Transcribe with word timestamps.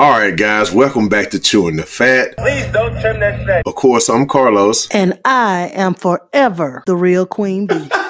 All 0.00 0.12
right, 0.12 0.34
guys, 0.34 0.72
welcome 0.72 1.10
back 1.10 1.28
to 1.32 1.38
Chewing 1.38 1.76
the 1.76 1.82
Fat. 1.82 2.34
Please 2.38 2.64
don't 2.72 2.98
trim 3.02 3.20
that 3.20 3.44
fat. 3.46 3.66
Of 3.66 3.74
course, 3.74 4.08
I'm 4.08 4.26
Carlos. 4.26 4.88
And 4.92 5.20
I 5.26 5.70
am 5.74 5.92
forever 5.92 6.82
the 6.86 6.96
real 6.96 7.26
Queen 7.26 7.66
Bee. 7.66 7.86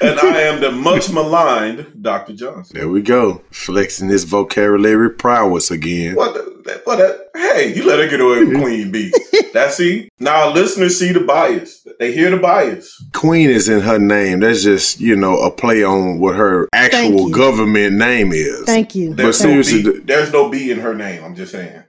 and 0.00 0.18
I 0.18 0.40
am 0.42 0.60
the 0.60 0.70
much 0.70 1.10
maligned 1.10 2.02
Dr. 2.02 2.34
Johnson. 2.34 2.76
There 2.76 2.88
we 2.88 3.02
go, 3.02 3.42
flexing 3.50 4.08
his 4.08 4.24
vocabulary 4.24 5.10
prowess 5.10 5.70
again. 5.70 6.16
What? 6.16 6.34
The, 6.34 6.80
what? 6.84 6.96
The, 6.96 7.28
hey, 7.34 7.74
you 7.74 7.86
let 7.86 7.98
her 7.98 8.08
get 8.08 8.20
away 8.20 8.44
with 8.44 8.60
Queen 8.60 8.90
B. 8.92 9.12
That's 9.52 9.76
see. 9.76 10.08
Now 10.18 10.50
listeners 10.52 10.98
see 10.98 11.12
the 11.12 11.20
bias. 11.20 11.86
They 11.98 12.12
hear 12.12 12.30
the 12.30 12.36
bias. 12.36 13.02
Queen 13.12 13.50
is 13.50 13.68
in 13.68 13.80
her 13.80 13.98
name. 13.98 14.40
That's 14.40 14.62
just 14.62 15.00
you 15.00 15.16
know 15.16 15.38
a 15.40 15.50
play 15.50 15.82
on 15.82 16.18
what 16.18 16.36
her 16.36 16.68
actual 16.72 17.30
government 17.30 17.96
name 17.96 18.32
is. 18.32 18.64
Thank 18.64 18.94
you. 18.94 19.14
There's 19.14 19.38
but 19.38 19.42
seriously, 19.42 19.82
no 19.82 19.92
B, 19.92 19.98
there's 20.00 20.32
no 20.32 20.48
B 20.48 20.70
in 20.70 20.78
her 20.80 20.94
name. 20.94 21.24
I'm 21.24 21.34
just 21.34 21.52
saying. 21.52 21.82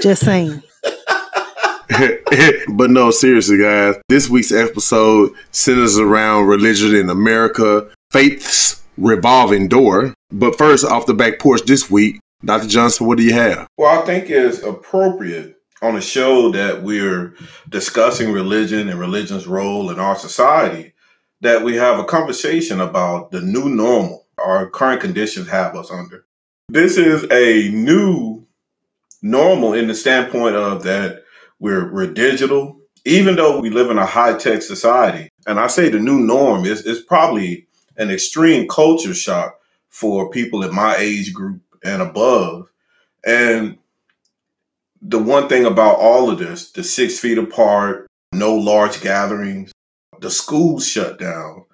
Just 0.00 0.24
saying. 0.24 0.62
but 2.68 2.90
no, 2.90 3.10
seriously, 3.10 3.58
guys. 3.58 3.96
This 4.08 4.28
week's 4.28 4.52
episode 4.52 5.32
centers 5.50 5.98
around 5.98 6.46
religion 6.46 6.94
in 6.94 7.10
America, 7.10 7.90
faith's 8.10 8.82
revolving 8.96 9.68
door. 9.68 10.14
But 10.30 10.56
first, 10.56 10.84
off 10.84 11.06
the 11.06 11.14
back 11.14 11.38
porch 11.38 11.62
this 11.62 11.90
week, 11.90 12.20
Dr. 12.44 12.68
Johnson, 12.68 13.06
what 13.06 13.18
do 13.18 13.24
you 13.24 13.34
have? 13.34 13.66
Well, 13.76 14.00
I 14.00 14.04
think 14.04 14.30
it's 14.30 14.62
appropriate 14.62 15.60
on 15.80 15.96
a 15.96 16.00
show 16.00 16.50
that 16.52 16.82
we're 16.82 17.34
discussing 17.68 18.32
religion 18.32 18.88
and 18.88 18.98
religion's 18.98 19.46
role 19.46 19.90
in 19.90 19.98
our 19.98 20.16
society 20.16 20.92
that 21.40 21.62
we 21.62 21.76
have 21.76 21.98
a 21.98 22.04
conversation 22.04 22.80
about 22.80 23.32
the 23.32 23.40
new 23.40 23.68
normal 23.68 24.22
our 24.38 24.68
current 24.68 25.00
conditions 25.00 25.48
have 25.48 25.76
us 25.76 25.90
under. 25.90 26.24
This 26.68 26.96
is 26.96 27.24
a 27.30 27.68
new 27.70 28.46
normal 29.20 29.74
in 29.74 29.86
the 29.86 29.94
standpoint 29.94 30.56
of 30.56 30.82
that 30.84 31.21
we're, 31.62 31.92
we're 31.92 32.12
digital, 32.12 32.80
even 33.04 33.36
though 33.36 33.60
we 33.60 33.70
live 33.70 33.88
in 33.88 33.96
a 33.96 34.04
high 34.04 34.36
tech 34.36 34.62
society. 34.62 35.30
And 35.46 35.60
I 35.60 35.68
say 35.68 35.88
the 35.88 36.00
new 36.00 36.18
norm 36.18 36.64
is, 36.64 36.84
is 36.84 37.00
probably 37.02 37.68
an 37.96 38.10
extreme 38.10 38.66
culture 38.66 39.14
shock 39.14 39.60
for 39.88 40.28
people 40.28 40.64
in 40.64 40.74
my 40.74 40.96
age 40.96 41.32
group 41.32 41.62
and 41.84 42.02
above. 42.02 42.68
And 43.24 43.78
the 45.00 45.20
one 45.20 45.48
thing 45.48 45.64
about 45.64 45.98
all 45.98 46.28
of 46.30 46.40
this, 46.40 46.72
the 46.72 46.82
six 46.82 47.20
feet 47.20 47.38
apart, 47.38 48.08
no 48.32 48.56
large 48.56 49.00
gatherings, 49.00 49.70
the 50.20 50.30
schools 50.30 50.84
shut 50.88 51.20
down, 51.20 51.64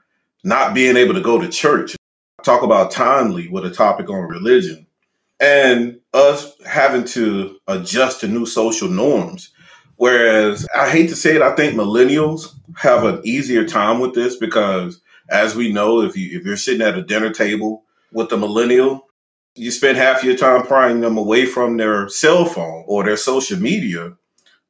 not 0.44 0.74
being 0.74 0.98
able 0.98 1.14
to 1.14 1.22
go 1.22 1.40
to 1.40 1.48
church. 1.48 1.96
Talk 2.44 2.62
about 2.62 2.90
timely 2.90 3.48
with 3.48 3.64
a 3.64 3.70
topic 3.70 4.10
on 4.10 4.28
religion 4.28 4.86
and 5.40 5.98
us 6.12 6.52
having 6.66 7.04
to 7.04 7.58
adjust 7.68 8.20
to 8.20 8.28
new 8.28 8.44
social 8.44 8.88
norms. 8.88 9.52
Whereas 9.98 10.64
I 10.72 10.88
hate 10.88 11.08
to 11.08 11.16
say 11.16 11.34
it, 11.34 11.42
I 11.42 11.56
think 11.56 11.74
millennials 11.74 12.54
have 12.76 13.02
an 13.02 13.20
easier 13.24 13.66
time 13.66 13.98
with 13.98 14.14
this 14.14 14.36
because 14.36 15.00
as 15.28 15.56
we 15.56 15.72
know, 15.72 16.02
if 16.02 16.16
you 16.16 16.38
if 16.38 16.46
you're 16.46 16.56
sitting 16.56 16.86
at 16.86 16.96
a 16.96 17.02
dinner 17.02 17.30
table 17.30 17.82
with 18.12 18.32
a 18.32 18.36
millennial, 18.36 19.08
you 19.56 19.72
spend 19.72 19.98
half 19.98 20.22
your 20.22 20.36
time 20.36 20.64
prying 20.64 21.00
them 21.00 21.18
away 21.18 21.46
from 21.46 21.76
their 21.76 22.08
cell 22.08 22.44
phone 22.44 22.84
or 22.86 23.04
their 23.04 23.16
social 23.16 23.58
media. 23.58 24.16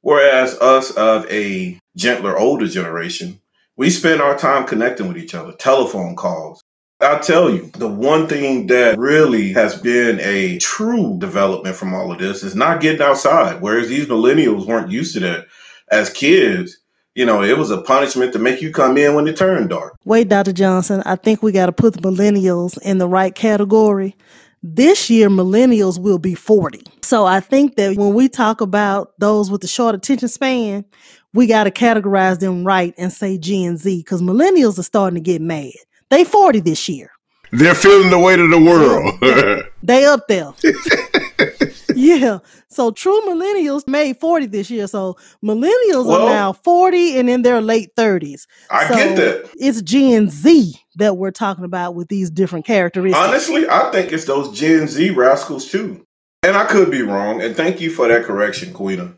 Whereas 0.00 0.58
us 0.60 0.92
of 0.92 1.30
a 1.30 1.78
gentler, 1.94 2.38
older 2.38 2.66
generation, 2.66 3.42
we 3.76 3.90
spend 3.90 4.22
our 4.22 4.36
time 4.36 4.66
connecting 4.66 5.08
with 5.08 5.18
each 5.18 5.34
other, 5.34 5.52
telephone 5.52 6.16
calls. 6.16 6.62
I'll 7.00 7.20
tell 7.20 7.50
you, 7.50 7.70
the 7.74 7.88
one 7.88 8.26
thing 8.26 8.66
that 8.68 8.98
really 8.98 9.52
has 9.52 9.80
been 9.80 10.18
a 10.20 10.58
true 10.58 11.16
development 11.18 11.76
from 11.76 11.94
all 11.94 12.10
of 12.10 12.18
this 12.18 12.42
is 12.42 12.56
not 12.56 12.80
getting 12.80 13.02
outside. 13.02 13.60
Whereas 13.60 13.88
these 13.88 14.06
millennials 14.06 14.66
weren't 14.66 14.90
used 14.90 15.14
to 15.14 15.20
that 15.20 15.46
as 15.90 16.10
kids. 16.10 16.78
You 17.14 17.24
know, 17.24 17.42
it 17.42 17.56
was 17.56 17.70
a 17.70 17.82
punishment 17.82 18.32
to 18.32 18.38
make 18.38 18.62
you 18.62 18.72
come 18.72 18.96
in 18.96 19.14
when 19.14 19.26
it 19.26 19.36
turned 19.36 19.70
dark. 19.70 19.96
Wait, 20.04 20.28
Dr. 20.28 20.52
Johnson, 20.52 21.02
I 21.04 21.16
think 21.16 21.42
we 21.42 21.52
got 21.52 21.66
to 21.66 21.72
put 21.72 21.94
the 21.94 22.00
millennials 22.00 22.78
in 22.82 22.98
the 22.98 23.08
right 23.08 23.34
category 23.34 24.16
this 24.62 25.08
year, 25.08 25.28
millennials 25.28 26.00
will 26.00 26.18
be 26.18 26.34
40. 26.34 26.82
So 27.02 27.24
I 27.26 27.40
think 27.40 27.76
that 27.76 27.96
when 27.96 28.14
we 28.14 28.28
talk 28.28 28.60
about 28.60 29.12
those 29.18 29.50
with 29.50 29.60
the 29.60 29.68
short 29.68 29.94
attention 29.94 30.28
span, 30.28 30.84
we 31.32 31.46
got 31.46 31.64
to 31.64 31.70
categorize 31.70 32.40
them 32.40 32.64
right 32.64 32.94
and 32.98 33.12
say 33.12 33.38
Gen 33.38 33.76
Z 33.76 33.98
because 33.98 34.20
millennials 34.20 34.78
are 34.78 34.82
starting 34.82 35.14
to 35.14 35.20
get 35.20 35.40
mad. 35.40 35.72
They 36.10 36.24
40 36.24 36.60
this 36.60 36.88
year. 36.88 37.10
They're 37.50 37.74
feeling 37.74 38.10
the 38.10 38.18
weight 38.18 38.38
of 38.38 38.50
the 38.50 38.60
world. 38.60 39.66
they, 39.82 40.04
up 40.04 40.28
there. 40.28 40.52
yeah. 41.94 42.38
So 42.68 42.90
true 42.90 43.20
millennials 43.22 43.88
made 43.88 44.18
40 44.18 44.46
this 44.46 44.70
year. 44.70 44.86
So 44.86 45.16
millennials 45.42 46.06
well, 46.06 46.26
are 46.26 46.30
now 46.30 46.52
40 46.52 47.18
and 47.18 47.30
in 47.30 47.42
their 47.42 47.60
late 47.62 47.94
30s. 47.96 48.46
I 48.70 48.88
so 48.88 48.94
get 48.94 49.16
that. 49.16 49.50
It's 49.58 49.80
Gen 49.80 50.28
Z 50.28 50.74
that 50.96 51.16
we're 51.16 51.30
talking 51.30 51.64
about 51.64 51.94
with 51.94 52.08
these 52.08 52.30
different 52.30 52.66
characteristics. 52.66 53.26
Honestly, 53.26 53.66
I 53.68 53.90
think 53.92 54.12
it's 54.12 54.26
those 54.26 54.56
Gen 54.58 54.86
Z 54.86 55.10
rascals 55.10 55.70
too. 55.70 56.06
And 56.42 56.56
I 56.56 56.66
could 56.66 56.90
be 56.90 57.02
wrong. 57.02 57.42
And 57.42 57.56
thank 57.56 57.80
you 57.80 57.90
for 57.90 58.08
that 58.08 58.24
correction, 58.24 58.72
Queena. 58.74 59.16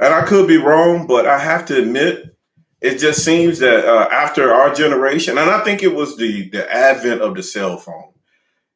And 0.00 0.14
I 0.14 0.22
could 0.22 0.46
be 0.46 0.58
wrong, 0.58 1.06
but 1.06 1.26
I 1.26 1.38
have 1.38 1.64
to 1.66 1.78
admit, 1.78 2.36
it 2.80 2.98
just 2.98 3.24
seems 3.24 3.58
that 3.58 3.84
uh, 3.84 4.08
after 4.10 4.52
our 4.52 4.72
generation, 4.72 5.38
and 5.38 5.50
I 5.50 5.62
think 5.64 5.82
it 5.82 5.94
was 5.94 6.16
the 6.16 6.48
the 6.50 6.72
advent 6.72 7.20
of 7.20 7.34
the 7.34 7.42
cell 7.42 7.76
phone. 7.76 8.12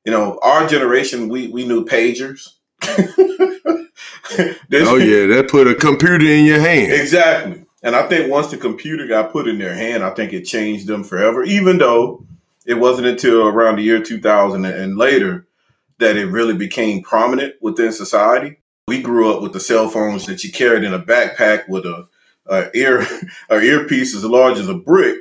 You 0.05 0.13
know, 0.13 0.39
our 0.43 0.67
generation, 0.67 1.29
we 1.29 1.49
we 1.49 1.67
knew 1.67 1.85
pagers. 1.85 2.49
oh 2.83 3.87
yeah, 4.97 5.27
that 5.27 5.49
put 5.49 5.69
a 5.69 5.75
computer 5.75 6.27
in 6.27 6.45
your 6.45 6.61
hand. 6.61 6.93
Exactly. 6.93 7.65
And 7.85 7.97
I 7.97 8.09
think 8.09 8.31
once 8.31 8.49
the 8.49 8.57
computer 8.57 9.07
got 9.07 9.33
put 9.33 9.49
in 9.49 9.59
their 9.59 9.75
hand, 9.75 10.05
I 10.05 10.11
think 10.11 10.33
it 10.33 10.43
changed 10.43 10.87
them 10.87 11.03
forever. 11.03 11.43
Even 11.43 11.79
though 11.79 12.25
it 12.67 12.75
wasn't 12.75 13.09
until 13.09 13.47
around 13.47 13.77
the 13.77 13.83
year 13.83 14.03
2000 14.03 14.65
and 14.65 14.97
later 14.97 15.47
that 15.99 16.17
it 16.17 16.27
really 16.27 16.55
became 16.55 17.03
prominent 17.03 17.55
within 17.61 17.93
society. 17.93 18.59
We 18.89 19.01
grew 19.01 19.35
up 19.35 19.43
with 19.43 19.53
the 19.53 19.61
cell 19.61 19.89
phones 19.89 20.27
that 20.27 20.43
you 20.43 20.53
carried 20.53 20.85
in 20.85 20.93
a 20.93 20.99
backpack 20.99 21.69
with 21.69 21.87
a, 21.87 22.09
a 22.47 22.71
ear 22.75 23.07
a 23.51 23.61
earpiece 23.61 24.15
as 24.15 24.25
large 24.25 24.59
as 24.59 24.69
a 24.69 24.75
brick. 24.75 25.19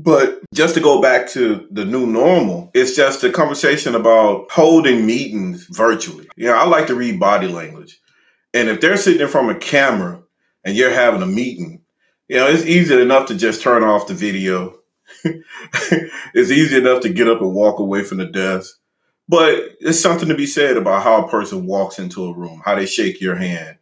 But 0.00 0.40
just 0.52 0.74
to 0.74 0.80
go 0.80 1.00
back 1.00 1.28
to 1.30 1.66
the 1.70 1.84
new 1.84 2.06
normal, 2.06 2.70
it's 2.74 2.96
just 2.96 3.22
a 3.22 3.30
conversation 3.30 3.94
about 3.94 4.50
holding 4.50 5.06
meetings 5.06 5.66
virtually. 5.70 6.26
You 6.36 6.46
know, 6.46 6.54
I 6.54 6.66
like 6.66 6.88
to 6.88 6.96
read 6.96 7.20
body 7.20 7.46
language. 7.46 8.00
And 8.52 8.68
if 8.68 8.80
they're 8.80 8.96
sitting 8.96 9.20
in 9.20 9.28
front 9.28 9.50
of 9.50 9.56
a 9.56 9.60
camera 9.60 10.22
and 10.64 10.76
you're 10.76 10.90
having 10.90 11.22
a 11.22 11.26
meeting, 11.26 11.82
you 12.28 12.36
know, 12.36 12.48
it's 12.48 12.64
easy 12.64 13.00
enough 13.00 13.28
to 13.28 13.34
just 13.34 13.62
turn 13.62 13.84
off 13.84 14.08
the 14.08 14.14
video. 14.14 14.78
it's 15.24 16.50
easy 16.50 16.76
enough 16.76 17.02
to 17.02 17.08
get 17.08 17.28
up 17.28 17.40
and 17.40 17.54
walk 17.54 17.78
away 17.78 18.02
from 18.02 18.18
the 18.18 18.26
desk. 18.26 18.74
But 19.28 19.76
it's 19.80 20.00
something 20.00 20.28
to 20.28 20.34
be 20.34 20.46
said 20.46 20.76
about 20.76 21.02
how 21.02 21.24
a 21.24 21.30
person 21.30 21.66
walks 21.66 21.98
into 21.98 22.24
a 22.24 22.34
room, 22.34 22.62
how 22.64 22.74
they 22.74 22.86
shake 22.86 23.20
your 23.20 23.36
hand, 23.36 23.78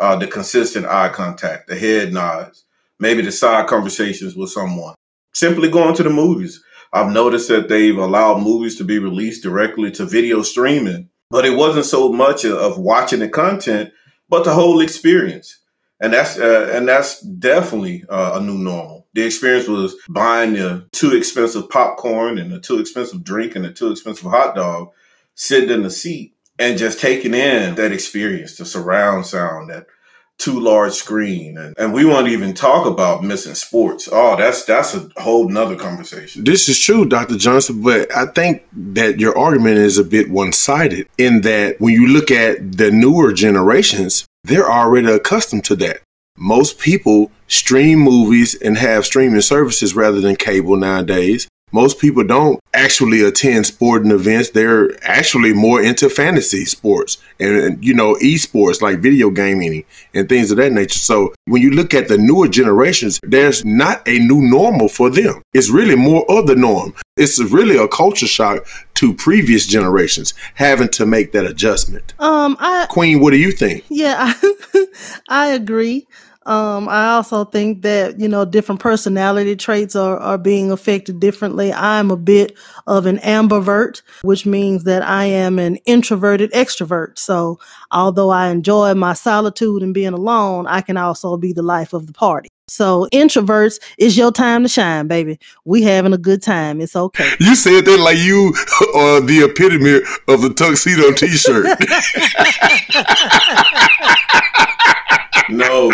uh, 0.00 0.16
the 0.16 0.26
consistent 0.26 0.86
eye 0.86 1.10
contact, 1.10 1.68
the 1.68 1.76
head 1.76 2.12
nods, 2.12 2.64
maybe 2.98 3.22
the 3.22 3.30
side 3.30 3.68
conversations 3.68 4.34
with 4.34 4.50
someone. 4.50 4.94
Simply 5.32 5.70
going 5.70 5.94
to 5.94 6.02
the 6.02 6.10
movies. 6.10 6.62
I've 6.92 7.12
noticed 7.12 7.48
that 7.48 7.68
they've 7.68 7.96
allowed 7.96 8.42
movies 8.42 8.76
to 8.78 8.84
be 8.84 8.98
released 8.98 9.44
directly 9.44 9.92
to 9.92 10.06
video 10.06 10.42
streaming, 10.42 11.08
but 11.30 11.44
it 11.44 11.56
wasn't 11.56 11.84
so 11.84 12.12
much 12.12 12.44
of 12.44 12.78
watching 12.78 13.20
the 13.20 13.28
content 13.28 13.92
but 14.28 14.44
the 14.44 14.54
whole 14.54 14.80
experience. 14.80 15.58
And 16.00 16.14
that's 16.14 16.38
uh, 16.38 16.70
and 16.72 16.88
that's 16.88 17.20
definitely 17.20 18.04
uh, 18.08 18.38
a 18.40 18.42
new 18.42 18.56
normal. 18.56 19.06
The 19.12 19.22
experience 19.22 19.68
was 19.68 19.94
buying 20.08 20.54
the 20.54 20.88
too 20.92 21.14
expensive 21.14 21.68
popcorn 21.68 22.38
and 22.38 22.50
the 22.50 22.58
too 22.58 22.78
expensive 22.78 23.22
drink 23.22 23.54
and 23.54 23.66
the 23.66 23.72
too 23.72 23.90
expensive 23.90 24.30
hot 24.30 24.54
dog, 24.54 24.88
sitting 25.34 25.68
in 25.68 25.82
the 25.82 25.90
seat 25.90 26.34
and 26.58 26.78
just 26.78 27.00
taking 27.00 27.34
in 27.34 27.74
that 27.74 27.92
experience, 27.92 28.56
the 28.56 28.64
surround 28.64 29.26
sound, 29.26 29.68
that 29.70 29.86
too 30.40 30.58
large 30.58 30.92
screen 30.92 31.58
and, 31.58 31.74
and 31.78 31.92
we 31.92 32.04
won't 32.04 32.28
even 32.28 32.54
talk 32.54 32.86
about 32.86 33.22
missing 33.22 33.54
sports. 33.54 34.08
Oh 34.10 34.36
that's 34.36 34.64
that's 34.64 34.94
a 34.94 35.08
whole 35.18 35.48
nother 35.48 35.76
conversation. 35.76 36.44
This 36.44 36.68
is 36.68 36.78
true 36.78 37.04
dr 37.04 37.36
johnson 37.36 37.82
but 37.82 38.14
i 38.14 38.26
think 38.26 38.62
that 38.72 39.20
your 39.20 39.36
argument 39.36 39.78
is 39.78 39.98
a 39.98 40.04
bit 40.04 40.30
one-sided 40.30 41.06
in 41.18 41.42
that 41.42 41.80
when 41.80 41.94
you 41.94 42.06
look 42.08 42.30
at 42.30 42.76
the 42.76 42.90
newer 42.90 43.32
generations 43.32 44.26
they're 44.44 44.70
already 44.70 45.10
accustomed 45.10 45.64
to 45.64 45.76
that. 45.76 46.00
Most 46.36 46.78
people 46.78 47.30
stream 47.46 47.98
movies 47.98 48.54
and 48.54 48.78
have 48.78 49.04
streaming 49.04 49.40
services 49.40 49.94
rather 49.94 50.20
than 50.20 50.36
cable 50.36 50.76
nowadays 50.76 51.48
most 51.72 51.98
people 51.98 52.24
don't 52.24 52.60
actually 52.74 53.22
attend 53.22 53.66
sporting 53.66 54.10
events. 54.10 54.50
They're 54.50 54.90
actually 55.04 55.52
more 55.52 55.82
into 55.82 56.08
fantasy 56.08 56.64
sports 56.64 57.18
and, 57.38 57.56
and, 57.56 57.84
you 57.84 57.94
know, 57.94 58.14
esports 58.16 58.80
like 58.80 59.00
video 59.00 59.30
gaming 59.30 59.84
and 60.14 60.28
things 60.28 60.50
of 60.50 60.56
that 60.58 60.72
nature. 60.72 60.98
So 60.98 61.34
when 61.46 61.62
you 61.62 61.70
look 61.70 61.94
at 61.94 62.08
the 62.08 62.18
newer 62.18 62.48
generations, 62.48 63.20
there's 63.22 63.64
not 63.64 64.06
a 64.06 64.18
new 64.18 64.40
normal 64.42 64.88
for 64.88 65.10
them. 65.10 65.42
It's 65.52 65.70
really 65.70 65.96
more 65.96 66.24
of 66.30 66.46
the 66.46 66.56
norm. 66.56 66.94
It's 67.16 67.40
really 67.40 67.76
a 67.76 67.88
culture 67.88 68.26
shock 68.26 68.66
to 68.94 69.14
previous 69.14 69.66
generations 69.66 70.34
having 70.54 70.88
to 70.88 71.06
make 71.06 71.32
that 71.32 71.46
adjustment. 71.46 72.14
Um, 72.18 72.56
I 72.60 72.86
Queen, 72.88 73.20
what 73.20 73.30
do 73.30 73.38
you 73.38 73.52
think? 73.52 73.84
yeah, 73.88 74.32
I, 74.42 74.86
I 75.28 75.46
agree. 75.48 76.06
Um, 76.46 76.88
I 76.88 77.10
also 77.10 77.44
think 77.44 77.82
that, 77.82 78.18
you 78.18 78.26
know, 78.26 78.46
different 78.46 78.80
personality 78.80 79.54
traits 79.56 79.94
are, 79.94 80.16
are 80.18 80.38
being 80.38 80.72
affected 80.72 81.20
differently. 81.20 81.70
I'm 81.72 82.10
a 82.10 82.16
bit 82.16 82.56
of 82.86 83.04
an 83.04 83.18
ambivert, 83.18 84.00
which 84.22 84.46
means 84.46 84.84
that 84.84 85.02
I 85.02 85.26
am 85.26 85.58
an 85.58 85.76
introverted 85.84 86.50
extrovert. 86.52 87.18
So 87.18 87.58
although 87.90 88.30
I 88.30 88.48
enjoy 88.48 88.94
my 88.94 89.12
solitude 89.12 89.82
and 89.82 89.92
being 89.92 90.14
alone, 90.14 90.66
I 90.66 90.80
can 90.80 90.96
also 90.96 91.36
be 91.36 91.52
the 91.52 91.62
life 91.62 91.92
of 91.92 92.06
the 92.06 92.14
party. 92.14 92.48
So 92.68 93.06
introverts, 93.12 93.78
it's 93.98 94.16
your 94.16 94.32
time 94.32 94.62
to 94.62 94.68
shine, 94.68 95.08
baby. 95.08 95.38
We 95.64 95.82
having 95.82 96.12
a 96.12 96.18
good 96.18 96.40
time. 96.40 96.80
It's 96.80 96.96
okay. 96.96 97.32
You 97.40 97.56
said 97.56 97.84
that 97.84 97.98
like 97.98 98.18
you 98.18 98.48
are 98.94 99.20
the 99.20 99.50
epitome 99.50 100.00
of 100.28 100.40
the 100.40 100.54
tuxedo 100.54 101.12
t-shirt. 101.12 101.66
No, 105.50 105.90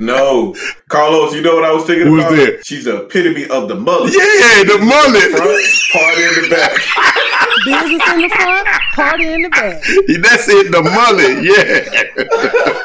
no. 0.00 0.54
Carlos, 0.88 1.34
you 1.34 1.40
know 1.42 1.54
what 1.54 1.64
I 1.64 1.72
was 1.72 1.84
thinking 1.84 2.06
Who's 2.06 2.24
about? 2.24 2.36
that? 2.36 2.66
She's 2.66 2.84
the 2.84 3.04
epitome 3.04 3.46
of 3.48 3.68
the 3.68 3.74
mullet. 3.74 4.12
yeah, 4.12 4.64
the 4.64 4.78
mullet. 4.78 5.30
Front, 5.32 5.64
party 5.92 6.22
in 6.22 6.34
the 6.42 6.48
back. 6.50 6.72
Business 7.64 8.12
in 8.12 8.20
the 8.22 8.28
front, 8.28 8.68
party 8.94 9.32
in 9.32 9.42
the 9.42 9.48
back. 9.50 9.82
That's 10.22 10.48
it, 10.48 10.70
the 10.72 10.82
mullet. 10.82 11.44
Yeah. 11.44 12.84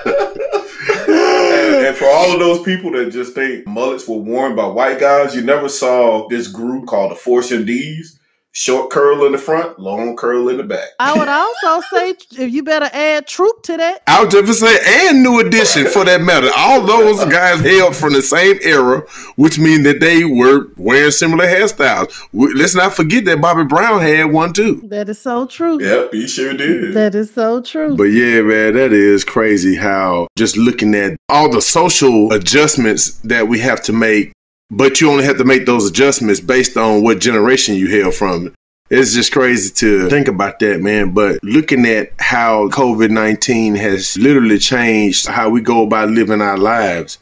And, 1.08 1.86
and 1.88 1.96
for 1.98 2.06
all 2.06 2.34
of 2.34 2.40
those 2.40 2.64
people 2.64 2.92
that 2.92 3.12
just 3.12 3.34
think 3.34 3.66
mullets 3.68 4.08
were 4.08 4.18
worn 4.18 4.56
by 4.56 4.68
white 4.68 5.00
guys, 5.00 5.36
you 5.36 5.42
never 5.42 5.68
saw 5.70 6.28
this 6.28 6.48
group 6.48 6.88
called 6.88 7.12
the 7.12 7.16
Force 7.16 7.52
MDs. 7.52 8.19
Short 8.60 8.90
curl 8.90 9.26
in 9.26 9.32
the 9.32 9.38
front, 9.38 9.80
long 9.80 10.18
curl 10.18 10.50
in 10.50 10.58
the 10.58 10.64
back. 10.64 10.90
I 11.00 11.18
would 11.18 11.30
also 11.30 11.82
say 11.94 12.10
if 12.44 12.52
you 12.52 12.62
better 12.62 12.90
add 12.92 13.26
troop 13.26 13.64
to 13.64 13.78
that. 13.78 14.04
I 14.06 14.22
was 14.22 14.34
just 14.34 14.60
say, 14.60 15.08
and 15.08 15.24
New 15.24 15.40
Edition 15.40 15.86
for 15.86 16.04
that 16.04 16.20
matter. 16.20 16.50
All 16.58 16.86
those 16.86 17.24
guys 17.32 17.62
hailed 17.62 17.96
from 17.96 18.12
the 18.12 18.22
same 18.22 18.60
era, 18.62 19.06
which 19.38 19.58
means 19.58 19.86
that 19.86 20.02
they 20.02 20.26
were 20.26 20.68
wearing 20.76 21.12
similar 21.12 21.46
hairstyles. 21.46 22.28
Let's 22.34 22.76
not 22.76 22.94
forget 22.94 23.24
that 23.24 23.40
Bobby 23.40 23.64
Brown 23.64 24.02
had 24.02 24.26
one 24.26 24.52
too. 24.52 24.82
That 24.90 25.08
is 25.08 25.22
so 25.22 25.46
true. 25.48 25.82
Yep, 25.82 26.12
he 26.12 26.28
sure 26.28 26.54
did. 26.54 26.94
That 26.96 27.16
is 27.16 27.34
so 27.34 27.62
true. 27.62 27.96
But 27.96 28.12
yeah, 28.12 28.42
man, 28.42 28.74
that 28.74 28.92
is 28.92 29.24
crazy 29.24 29.78
how 29.78 30.28
just 30.36 30.58
looking 30.58 30.96
at 30.96 31.16
all 31.30 31.50
the 31.50 31.62
social 31.62 32.34
adjustments 32.34 33.20
that 33.20 33.48
we 33.48 33.60
have 33.60 33.82
to 33.84 33.94
make, 33.94 34.34
but 34.72 35.02
you 35.02 35.10
only 35.10 35.24
have 35.24 35.38
to 35.38 35.44
make 35.46 35.66
those 35.66 35.90
adjustments 35.90 36.40
based 36.40 36.78
on 36.78 37.04
what 37.04 37.20
generation 37.20 37.76
you 37.76 37.88
hail 37.88 38.12
from. 38.12 38.54
It's 38.90 39.14
just 39.14 39.32
crazy 39.32 39.72
to 39.76 40.10
think 40.10 40.28
about 40.28 40.58
that, 40.60 40.82
man. 40.82 41.12
But 41.12 41.44
looking 41.44 41.86
at 41.86 42.12
how 42.20 42.70
COVID 42.70 43.12
19 43.12 43.76
has 43.76 44.18
literally 44.18 44.58
changed 44.58 45.28
how 45.28 45.50
we 45.50 45.62
go 45.62 45.84
about 45.84 46.10
living 46.10 46.42
our 46.42 46.58
lives, 46.58 47.20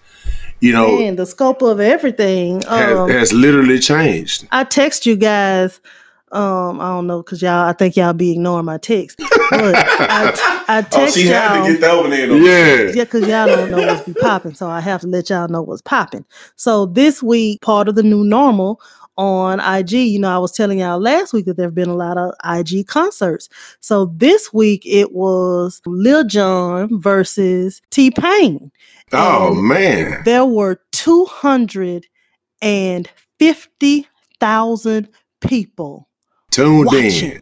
you 0.62 0.72
know, 0.72 0.98
Man, 0.98 1.18
the 1.18 1.26
scope 1.26 1.62
of 1.62 1.80
everything. 1.82 2.62
has, 2.62 2.98
Um, 2.98 3.10
has 3.10 3.34
literally 3.34 3.80
changed. 3.80 4.48
I 4.52 4.64
text 4.64 5.06
you 5.06 5.16
guys. 5.18 5.82
Um, 6.32 6.82
I 6.82 6.90
don't 6.90 7.08
know 7.08 7.24
because 7.24 7.42
y'all. 7.42 7.68
I 7.68 7.74
think 7.74 7.96
y'all 7.96 8.14
be 8.14 8.34
ignoring 8.34 8.66
my 8.66 8.78
text. 8.78 9.18
But 9.18 9.76
I, 9.76 10.64
I 10.68 10.80
oh, 10.80 10.82
text 10.82 11.16
she 11.16 11.28
had 11.28 11.56
y'all. 11.56 11.66
to 11.66 11.72
get 11.72 11.82
that 11.82 11.96
one 11.98 12.12
in. 12.14 12.32
on- 12.32 12.44
Yeah. 12.44 12.92
Yeah, 12.94 13.04
because 13.06 13.28
y'all 13.28 13.48
don't 13.48 13.72
know 13.72 13.78
what's 13.78 14.02
be 14.02 14.14
popping, 14.14 14.54
so 14.54 14.68
I 14.68 14.82
have 14.82 15.02
to 15.02 15.08
let 15.08 15.30
y'all 15.30 15.48
know 15.48 15.62
what's 15.62 15.82
popping. 15.82 16.26
So 16.58 16.86
this 16.88 17.24
week, 17.24 17.62
part 17.62 17.88
of 17.88 17.96
the 17.96 18.04
new 18.04 18.24
normal 18.26 18.82
on 19.16 19.60
IG, 19.60 19.94
you 19.94 20.20
know, 20.20 20.30
I 20.30 20.38
was 20.38 20.52
telling 20.52 20.80
y'all 20.80 21.00
last 21.00 21.32
week 21.34 21.46
that 21.46 21.56
there 21.58 21.68
have 21.68 21.74
been 21.76 21.90
a 21.90 21.96
lot 21.96 22.18
of 22.18 22.34
IG 22.46 22.88
concerts. 22.88 23.48
So 23.80 24.12
this 24.16 24.54
week 24.54 24.84
it 24.86 25.14
was 25.14 25.82
Lil 25.86 26.26
Jon 26.26 27.00
versus 27.02 27.82
T 27.90 28.12
Pain. 28.12 28.70
Oh, 29.14 29.54
man. 29.56 30.22
There 30.26 30.46
were 30.46 30.82
two 30.92 31.24
hundred 31.26 32.06
and 32.62 33.10
fifty 33.40 34.08
thousand 34.40 35.08
people 35.42 36.07
Tuned 36.58 36.86
watching, 36.86 37.32
in. 37.34 37.42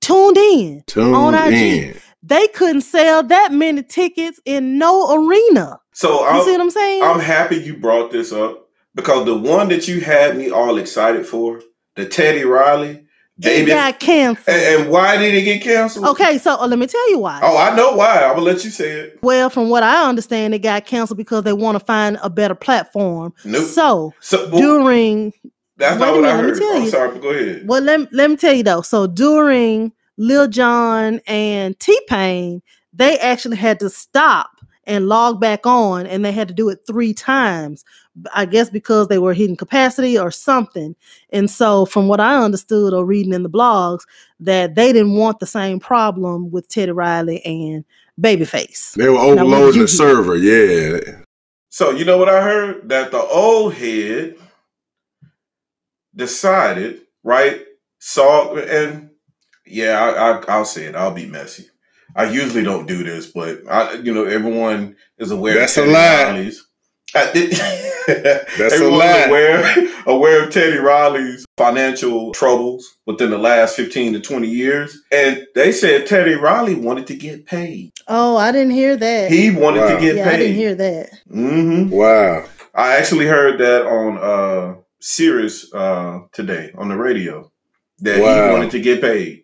tuned 0.00 0.36
in 0.36 0.82
Tuned 0.86 1.14
on 1.14 1.34
IG. 1.34 1.52
in. 1.54 1.96
They 2.22 2.48
couldn't 2.48 2.80
sell 2.80 3.22
that 3.22 3.52
many 3.52 3.82
tickets 3.82 4.40
in 4.44 4.76
no 4.78 5.14
arena. 5.14 5.78
So 5.92 6.10
You 6.34 6.42
see 6.42 6.50
I'm, 6.50 6.58
what 6.58 6.60
I'm 6.62 6.70
saying? 6.70 7.02
I'm 7.04 7.20
happy 7.20 7.56
you 7.56 7.76
brought 7.76 8.10
this 8.10 8.32
up 8.32 8.66
because 8.94 9.24
the 9.26 9.36
one 9.36 9.68
that 9.68 9.86
you 9.86 10.00
had 10.00 10.36
me 10.36 10.50
all 10.50 10.78
excited 10.78 11.26
for, 11.26 11.60
the 11.94 12.06
Teddy 12.06 12.44
Riley, 12.44 13.04
it 13.40 13.66
got 13.66 14.00
canceled. 14.00 14.48
And, 14.56 14.82
and 14.82 14.90
why 14.90 15.16
did 15.16 15.34
it 15.34 15.42
get 15.42 15.62
canceled? 15.62 16.06
okay, 16.06 16.38
so 16.38 16.56
uh, 16.60 16.66
let 16.66 16.78
me 16.78 16.86
tell 16.86 17.10
you 17.10 17.18
why. 17.18 17.40
Oh, 17.42 17.56
I 17.56 17.74
know 17.74 17.94
why. 17.94 18.24
I'm 18.24 18.34
gonna 18.34 18.42
let 18.42 18.64
you 18.64 18.70
say 18.70 18.90
it. 18.90 19.18
Well, 19.22 19.50
from 19.50 19.68
what 19.70 19.82
I 19.82 20.08
understand, 20.08 20.54
it 20.54 20.60
got 20.60 20.86
canceled 20.86 21.18
because 21.18 21.42
they 21.42 21.52
want 21.52 21.78
to 21.78 21.84
find 21.84 22.18
a 22.22 22.30
better 22.30 22.54
platform. 22.54 23.32
Nope. 23.44 23.64
So 23.64 24.14
So 24.20 24.48
well, 24.50 24.60
during 24.60 25.32
that's 25.76 25.98
wait 26.00 26.06
not 26.06 26.16
a 26.16 26.20
what 26.20 26.24
I 26.30 26.36
minute, 26.36 26.36
let 26.36 26.44
me 26.44 26.50
heard. 26.50 26.58
tell 26.58 26.76
I'm 26.76 26.82
you. 26.84 26.90
sorry, 26.90 27.10
but 27.12 27.22
go 27.22 27.30
ahead. 27.30 27.68
well, 27.68 27.82
let, 27.82 28.12
let 28.12 28.30
me 28.30 28.36
tell 28.36 28.54
you 28.54 28.62
though. 28.62 28.82
So 28.82 29.06
during 29.06 29.92
Lil 30.16 30.48
Jon 30.48 31.20
and 31.26 31.78
T 31.80 31.98
Pain, 32.08 32.62
they 32.92 33.18
actually 33.18 33.56
had 33.56 33.80
to 33.80 33.90
stop 33.90 34.50
and 34.86 35.08
log 35.08 35.40
back 35.40 35.66
on, 35.66 36.06
and 36.06 36.24
they 36.24 36.30
had 36.32 36.46
to 36.48 36.54
do 36.54 36.68
it 36.68 36.80
three 36.86 37.14
times. 37.14 37.84
I 38.32 38.44
guess 38.44 38.70
because 38.70 39.08
they 39.08 39.18
were 39.18 39.34
hitting 39.34 39.56
capacity 39.56 40.16
or 40.16 40.30
something. 40.30 40.94
And 41.30 41.50
so, 41.50 41.84
from 41.86 42.06
what 42.06 42.20
I 42.20 42.36
understood 42.42 42.92
or 42.94 43.04
reading 43.04 43.32
in 43.32 43.42
the 43.42 43.50
blogs, 43.50 44.02
that 44.40 44.76
they 44.76 44.92
didn't 44.92 45.16
want 45.16 45.40
the 45.40 45.46
same 45.46 45.80
problem 45.80 46.50
with 46.52 46.68
Teddy 46.68 46.92
Riley 46.92 47.44
and 47.44 47.84
Babyface. 48.20 48.92
They 48.92 49.08
were 49.08 49.14
Now, 49.14 49.26
what 49.26 49.34
did 49.34 49.40
overloading 49.40 49.82
the 49.82 49.88
server. 49.88 50.36
Yeah. 50.36 51.22
So 51.70 51.90
you 51.90 52.04
know 52.04 52.18
what 52.18 52.28
I 52.28 52.40
heard? 52.42 52.88
That 52.88 53.10
the 53.10 53.20
old 53.22 53.74
head 53.74 54.36
decided, 56.14 57.02
right? 57.22 57.62
Saw 57.98 58.54
and 58.56 59.10
yeah, 59.66 59.98
I, 60.00 60.30
I, 60.32 60.44
I'll 60.56 60.64
say 60.64 60.84
it. 60.84 60.94
I'll 60.94 61.10
be 61.14 61.26
messy. 61.26 61.66
I 62.16 62.24
usually 62.30 62.62
don't 62.62 62.86
do 62.86 63.02
this, 63.02 63.26
but 63.26 63.60
I, 63.68 63.94
you 63.94 64.12
know, 64.14 64.24
everyone 64.24 64.96
is 65.18 65.30
aware. 65.30 65.54
That's 65.58 65.76
a 65.76 65.80
Teddy 65.80 65.92
lie. 65.92 66.24
Riley's. 66.24 66.66
I 67.14 67.32
did- 67.32 67.50
That's 68.06 68.60
a 68.60 68.64
Everyone's 68.74 68.98
lie. 68.98 69.24
aware 69.24 69.88
aware 70.06 70.44
of 70.44 70.52
Teddy 70.52 70.76
Riley's 70.76 71.46
financial 71.56 72.32
troubles 72.32 72.98
within 73.06 73.30
the 73.30 73.38
last 73.38 73.76
fifteen 73.76 74.12
to 74.12 74.20
twenty 74.20 74.48
years, 74.48 75.00
and 75.10 75.46
they 75.54 75.72
said 75.72 76.06
Teddy 76.06 76.34
Riley 76.34 76.74
wanted 76.74 77.06
to 77.06 77.14
get 77.16 77.46
paid. 77.46 77.92
Oh, 78.06 78.36
I 78.36 78.52
didn't 78.52 78.72
hear 78.72 78.96
that. 78.98 79.30
He 79.30 79.50
wanted 79.50 79.80
Wow. 79.80 79.94
to 79.94 80.00
get 80.02 80.16
yeah, 80.16 80.28
I 80.28 80.36
didn't 80.36 80.56
hear 80.56 80.74
that. 80.74 81.10
Mm-hmm. 81.30 81.88
Wow. 81.90 82.44
I 82.74 82.96
actually 82.96 83.24
heard 83.26 83.58
that 83.58 83.86
on 83.86 84.18
uh 84.18 84.74
Sirius 85.04 85.72
uh 85.74 86.20
today 86.32 86.70
on 86.76 86.88
the 86.88 86.96
radio 86.96 87.50
that 87.98 88.20
Wow. 88.20 88.46
he 88.46 88.52
wanted 88.52 88.70
to 88.70 88.80
get 88.80 89.00
paid. 89.00 89.42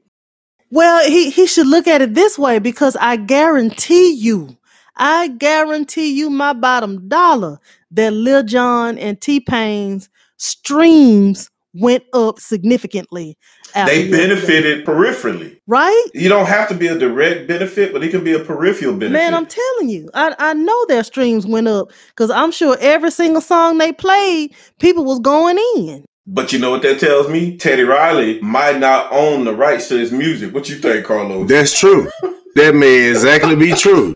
Well, 0.71 1.07
he, 1.09 1.31
he 1.31 1.47
should 1.47 1.67
look 1.67 1.87
at 1.87 2.01
it 2.01 2.15
this 2.15 2.39
way 2.39 2.59
because 2.61 2.97
I 3.01 3.17
guarantee 3.17 4.13
you, 4.13 4.57
I 4.97 5.29
guarantee 5.29 6.13
you 6.13 6.31
my 6.31 6.53
bottom 6.53 7.09
dollar 7.09 7.59
that 7.91 8.13
Lil 8.13 8.45
Jon 8.45 8.97
and 8.97 9.21
T 9.21 9.41
Pain's 9.41 10.09
streams 10.37 11.51
went 11.75 12.05
up 12.13 12.41
significantly. 12.41 13.37
They 13.75 13.81
yesterday. 14.07 14.11
benefited 14.11 14.87
peripherally. 14.87 15.59
right? 15.67 16.05
You 16.15 16.29
don't 16.29 16.47
have 16.47 16.69
to 16.69 16.75
be 16.75 16.89
a 16.89 16.99
direct 16.99 17.47
benefit, 17.47 17.93
but 17.93 18.03
it 18.03 18.11
can 18.11 18.25
be 18.25 18.33
a 18.33 18.41
peripheral 18.41 18.95
benefit. 18.95 19.13
Man, 19.13 19.35
I'm 19.35 19.47
telling 19.47 19.89
you, 19.89 20.11
I, 20.13 20.35
I 20.39 20.55
know 20.55 20.85
their 20.87 21.05
streams 21.05 21.47
went 21.47 21.69
up 21.69 21.93
because 22.09 22.31
I'm 22.31 22.51
sure 22.51 22.77
every 22.81 23.11
single 23.13 23.41
song 23.41 23.79
they 23.79 23.93
played, 23.93 24.55
people 24.81 25.05
was 25.05 25.21
going 25.21 25.59
in. 25.77 26.05
but 26.27 26.53
you 26.53 26.59
know 26.59 26.71
what 26.71 26.83
that 26.83 26.99
tells 27.01 27.29
me? 27.29 27.57
Teddy 27.57 27.83
Riley 27.83 28.41
might 28.41 28.79
not 28.79 29.13
own 29.13 29.45
the 29.45 29.55
rights 29.55 29.89
to 29.89 29.99
his 29.99 30.11
music. 30.13 30.53
What 30.53 30.69
you 30.69 30.77
think, 30.77 31.07
Carlos? 31.07 31.49
That's 31.49 31.79
true. 31.79 32.09
That 32.57 32.75
may 32.75 33.09
exactly 33.11 33.55
be 33.55 33.73
true. 33.75 34.13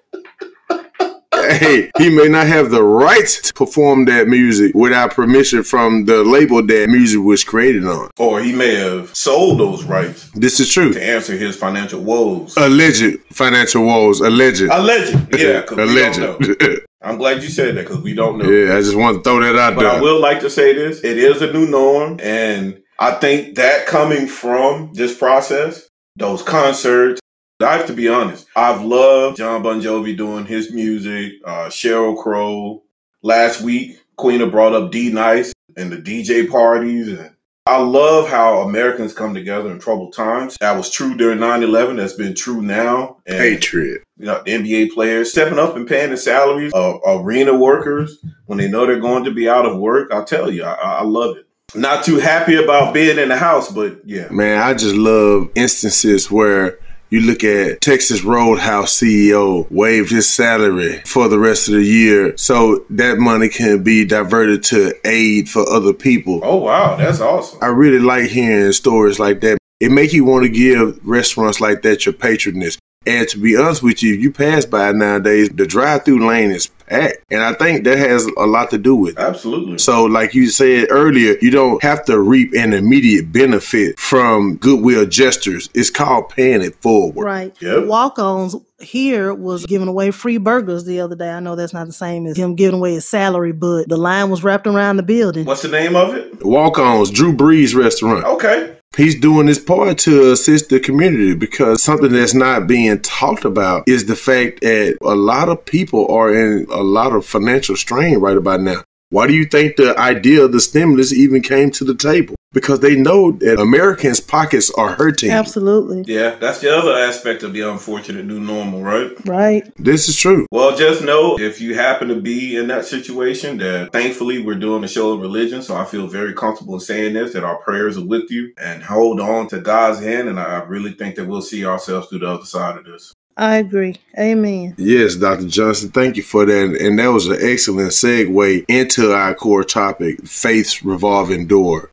Hey, 1.52 1.90
he 1.98 2.08
may 2.10 2.28
not 2.28 2.46
have 2.46 2.70
the 2.70 2.82
right 2.82 3.26
to 3.26 3.52
perform 3.54 4.04
that 4.06 4.28
music 4.28 4.74
without 4.74 5.12
permission 5.12 5.62
from 5.62 6.04
the 6.06 6.22
label 6.24 6.64
that 6.66 6.88
music 6.88 7.20
was 7.20 7.44
created 7.44 7.86
on. 7.86 8.10
or 8.18 8.40
he 8.40 8.52
may 8.52 8.74
have 8.74 9.14
sold 9.14 9.60
those 9.60 9.84
rights 9.84 10.30
This 10.34 10.60
is 10.60 10.68
true. 10.72 10.92
to 10.92 11.02
answer 11.04 11.36
his 11.36 11.56
financial 11.56 12.00
woes. 12.00 12.54
Alleged 12.56 13.18
financial 13.32 13.84
woes. 13.84 14.20
Alleged. 14.20 14.62
Alleged. 14.70 15.12
Yeah, 15.38 15.64
Alleged. 15.70 16.20
don't 16.20 16.40
know. 16.60 16.76
I'm 17.02 17.18
glad 17.18 17.42
you 17.42 17.50
said 17.50 17.76
that 17.76 17.82
because 17.86 18.02
we 18.02 18.14
don't 18.14 18.38
know. 18.38 18.48
yeah, 18.48 18.76
I 18.76 18.80
just 18.80 18.96
want 18.96 19.18
to 19.18 19.22
throw 19.22 19.38
that 19.40 19.56
out 19.56 19.74
But 19.76 19.84
I 19.86 20.00
will 20.00 20.20
like 20.20 20.40
to 20.40 20.48
say 20.48 20.72
this: 20.72 21.04
it 21.04 21.18
is 21.18 21.42
a 21.42 21.52
new 21.52 21.66
norm, 21.66 22.18
and 22.22 22.80
I 22.98 23.10
think 23.12 23.56
that 23.56 23.84
coming 23.86 24.26
from 24.26 24.90
this 24.94 25.14
process, 25.18 25.86
those 26.16 26.42
concerts, 26.42 27.20
I 27.64 27.76
have 27.76 27.86
to 27.86 27.92
be 27.92 28.08
honest. 28.08 28.46
I've 28.54 28.82
loved 28.82 29.38
John 29.38 29.62
Bon 29.62 29.80
Jovi 29.80 30.16
doing 30.16 30.46
his 30.46 30.72
music, 30.72 31.32
uh, 31.44 31.66
Sheryl 31.66 32.20
Crow. 32.20 32.82
Last 33.22 33.62
week, 33.62 33.98
Queen 34.16 34.48
brought 34.50 34.74
up 34.74 34.92
D 34.92 35.10
Nice 35.10 35.52
and 35.76 35.90
the 35.90 35.96
DJ 35.96 36.48
parties. 36.48 37.08
And 37.08 37.34
I 37.66 37.78
love 37.78 38.28
how 38.28 38.60
Americans 38.60 39.14
come 39.14 39.34
together 39.34 39.70
in 39.70 39.78
troubled 39.78 40.12
times. 40.12 40.56
That 40.60 40.76
was 40.76 40.90
true 40.90 41.16
during 41.16 41.40
9 41.40 41.62
11. 41.62 41.96
That's 41.96 42.12
been 42.12 42.34
true 42.34 42.60
now. 42.60 43.16
And, 43.26 43.38
Patriot. 43.38 44.02
You 44.18 44.26
know, 44.26 44.42
the 44.44 44.52
NBA 44.52 44.92
players 44.92 45.30
stepping 45.30 45.58
up 45.58 45.74
and 45.74 45.88
paying 45.88 46.10
the 46.10 46.16
salaries 46.16 46.72
of 46.74 47.00
arena 47.06 47.56
workers 47.56 48.22
when 48.46 48.58
they 48.58 48.68
know 48.68 48.86
they're 48.86 49.00
going 49.00 49.24
to 49.24 49.32
be 49.32 49.48
out 49.48 49.66
of 49.66 49.78
work. 49.78 50.12
I'll 50.12 50.24
tell 50.24 50.50
you, 50.50 50.64
I, 50.64 50.74
I 50.74 51.02
love 51.02 51.36
it. 51.38 51.46
Not 51.74 52.04
too 52.04 52.18
happy 52.18 52.54
about 52.54 52.94
being 52.94 53.18
in 53.18 53.30
the 53.30 53.36
house, 53.36 53.72
but 53.72 54.00
yeah. 54.04 54.28
Man, 54.30 54.60
I 54.60 54.74
just 54.74 54.94
love 54.94 55.50
instances 55.56 56.30
where 56.30 56.78
you 57.14 57.20
look 57.20 57.44
at 57.44 57.80
Texas 57.80 58.24
Roadhouse 58.24 59.00
CEO 59.00 59.70
waived 59.70 60.10
his 60.10 60.28
salary 60.28 61.00
for 61.06 61.28
the 61.28 61.38
rest 61.38 61.68
of 61.68 61.74
the 61.74 61.84
year 61.84 62.36
so 62.36 62.84
that 62.90 63.18
money 63.18 63.48
can 63.48 63.84
be 63.84 64.04
diverted 64.04 64.64
to 64.64 64.92
aid 65.06 65.48
for 65.48 65.64
other 65.70 65.92
people. 65.92 66.40
Oh 66.42 66.56
wow, 66.56 66.96
that's 66.96 67.20
awesome. 67.20 67.60
I 67.62 67.66
really 67.66 68.00
like 68.00 68.30
hearing 68.30 68.72
stories 68.72 69.20
like 69.20 69.42
that. 69.42 69.58
It 69.78 69.92
make 69.92 70.12
you 70.12 70.24
want 70.24 70.42
to 70.42 70.48
give 70.48 70.98
restaurants 71.06 71.60
like 71.60 71.82
that 71.82 72.04
your 72.04 72.14
patronage. 72.14 72.80
And 73.06 73.28
to 73.28 73.38
be 73.38 73.56
honest 73.56 73.82
with 73.82 74.02
you, 74.02 74.14
if 74.14 74.20
you 74.20 74.30
pass 74.30 74.64
by 74.64 74.92
nowadays, 74.92 75.50
the 75.50 75.66
drive-through 75.66 76.26
lane 76.26 76.50
is 76.50 76.66
packed. 76.66 77.18
And 77.30 77.42
I 77.42 77.52
think 77.54 77.84
that 77.84 77.98
has 77.98 78.26
a 78.38 78.46
lot 78.46 78.70
to 78.70 78.78
do 78.78 78.94
with 78.94 79.18
it. 79.18 79.20
Absolutely. 79.20 79.78
So, 79.78 80.04
like 80.04 80.34
you 80.34 80.48
said 80.48 80.88
earlier, 80.90 81.36
you 81.40 81.50
don't 81.50 81.82
have 81.82 82.04
to 82.06 82.20
reap 82.20 82.52
an 82.54 82.72
immediate 82.72 83.32
benefit 83.32 83.98
from 83.98 84.56
goodwill 84.56 85.06
gestures. 85.06 85.68
It's 85.74 85.90
called 85.90 86.30
paying 86.30 86.62
it 86.62 86.76
forward. 86.76 87.24
Right. 87.24 87.54
Yep. 87.60 87.86
Walk-ons 87.86 88.56
here 88.80 89.32
was 89.32 89.64
giving 89.66 89.88
away 89.88 90.10
free 90.10 90.36
burgers 90.38 90.84
the 90.84 91.00
other 91.00 91.16
day. 91.16 91.30
I 91.30 91.40
know 91.40 91.56
that's 91.56 91.72
not 91.72 91.86
the 91.86 91.92
same 91.92 92.26
as 92.26 92.36
him 92.36 92.54
giving 92.54 92.78
away 92.78 92.94
his 92.94 93.08
salary, 93.08 93.52
but 93.52 93.88
the 93.88 93.96
line 93.96 94.30
was 94.30 94.44
wrapped 94.44 94.66
around 94.66 94.96
the 94.96 95.02
building. 95.02 95.46
What's 95.46 95.62
the 95.62 95.68
name 95.68 95.96
of 95.96 96.14
it? 96.14 96.44
Walk-ons, 96.44 97.10
Drew 97.10 97.34
Brees 97.34 97.74
Restaurant. 97.74 98.24
Okay 98.24 98.76
he's 98.96 99.18
doing 99.18 99.46
his 99.46 99.58
part 99.58 99.98
to 99.98 100.32
assist 100.32 100.68
the 100.68 100.80
community 100.80 101.34
because 101.34 101.82
something 101.82 102.12
that's 102.12 102.34
not 102.34 102.66
being 102.66 103.00
talked 103.00 103.44
about 103.44 103.84
is 103.88 104.06
the 104.06 104.16
fact 104.16 104.60
that 104.60 104.96
a 105.02 105.14
lot 105.14 105.48
of 105.48 105.64
people 105.64 106.10
are 106.12 106.34
in 106.34 106.66
a 106.70 106.82
lot 106.82 107.12
of 107.12 107.26
financial 107.26 107.76
strain 107.76 108.18
right 108.18 108.36
about 108.36 108.60
now. 108.60 108.82
Why 109.14 109.28
do 109.28 109.32
you 109.32 109.44
think 109.44 109.76
the 109.76 109.96
idea 109.96 110.44
of 110.44 110.50
the 110.50 110.58
stimulus 110.58 111.12
even 111.12 111.40
came 111.40 111.70
to 111.70 111.84
the 111.84 111.94
table? 111.94 112.34
Because 112.52 112.80
they 112.80 112.96
know 112.96 113.30
that 113.30 113.60
Americans' 113.60 114.18
pockets 114.18 114.72
are 114.76 114.96
hurting. 114.96 115.30
Absolutely. 115.30 116.02
Yeah, 116.12 116.34
that's 116.34 116.58
the 116.58 116.76
other 116.76 116.92
aspect 116.92 117.44
of 117.44 117.52
the 117.52 117.60
unfortunate 117.60 118.24
new 118.26 118.40
normal, 118.40 118.82
right? 118.82 119.12
Right. 119.24 119.72
This 119.76 120.08
is 120.08 120.16
true. 120.16 120.48
Well, 120.50 120.76
just 120.76 121.04
know 121.04 121.38
if 121.38 121.60
you 121.60 121.76
happen 121.76 122.08
to 122.08 122.20
be 122.20 122.56
in 122.56 122.66
that 122.66 122.86
situation, 122.86 123.58
that 123.58 123.92
thankfully 123.92 124.42
we're 124.42 124.58
doing 124.58 124.82
a 124.82 124.88
show 124.88 125.12
of 125.12 125.20
religion. 125.20 125.62
So 125.62 125.76
I 125.76 125.84
feel 125.84 126.08
very 126.08 126.34
comfortable 126.34 126.74
in 126.74 126.80
saying 126.80 127.14
this 127.14 127.34
that 127.34 127.44
our 127.44 127.58
prayers 127.58 127.96
are 127.96 128.04
with 128.04 128.32
you 128.32 128.52
and 128.58 128.82
hold 128.82 129.20
on 129.20 129.46
to 129.50 129.60
God's 129.60 130.00
hand. 130.00 130.28
And 130.28 130.40
I 130.40 130.64
really 130.64 130.92
think 130.92 131.14
that 131.14 131.28
we'll 131.28 131.40
see 131.40 131.64
ourselves 131.64 132.08
through 132.08 132.18
the 132.18 132.30
other 132.30 132.46
side 132.46 132.78
of 132.78 132.84
this. 132.84 133.14
I 133.36 133.56
agree. 133.56 133.96
Amen. 134.18 134.74
Yes, 134.78 135.16
Dr. 135.16 135.48
Johnson, 135.48 135.90
thank 135.90 136.16
you 136.16 136.22
for 136.22 136.44
that. 136.44 136.76
And 136.80 136.98
that 136.98 137.08
was 137.08 137.26
an 137.26 137.38
excellent 137.40 137.90
segue 137.90 138.64
into 138.68 139.12
our 139.12 139.34
core 139.34 139.64
topic, 139.64 140.24
faith's 140.26 140.84
revolving 140.84 141.46
door. 141.46 141.90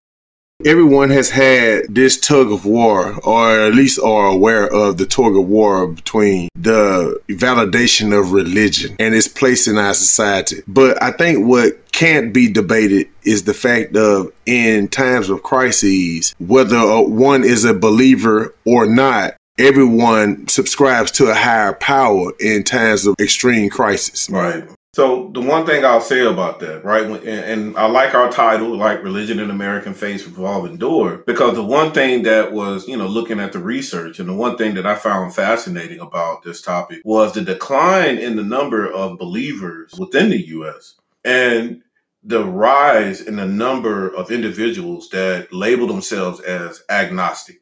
Everyone 0.64 1.10
has 1.10 1.32
had 1.32 1.86
this 1.90 2.20
tug 2.20 2.52
of 2.52 2.66
war, 2.66 3.20
or 3.24 3.62
at 3.62 3.74
least 3.74 4.00
are 4.00 4.28
aware 4.28 4.72
of 4.72 4.98
the 4.98 5.08
tug 5.08 5.36
of 5.36 5.48
war 5.48 5.88
between 5.88 6.50
the 6.54 7.20
validation 7.30 8.18
of 8.18 8.32
religion 8.32 8.96
and 9.00 9.16
its 9.16 9.28
place 9.28 9.68
in 9.68 9.80
our 9.80 9.96
society. 9.96 10.58
But 10.68 11.02
I 11.02 11.14
think 11.14 11.48
what 11.48 11.92
can't 11.92 12.32
be 12.32 12.52
debated 12.52 13.08
is 13.24 13.44
the 13.44 13.56
fact 13.56 13.96
of 13.96 14.32
in 14.46 14.88
times 14.88 15.32
of 15.32 15.42
crises, 15.42 16.36
whether 16.38 16.80
one 17.02 17.44
is 17.44 17.66
a 17.66 17.74
believer 17.74 18.54
or 18.64 18.86
not, 18.86 19.36
everyone 19.58 20.48
subscribes 20.48 21.12
to 21.12 21.30
a 21.30 21.36
higher 21.36 21.74
power 21.74 22.32
in 22.40 22.64
times 22.64 23.06
of 23.06 23.16
extreme 23.20 23.70
crisis. 23.70 24.30
Right. 24.30 24.68
So 24.94 25.30
the 25.34 25.40
one 25.40 25.66
thing 25.66 25.86
I'll 25.86 26.02
say 26.02 26.26
about 26.26 26.60
that, 26.60 26.84
right, 26.84 27.06
and, 27.06 27.78
I 27.78 27.86
like 27.86 28.14
our 28.14 28.30
title, 28.30 28.76
like 28.76 29.02
religion 29.02 29.40
and 29.40 29.50
American 29.50 29.94
faith 29.94 30.26
revolving 30.26 30.76
door, 30.76 31.24
because 31.26 31.56
the 31.56 31.64
one 31.64 31.94
thing 31.94 32.24
that 32.24 32.52
was, 32.52 32.86
you 32.90 32.98
know, 32.98 33.08
looking 33.08 33.40
at 33.40 33.54
the 33.54 33.60
research, 33.60 34.20
and 34.20 34.28
the 34.28 34.34
one 34.34 34.58
thing 34.58 34.74
that 34.76 34.86
I 34.86 34.96
found 34.96 35.34
fascinating 35.34 36.02
about 36.02 36.44
this 36.44 36.62
topic 36.62 37.02
was 37.06 37.32
the 37.32 37.42
decline 37.42 38.18
in 38.18 38.36
the 38.36 38.44
number 38.44 38.92
of 38.92 39.18
believers 39.18 39.94
within 39.98 40.30
the 40.30 40.46
U.S. 40.48 40.96
and 41.24 41.82
the 42.24 42.44
rise 42.44 43.22
in 43.22 43.38
the 43.38 43.46
number 43.46 44.14
of 44.14 44.30
individuals 44.30 45.08
that 45.10 45.54
label 45.54 45.88
themselves 45.88 46.42
as 46.42 46.84
agnostic. 46.90 47.61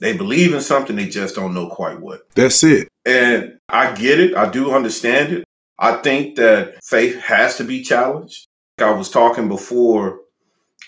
They 0.00 0.16
believe 0.16 0.54
in 0.54 0.60
something, 0.60 0.96
they 0.96 1.08
just 1.08 1.34
don't 1.34 1.54
know 1.54 1.68
quite 1.68 2.00
what. 2.00 2.22
That's 2.34 2.62
it. 2.64 2.88
And 3.04 3.58
I 3.68 3.94
get 3.94 4.20
it. 4.20 4.34
I 4.36 4.48
do 4.50 4.72
understand 4.72 5.32
it. 5.32 5.44
I 5.78 5.94
think 5.96 6.36
that 6.36 6.82
faith 6.84 7.18
has 7.20 7.56
to 7.56 7.64
be 7.64 7.82
challenged. 7.82 8.46
I 8.78 8.90
was 8.90 9.10
talking 9.10 9.48
before 9.48 10.20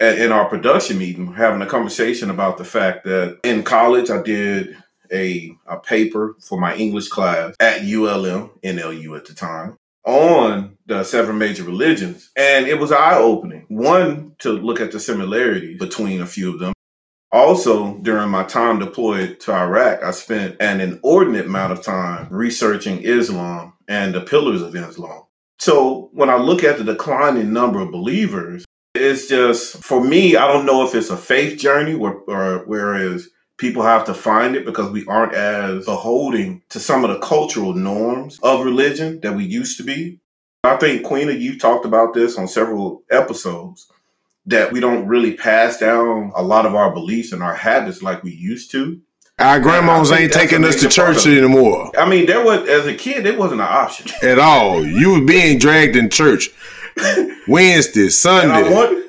in 0.00 0.32
our 0.32 0.48
production 0.48 0.98
meeting, 0.98 1.32
having 1.32 1.62
a 1.62 1.66
conversation 1.66 2.30
about 2.30 2.56
the 2.56 2.64
fact 2.64 3.04
that 3.04 3.38
in 3.44 3.62
college 3.62 4.10
I 4.10 4.22
did 4.22 4.76
a, 5.12 5.52
a 5.66 5.78
paper 5.78 6.36
for 6.40 6.58
my 6.58 6.74
English 6.76 7.08
class 7.08 7.54
at 7.60 7.82
ULM, 7.82 8.50
NLU 8.62 9.16
at 9.16 9.26
the 9.26 9.34
time, 9.34 9.76
on 10.04 10.76
the 10.86 11.04
seven 11.04 11.38
major 11.38 11.64
religions. 11.64 12.30
And 12.36 12.66
it 12.66 12.78
was 12.78 12.92
eye 12.92 13.18
opening. 13.18 13.66
One, 13.68 14.34
to 14.38 14.52
look 14.52 14.80
at 14.80 14.92
the 14.92 15.00
similarities 15.00 15.78
between 15.78 16.22
a 16.22 16.26
few 16.26 16.52
of 16.52 16.60
them. 16.60 16.72
Also, 17.32 17.94
during 17.98 18.28
my 18.28 18.42
time 18.42 18.80
deployed 18.80 19.38
to 19.40 19.52
Iraq, 19.52 20.02
I 20.02 20.10
spent 20.10 20.56
an 20.60 20.80
inordinate 20.80 21.46
amount 21.46 21.72
of 21.72 21.82
time 21.82 22.26
researching 22.30 23.02
Islam 23.02 23.74
and 23.86 24.12
the 24.12 24.20
pillars 24.20 24.62
of 24.62 24.74
Islam. 24.74 25.22
So 25.58 26.10
when 26.12 26.28
I 26.28 26.36
look 26.36 26.64
at 26.64 26.78
the 26.78 26.84
declining 26.84 27.52
number 27.52 27.80
of 27.80 27.92
believers, 27.92 28.64
it's 28.94 29.28
just 29.28 29.76
for 29.84 30.02
me, 30.02 30.34
I 30.34 30.48
don't 30.48 30.66
know 30.66 30.84
if 30.84 30.94
it's 30.94 31.10
a 31.10 31.16
faith 31.16 31.60
journey 31.60 31.94
or 31.94 32.64
whereas 32.66 33.28
people 33.58 33.82
have 33.82 34.04
to 34.06 34.14
find 34.14 34.56
it 34.56 34.64
because 34.64 34.90
we 34.90 35.06
aren't 35.06 35.34
as 35.34 35.84
beholding 35.84 36.62
to 36.70 36.80
some 36.80 37.04
of 37.04 37.10
the 37.10 37.18
cultural 37.20 37.74
norms 37.74 38.40
of 38.42 38.64
religion 38.64 39.20
that 39.20 39.36
we 39.36 39.44
used 39.44 39.76
to 39.76 39.84
be. 39.84 40.18
I 40.64 40.76
think 40.76 41.06
Queena, 41.06 41.38
you 41.38 41.58
talked 41.58 41.84
about 41.84 42.14
this 42.14 42.36
on 42.36 42.48
several 42.48 43.02
episodes 43.10 43.90
that 44.46 44.72
we 44.72 44.80
don't 44.80 45.06
really 45.06 45.34
pass 45.34 45.78
down 45.78 46.32
a 46.34 46.42
lot 46.42 46.66
of 46.66 46.74
our 46.74 46.92
beliefs 46.92 47.32
and 47.32 47.42
our 47.42 47.54
habits 47.54 48.02
like 48.02 48.22
we 48.22 48.32
used 48.32 48.70
to. 48.72 49.00
Our 49.38 49.58
grandmas 49.58 50.12
ain't 50.12 50.32
taking 50.32 50.64
us 50.64 50.80
to 50.82 50.88
church 50.88 51.26
anymore. 51.26 51.90
I 51.96 52.06
mean, 52.06 52.26
there 52.26 52.44
was 52.44 52.68
as 52.68 52.86
a 52.86 52.94
kid, 52.94 53.24
it 53.24 53.38
wasn't 53.38 53.62
an 53.62 53.68
option 53.68 54.10
at 54.28 54.38
all. 54.38 54.84
You 54.84 55.12
were 55.12 55.24
being 55.24 55.58
dragged 55.58 55.96
in 55.96 56.10
church 56.10 56.50
Wednesday, 57.48 58.08
Sunday. 58.10 59.02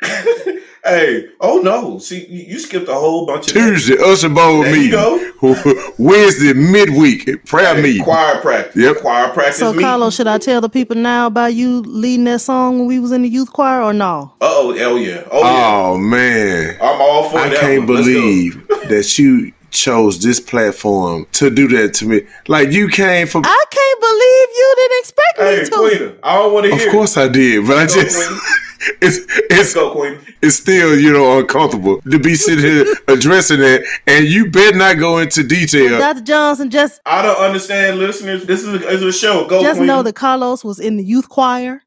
Hey, 0.86 1.26
oh 1.40 1.58
no! 1.58 1.98
See, 1.98 2.26
you 2.26 2.60
skipped 2.60 2.88
a 2.88 2.94
whole 2.94 3.26
bunch 3.26 3.48
of 3.48 3.54
Tuesday 3.54 3.96
that. 3.96 4.04
usher 4.04 4.28
bowl 4.28 4.62
there 4.62 4.72
meeting. 4.72 4.92
go. 4.92 5.32
Wednesday 5.98 6.52
midweek 6.52 7.44
prayer 7.44 7.74
hey, 7.74 7.82
meeting. 7.82 8.04
Choir 8.04 8.40
practice. 8.40 8.76
Yep. 8.76 8.98
Choir 8.98 9.32
practice. 9.32 9.58
So, 9.58 9.76
Carlos, 9.76 10.14
should 10.14 10.28
I 10.28 10.38
tell 10.38 10.60
the 10.60 10.68
people 10.68 10.94
now 10.94 11.26
about 11.26 11.54
you 11.54 11.80
leading 11.80 12.24
that 12.26 12.38
song 12.38 12.78
when 12.78 12.86
we 12.86 13.00
was 13.00 13.10
in 13.10 13.22
the 13.22 13.28
youth 13.28 13.52
choir, 13.52 13.82
or 13.82 13.92
no? 13.92 14.32
Oh, 14.40 14.76
hell 14.76 14.96
yeah! 14.96 15.26
Oh 15.28 15.40
yeah! 15.40 15.66
Oh 15.66 15.98
man! 15.98 16.76
I'm 16.80 17.00
all 17.00 17.30
for 17.30 17.38
I 17.38 17.48
that. 17.48 17.58
I 17.58 17.60
can't 17.62 17.78
one. 17.78 17.86
believe 17.88 18.68
that 18.68 19.18
you 19.18 19.52
chose 19.72 20.22
this 20.22 20.38
platform 20.38 21.26
to 21.32 21.50
do 21.50 21.66
that 21.66 21.94
to 21.94 22.06
me. 22.06 22.22
Like 22.46 22.70
you 22.70 22.88
came 22.88 23.26
from. 23.26 23.42
I 23.44 23.64
can't 23.70 24.00
believe 24.00 24.48
you 24.56 24.74
didn't 24.76 24.98
expect 25.00 25.38
hey, 25.38 25.58
me 25.58 25.64
to. 25.64 25.98
Queen, 26.06 26.18
I 26.22 26.34
don't 26.36 26.54
want 26.54 26.66
to 26.66 26.76
hear. 26.76 26.86
Of 26.86 26.92
course 26.92 27.16
I 27.16 27.26
did, 27.26 27.66
but 27.66 27.76
I 27.76 27.86
just. 27.86 28.30
it's 29.00 29.18
it's 29.50 29.74
go, 29.74 30.18
it's 30.42 30.56
still 30.56 30.98
you 30.98 31.12
know 31.12 31.38
uncomfortable 31.38 32.00
to 32.02 32.18
be 32.18 32.34
sitting 32.34 32.64
here 32.64 32.94
addressing 33.08 33.60
it, 33.60 33.84
and 34.06 34.26
you 34.26 34.50
better 34.50 34.76
not 34.76 34.98
go 34.98 35.18
into 35.18 35.42
detail. 35.42 35.98
Dr. 35.98 36.22
Johnson, 36.22 36.70
just 36.70 37.00
I 37.06 37.22
don't 37.22 37.38
understand, 37.38 37.98
listeners. 37.98 38.44
This 38.46 38.62
is 38.62 38.68
a, 38.68 38.88
it's 38.88 39.02
a 39.02 39.12
show. 39.12 39.46
Go, 39.46 39.62
just 39.62 39.78
Queen. 39.78 39.86
know 39.86 40.02
that 40.02 40.14
Carlos 40.14 40.64
was 40.64 40.78
in 40.78 40.96
the 40.96 41.04
youth 41.04 41.28
choir 41.28 41.82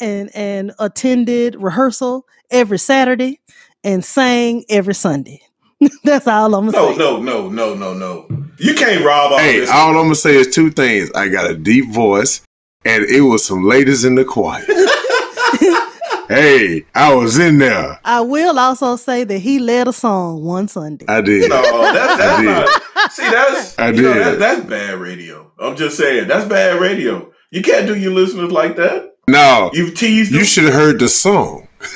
and 0.00 0.30
and 0.34 0.72
attended 0.78 1.56
rehearsal 1.56 2.26
every 2.50 2.78
Saturday 2.78 3.40
and 3.84 4.04
sang 4.04 4.64
every 4.68 4.94
Sunday. 4.94 5.40
That's 6.04 6.26
all 6.26 6.54
I'm 6.54 6.70
gonna 6.70 6.72
no, 6.72 6.92
say. 6.92 6.98
No, 6.98 7.20
no, 7.20 7.48
no, 7.48 7.74
no, 7.74 7.94
no, 7.94 8.26
no. 8.28 8.46
You 8.58 8.74
can't 8.74 9.04
rob 9.04 9.32
all 9.32 9.38
hey, 9.38 9.60
this. 9.60 9.70
all 9.70 9.90
I'm 9.90 10.04
gonna 10.04 10.14
say 10.14 10.36
is 10.36 10.48
two 10.48 10.70
things. 10.70 11.10
I 11.12 11.28
got 11.28 11.50
a 11.50 11.54
deep 11.54 11.90
voice, 11.90 12.42
and 12.84 13.04
it 13.04 13.22
was 13.22 13.44
some 13.44 13.64
ladies 13.64 14.04
in 14.04 14.14
the 14.14 14.24
choir. 14.24 14.64
hey, 16.30 16.84
I 16.94 17.14
was 17.14 17.38
in 17.38 17.58
there. 17.58 18.00
I 18.04 18.20
will 18.22 18.58
also 18.58 18.96
say 18.96 19.24
that 19.24 19.38
he 19.38 19.58
led 19.58 19.88
a 19.88 19.92
song 19.92 20.44
one 20.44 20.68
Sunday. 20.68 21.04
I 21.08 21.20
did. 21.20 21.50
No, 21.50 21.60
that's, 21.62 22.16
that's 22.16 22.22
I 22.22 22.40
did. 22.42 22.46
not. 22.46 23.12
See, 23.12 23.22
that's 23.30 23.78
I 23.78 23.90
you 23.90 24.02
know, 24.02 24.14
did. 24.14 24.22
that, 24.26 24.38
that's 24.38 24.64
bad 24.66 24.98
radio. 24.98 25.50
I'm 25.58 25.76
just 25.76 25.96
saying 25.96 26.28
that's 26.28 26.46
bad 26.48 26.80
radio. 26.80 27.30
You 27.50 27.62
can't 27.62 27.86
do 27.86 27.96
your 27.98 28.12
listeners 28.12 28.50
like 28.52 28.76
that. 28.76 29.16
No, 29.28 29.70
You've 29.74 29.94
teased 29.94 30.32
you 30.32 30.44
should 30.44 30.64
have 30.64 30.72
heard 30.74 30.98
the 30.98 31.08
song. 31.08 31.68
I'm 31.80 31.88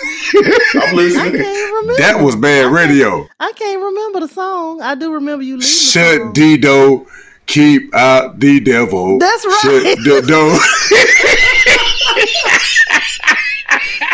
I 0.82 0.92
listening. 0.94 1.32
can't 1.42 1.74
remember. 1.74 2.00
That 2.02 2.20
was 2.22 2.36
bad 2.36 2.72
radio. 2.72 3.26
I 3.40 3.52
can't 3.52 3.82
remember 3.82 4.20
the 4.20 4.28
song. 4.28 4.80
I 4.82 4.94
do 4.94 5.12
remember 5.12 5.42
you 5.44 5.54
leading 5.56 5.60
the 5.60 5.66
Shut 5.66 6.18
song. 6.20 6.32
Dido, 6.32 7.06
keep 7.46 7.94
out 7.94 8.38
the 8.40 8.60
devil. 8.60 9.18
That's 9.18 9.44
right. 9.44 9.60
Shut 9.62 9.98
the 10.04 10.22
door. 10.26 10.58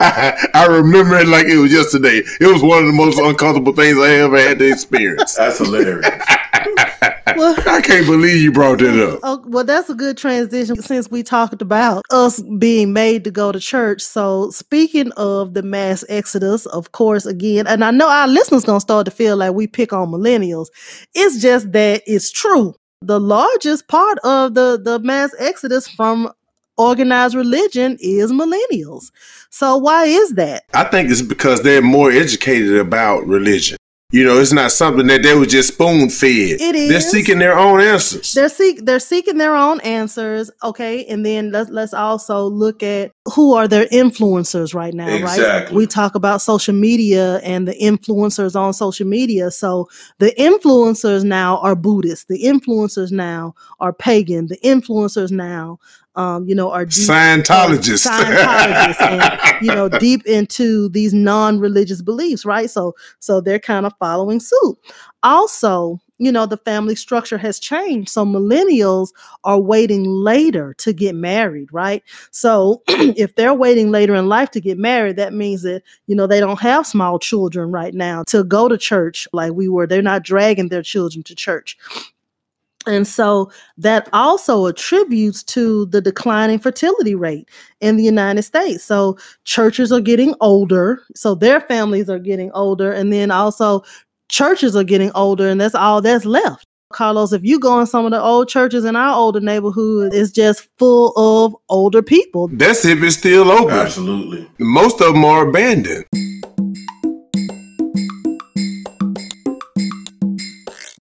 I, 0.00 0.48
I 0.54 0.66
remember 0.66 1.16
it 1.16 1.28
like 1.28 1.46
it 1.46 1.56
was 1.56 1.72
yesterday. 1.72 2.22
It 2.40 2.52
was 2.52 2.62
one 2.62 2.80
of 2.80 2.86
the 2.86 2.92
most 2.92 3.18
uncomfortable 3.18 3.72
things 3.72 3.98
I 3.98 4.10
ever 4.16 4.38
had 4.38 4.58
to 4.58 4.68
experience. 4.70 5.34
That's 5.36 5.58
hilarious. 5.58 6.06
Well, 7.36 7.54
I 7.68 7.82
can't 7.82 8.06
believe 8.06 8.40
you 8.40 8.50
brought 8.50 8.78
that 8.78 8.98
up. 8.98 9.20
Oh, 9.22 9.42
well, 9.46 9.64
that's 9.64 9.90
a 9.90 9.94
good 9.94 10.16
transition 10.16 10.80
since 10.80 11.10
we 11.10 11.22
talked 11.22 11.60
about 11.60 12.02
us 12.10 12.40
being 12.58 12.94
made 12.94 13.24
to 13.24 13.30
go 13.30 13.52
to 13.52 13.60
church. 13.60 14.00
So, 14.00 14.50
speaking 14.50 15.12
of 15.18 15.52
the 15.52 15.62
mass 15.62 16.02
exodus, 16.08 16.64
of 16.66 16.92
course, 16.92 17.26
again, 17.26 17.66
and 17.66 17.84
I 17.84 17.90
know 17.90 18.08
our 18.08 18.26
listeners 18.26 18.64
gonna 18.64 18.80
start 18.80 19.04
to 19.04 19.10
feel 19.10 19.36
like 19.36 19.52
we 19.52 19.66
pick 19.66 19.92
on 19.92 20.08
millennials. 20.08 20.68
It's 21.14 21.42
just 21.42 21.72
that 21.72 22.02
it's 22.06 22.30
true. 22.30 22.74
The 23.02 23.20
largest 23.20 23.86
part 23.88 24.18
of 24.20 24.54
the 24.54 24.80
the 24.82 24.98
mass 25.00 25.34
exodus 25.38 25.86
from 25.88 26.32
organized 26.76 27.34
religion 27.34 27.96
is 28.00 28.32
millennials. 28.32 29.10
So, 29.50 29.76
why 29.76 30.04
is 30.06 30.34
that? 30.34 30.64
I 30.74 30.84
think 30.84 31.10
it's 31.10 31.22
because 31.22 31.62
they're 31.62 31.82
more 31.82 32.10
educated 32.10 32.76
about 32.76 33.26
religion. 33.26 33.76
You 34.12 34.24
know, 34.24 34.38
it's 34.38 34.52
not 34.52 34.70
something 34.70 35.08
that 35.08 35.24
they 35.24 35.34
were 35.34 35.46
just 35.46 35.74
spoon 35.74 36.10
fed. 36.10 36.60
It 36.60 36.88
They're 36.88 37.00
seeking 37.00 37.40
their 37.40 37.58
own 37.58 37.80
answers. 37.80 38.34
they're 38.34 38.48
seek 38.48 38.84
they're 38.84 39.00
seeking 39.00 39.36
their 39.36 39.56
own 39.56 39.80
answers 39.80 40.48
okay 40.62 41.04
and 41.06 41.26
then 41.26 41.50
let's 41.50 41.70
let's 41.70 41.92
also 41.92 42.44
look 42.46 42.84
at 42.84 43.10
who 43.34 43.54
are 43.54 43.66
their 43.66 43.86
influencers 43.86 44.74
right 44.74 44.94
now 44.94 45.18
right 45.22 45.72
we 45.72 45.86
talk 45.88 46.14
about 46.14 46.40
social 46.40 46.74
media 46.74 47.38
and 47.38 47.66
the 47.66 47.74
influencers 47.74 48.54
on 48.54 48.72
social 48.72 49.06
media 49.06 49.50
so 49.50 49.88
the 50.18 50.32
influencers 50.38 51.24
now 51.24 51.58
are 51.58 51.74
buddhist 51.74 52.28
the 52.28 52.42
influencers 52.44 53.10
now 53.10 53.54
are 53.80 53.92
pagan 53.92 54.46
the 54.46 54.58
influencers 54.58 55.32
now 55.32 55.78
um, 56.16 56.48
you 56.48 56.54
know 56.54 56.70
are 56.70 56.84
deep, 56.84 57.08
Scientologists. 57.08 58.06
Scientologists 58.06 59.00
and 59.00 59.62
you 59.66 59.74
know 59.74 59.88
deep 59.88 60.26
into 60.26 60.88
these 60.88 61.14
non-religious 61.14 62.02
beliefs 62.02 62.44
right? 62.44 62.68
So 62.70 62.94
so 63.20 63.40
they're 63.40 63.58
kind 63.58 63.86
of 63.86 63.92
following 63.98 64.40
suit. 64.40 64.78
Also 65.22 66.00
you 66.18 66.32
know 66.32 66.46
the 66.46 66.56
family 66.56 66.94
structure 66.94 67.38
has 67.38 67.60
changed. 67.60 68.08
So 68.08 68.24
millennials 68.24 69.10
are 69.44 69.60
waiting 69.60 70.04
later 70.04 70.74
to 70.78 70.92
get 70.92 71.14
married 71.14 71.68
right? 71.72 72.02
So 72.30 72.82
if 72.88 73.34
they're 73.34 73.54
waiting 73.54 73.90
later 73.90 74.14
in 74.14 74.28
life 74.28 74.50
to 74.52 74.60
get 74.60 74.78
married 74.78 75.16
that 75.16 75.34
means 75.34 75.62
that 75.62 75.82
you 76.06 76.16
know 76.16 76.26
they 76.26 76.40
don't 76.40 76.60
have 76.60 76.86
small 76.86 77.18
children 77.18 77.70
right 77.70 77.94
now 77.94 78.24
to 78.28 78.42
go 78.42 78.68
to 78.68 78.78
church 78.78 79.28
like 79.32 79.52
we 79.52 79.68
were. 79.68 79.86
They're 79.86 80.02
not 80.02 80.22
dragging 80.22 80.68
their 80.68 80.82
children 80.82 81.22
to 81.24 81.34
church 81.34 81.76
and 82.86 83.06
so 83.06 83.50
that 83.78 84.08
also 84.12 84.66
attributes 84.66 85.42
to 85.42 85.86
the 85.86 86.00
declining 86.00 86.58
fertility 86.58 87.14
rate 87.14 87.48
in 87.80 87.96
the 87.96 88.04
United 88.04 88.42
States. 88.42 88.84
So 88.84 89.18
churches 89.44 89.92
are 89.92 90.00
getting 90.00 90.34
older, 90.40 91.02
so 91.14 91.34
their 91.34 91.60
families 91.60 92.08
are 92.08 92.18
getting 92.18 92.50
older, 92.52 92.92
and 92.92 93.12
then 93.12 93.30
also 93.30 93.82
churches 94.28 94.76
are 94.76 94.84
getting 94.84 95.10
older, 95.14 95.48
and 95.48 95.60
that's 95.60 95.74
all 95.74 96.00
that's 96.00 96.24
left. 96.24 96.66
Carlos, 96.92 97.32
if 97.32 97.42
you 97.44 97.58
go 97.58 97.80
in 97.80 97.86
some 97.86 98.04
of 98.04 98.12
the 98.12 98.20
old 98.20 98.48
churches 98.48 98.84
in 98.84 98.94
our 98.94 99.14
older 99.14 99.40
neighborhood, 99.40 100.14
it's 100.14 100.30
just 100.30 100.68
full 100.78 101.12
of 101.16 101.54
older 101.68 102.00
people. 102.00 102.48
That's 102.48 102.84
if 102.84 103.02
it's 103.02 103.16
still 103.16 103.50
open. 103.50 103.74
Absolutely. 103.74 104.48
Most 104.58 105.00
of 105.00 105.12
them 105.12 105.24
are 105.24 105.48
abandoned. 105.48 106.04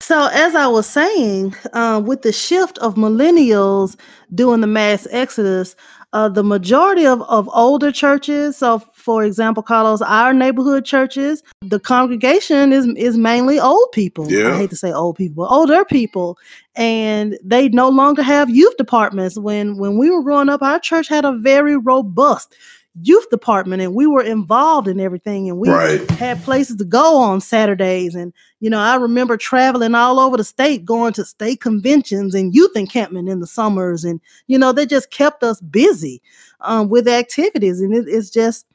So, 0.08 0.28
as 0.32 0.54
I 0.54 0.66
was 0.66 0.86
saying, 0.86 1.54
uh, 1.74 2.00
with 2.02 2.22
the 2.22 2.32
shift 2.32 2.78
of 2.78 2.94
millennials 2.94 3.94
doing 4.34 4.62
the 4.62 4.66
mass 4.66 5.06
exodus, 5.10 5.76
uh, 6.14 6.30
the 6.30 6.42
majority 6.42 7.06
of, 7.06 7.20
of 7.24 7.46
older 7.52 7.92
churches, 7.92 8.56
so 8.56 8.78
for 8.94 9.22
example, 9.22 9.62
Carlos, 9.62 10.00
our 10.00 10.32
neighborhood 10.32 10.86
churches, 10.86 11.42
the 11.60 11.78
congregation 11.78 12.72
is 12.72 12.86
is 12.96 13.18
mainly 13.18 13.60
old 13.60 13.92
people. 13.92 14.32
Yeah. 14.32 14.54
I 14.54 14.56
hate 14.56 14.70
to 14.70 14.76
say 14.76 14.92
old 14.92 15.16
people, 15.16 15.44
but 15.44 15.52
older 15.54 15.84
people, 15.84 16.38
and 16.74 17.38
they 17.44 17.68
no 17.68 17.90
longer 17.90 18.22
have 18.22 18.48
youth 18.48 18.78
departments. 18.78 19.38
When 19.38 19.76
when 19.76 19.98
we 19.98 20.10
were 20.10 20.22
growing 20.22 20.48
up, 20.48 20.62
our 20.62 20.80
church 20.80 21.08
had 21.08 21.26
a 21.26 21.36
very 21.36 21.76
robust 21.76 22.56
youth 23.02 23.30
department, 23.30 23.82
and 23.82 23.94
we 23.94 24.06
were 24.06 24.22
involved 24.22 24.88
in 24.88 24.98
everything, 24.98 25.48
and 25.48 25.58
we 25.58 25.68
Right. 25.68 26.10
had 26.12 26.42
places 26.42 26.76
to 26.76 26.84
go 26.84 27.18
on 27.18 27.40
Saturdays. 27.40 28.14
And, 28.14 28.32
you 28.60 28.70
know, 28.70 28.80
I 28.80 28.96
remember 28.96 29.36
traveling 29.36 29.94
all 29.94 30.18
over 30.18 30.36
the 30.36 30.44
state, 30.44 30.84
going 30.84 31.12
to 31.14 31.24
state 31.24 31.60
conventions 31.60 32.34
and 32.34 32.54
youth 32.54 32.76
encampment 32.76 33.28
in 33.28 33.40
the 33.40 33.46
summers. 33.46 34.04
And, 34.04 34.20
you 34.46 34.58
know, 34.58 34.72
they 34.72 34.86
just 34.86 35.10
kept 35.10 35.44
us 35.44 35.60
busy 35.60 36.20
um, 36.60 36.88
with 36.88 37.06
activities. 37.06 37.80
And 37.80 37.94
it, 37.94 38.06
it's 38.08 38.30
just, 38.30 38.66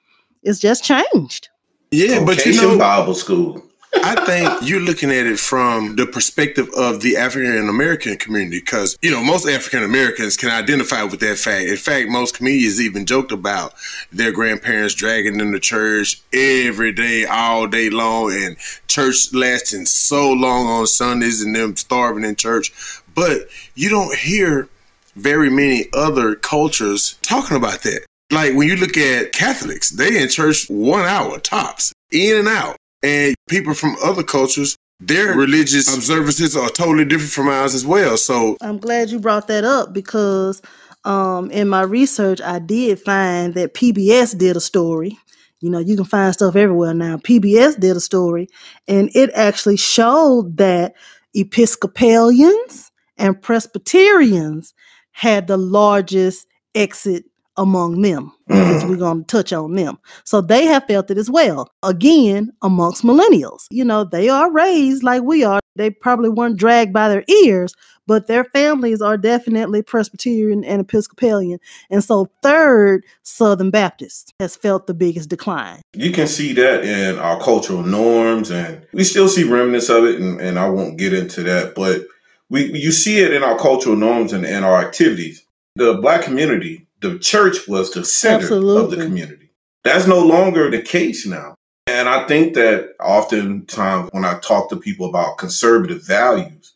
it's 0.41 0.59
just 0.59 0.83
changed. 0.83 1.49
Yeah, 1.91 2.23
but 2.23 2.45
you 2.45 2.53
know, 2.55 2.77
Bible 2.77 3.13
School. 3.15 3.61
I 3.95 4.15
think 4.25 4.69
you're 4.69 4.79
looking 4.79 5.11
at 5.11 5.27
it 5.27 5.39
from 5.39 5.95
the 5.95 6.05
perspective 6.05 6.69
of 6.75 7.01
the 7.01 7.15
African 7.15 7.69
American 7.69 8.17
community 8.17 8.59
because, 8.59 8.97
you 9.01 9.11
know, 9.11 9.23
most 9.23 9.47
African 9.47 9.83
Americans 9.83 10.35
can 10.35 10.49
identify 10.49 11.03
with 11.03 11.19
that 11.19 11.37
fact. 11.37 11.67
In 11.67 11.77
fact, 11.77 12.09
most 12.09 12.35
comedians 12.35 12.81
even 12.81 13.05
joked 13.05 13.31
about 13.31 13.73
their 14.11 14.31
grandparents 14.31 14.95
dragging 14.95 15.37
them 15.37 15.51
to 15.51 15.59
church 15.59 16.21
every 16.33 16.91
day, 16.91 17.25
all 17.25 17.67
day 17.67 17.89
long, 17.89 18.33
and 18.33 18.57
church 18.87 19.33
lasting 19.33 19.85
so 19.85 20.31
long 20.31 20.65
on 20.67 20.87
Sundays 20.87 21.41
and 21.41 21.55
them 21.55 21.75
starving 21.75 22.23
in 22.23 22.35
church. 22.35 22.71
But 23.13 23.47
you 23.75 23.89
don't 23.89 24.15
hear 24.15 24.69
very 25.15 25.49
many 25.49 25.85
other 25.93 26.35
cultures 26.35 27.17
talking 27.21 27.57
about 27.57 27.83
that. 27.83 28.05
Like 28.31 28.55
when 28.55 28.67
you 28.67 28.75
look 28.75 28.97
at 28.97 29.31
Catholics, 29.31 29.91
they 29.91 30.21
in 30.21 30.29
church 30.29 30.67
one 30.67 31.05
hour 31.05 31.39
tops, 31.39 31.93
in 32.11 32.37
and 32.37 32.47
out. 32.47 32.75
And 33.03 33.35
people 33.49 33.73
from 33.73 33.95
other 34.03 34.23
cultures, 34.23 34.77
their 34.99 35.35
religious 35.35 35.93
observances 35.93 36.55
are 36.55 36.69
totally 36.69 37.05
different 37.05 37.31
from 37.31 37.49
ours 37.49 37.75
as 37.75 37.85
well. 37.85 38.17
So 38.17 38.57
I'm 38.61 38.77
glad 38.77 39.09
you 39.09 39.19
brought 39.19 39.47
that 39.47 39.65
up 39.65 39.93
because 39.93 40.61
um, 41.03 41.51
in 41.51 41.67
my 41.67 41.81
research, 41.81 42.39
I 42.41 42.59
did 42.59 42.99
find 42.99 43.53
that 43.55 43.73
PBS 43.73 44.37
did 44.37 44.55
a 44.55 44.61
story. 44.61 45.17
You 45.59 45.69
know, 45.69 45.79
you 45.79 45.95
can 45.95 46.05
find 46.05 46.33
stuff 46.33 46.55
everywhere 46.55 46.93
now. 46.93 47.17
PBS 47.17 47.79
did 47.79 47.95
a 47.95 48.01
story, 48.01 48.49
and 48.87 49.09
it 49.15 49.29
actually 49.33 49.77
showed 49.77 50.57
that 50.57 50.93
Episcopalians 51.33 52.91
and 53.17 53.41
Presbyterians 53.41 54.73
had 55.11 55.47
the 55.47 55.57
largest 55.57 56.47
exit 56.75 57.25
among 57.55 58.01
them. 58.01 58.32
Mm-hmm. 58.53 58.73
Because 58.73 58.85
we're 58.85 58.97
going 58.97 59.23
to 59.23 59.27
touch 59.27 59.51
on 59.53 59.73
them. 59.73 59.97
So 60.23 60.41
they 60.41 60.65
have 60.65 60.85
felt 60.85 61.11
it 61.11 61.17
as 61.17 61.29
well. 61.29 61.69
Again, 61.81 62.51
amongst 62.61 63.03
millennials. 63.03 63.65
You 63.71 63.83
know, 63.83 64.03
they 64.03 64.29
are 64.29 64.51
raised 64.51 65.03
like 65.03 65.23
we 65.23 65.43
are. 65.43 65.59
They 65.75 65.89
probably 65.89 66.29
weren't 66.29 66.57
dragged 66.57 66.93
by 66.93 67.09
their 67.09 67.23
ears, 67.27 67.73
but 68.05 68.27
their 68.27 68.43
families 68.43 69.01
are 69.01 69.17
definitely 69.17 69.81
Presbyterian 69.81 70.63
and 70.63 70.81
Episcopalian. 70.81 71.59
And 71.89 72.03
so, 72.03 72.29
third, 72.43 73.05
Southern 73.23 73.71
Baptist 73.71 74.33
has 74.39 74.55
felt 74.55 74.85
the 74.87 74.93
biggest 74.93 75.29
decline. 75.29 75.81
You 75.93 76.11
can 76.11 76.27
see 76.27 76.53
that 76.53 76.83
in 76.83 77.17
our 77.17 77.39
cultural 77.39 77.81
norms, 77.81 78.51
and 78.51 78.85
we 78.93 79.03
still 79.03 79.27
see 79.27 79.43
remnants 79.43 79.89
of 79.89 80.05
it. 80.05 80.19
And, 80.19 80.39
and 80.39 80.59
I 80.59 80.69
won't 80.69 80.97
get 80.97 81.13
into 81.13 81.41
that, 81.43 81.73
but 81.75 82.05
we 82.49 82.71
you 82.79 82.91
see 82.91 83.19
it 83.19 83.33
in 83.33 83.41
our 83.41 83.57
cultural 83.57 83.95
norms 83.95 84.31
and, 84.31 84.45
and 84.45 84.63
our 84.63 84.79
activities. 84.79 85.45
The 85.75 85.95
black 85.95 86.21
community, 86.21 86.87
the 87.03 87.19
church 87.19 87.67
was 87.67 87.91
the 87.91 88.03
center 88.03 88.55
of 88.55 88.89
the 88.89 88.97
community. 88.97 89.49
That's 89.83 90.07
no 90.07 90.19
longer 90.19 90.71
the 90.71 90.81
case 90.81 91.27
now. 91.27 91.55
And 91.85 92.07
I 92.07 92.25
think 92.27 92.53
that 92.55 92.95
oftentimes 93.01 94.09
when 94.13 94.23
I 94.23 94.39
talk 94.39 94.69
to 94.69 94.77
people 94.77 95.07
about 95.07 95.37
conservative 95.37 96.05
values, 96.07 96.73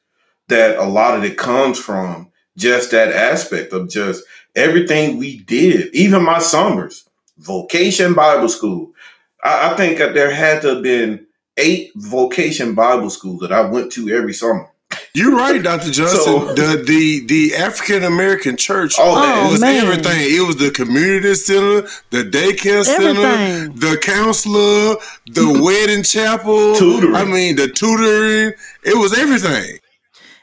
that 0.50 0.78
a 0.78 0.84
lot 0.84 1.18
of 1.18 1.24
it 1.24 1.38
comes 1.38 1.80
from 1.80 2.30
just 2.58 2.92
that 2.92 3.14
aspect 3.14 3.72
of 3.72 3.90
just 3.90 4.24
everything 4.56 5.18
we 5.18 5.40
did, 5.40 5.94
even 5.96 6.24
my 6.24 6.40
summers, 6.40 7.08
vocation 7.38 8.14
Bible 8.14 8.50
school. 8.50 8.92
I, 9.44 9.72
I 9.72 9.78
think 9.78 9.98
that 10.00 10.14
there 10.14 10.34
had 10.34 10.62
to 10.64 10.76
have 10.76 10.84
been 10.84 11.26
eight 11.56 11.92
vocation 11.96 12.76
Bible 12.76 13.10
schools 13.10 13.40
that 13.40 13.54
I 13.54 13.62
went 13.62 13.94
to 13.94 14.10
every 14.10 14.34
summer. 14.34 14.70
You're 15.18 15.36
right, 15.36 15.62
Doctor 15.64 15.90
Johnson. 15.92 16.20
So- 16.24 16.54
the 16.54 16.84
the 16.86 17.26
the 17.26 17.56
African 17.56 18.04
American 18.04 18.56
church 18.58 18.96
Oh, 19.00 19.16
man. 19.20 19.48
it 19.48 19.52
was 19.52 19.62
man. 19.62 19.84
everything. 19.86 20.20
It 20.38 20.46
was 20.46 20.58
the 20.58 20.70
community 20.72 21.34
center, 21.34 21.82
the 22.12 22.24
daycare 22.24 22.84
center, 22.86 23.22
Everything. 23.26 23.76
the 23.86 23.98
counselor, 23.98 24.96
the 25.26 25.60
wedding 25.66 26.04
chapel, 26.04 26.76
Tutoring. 26.76 27.16
I 27.16 27.24
mean, 27.26 27.56
the 27.56 27.68
tutoring. 27.68 28.54
It 28.84 28.98
was 28.98 29.18
everything. 29.18 29.80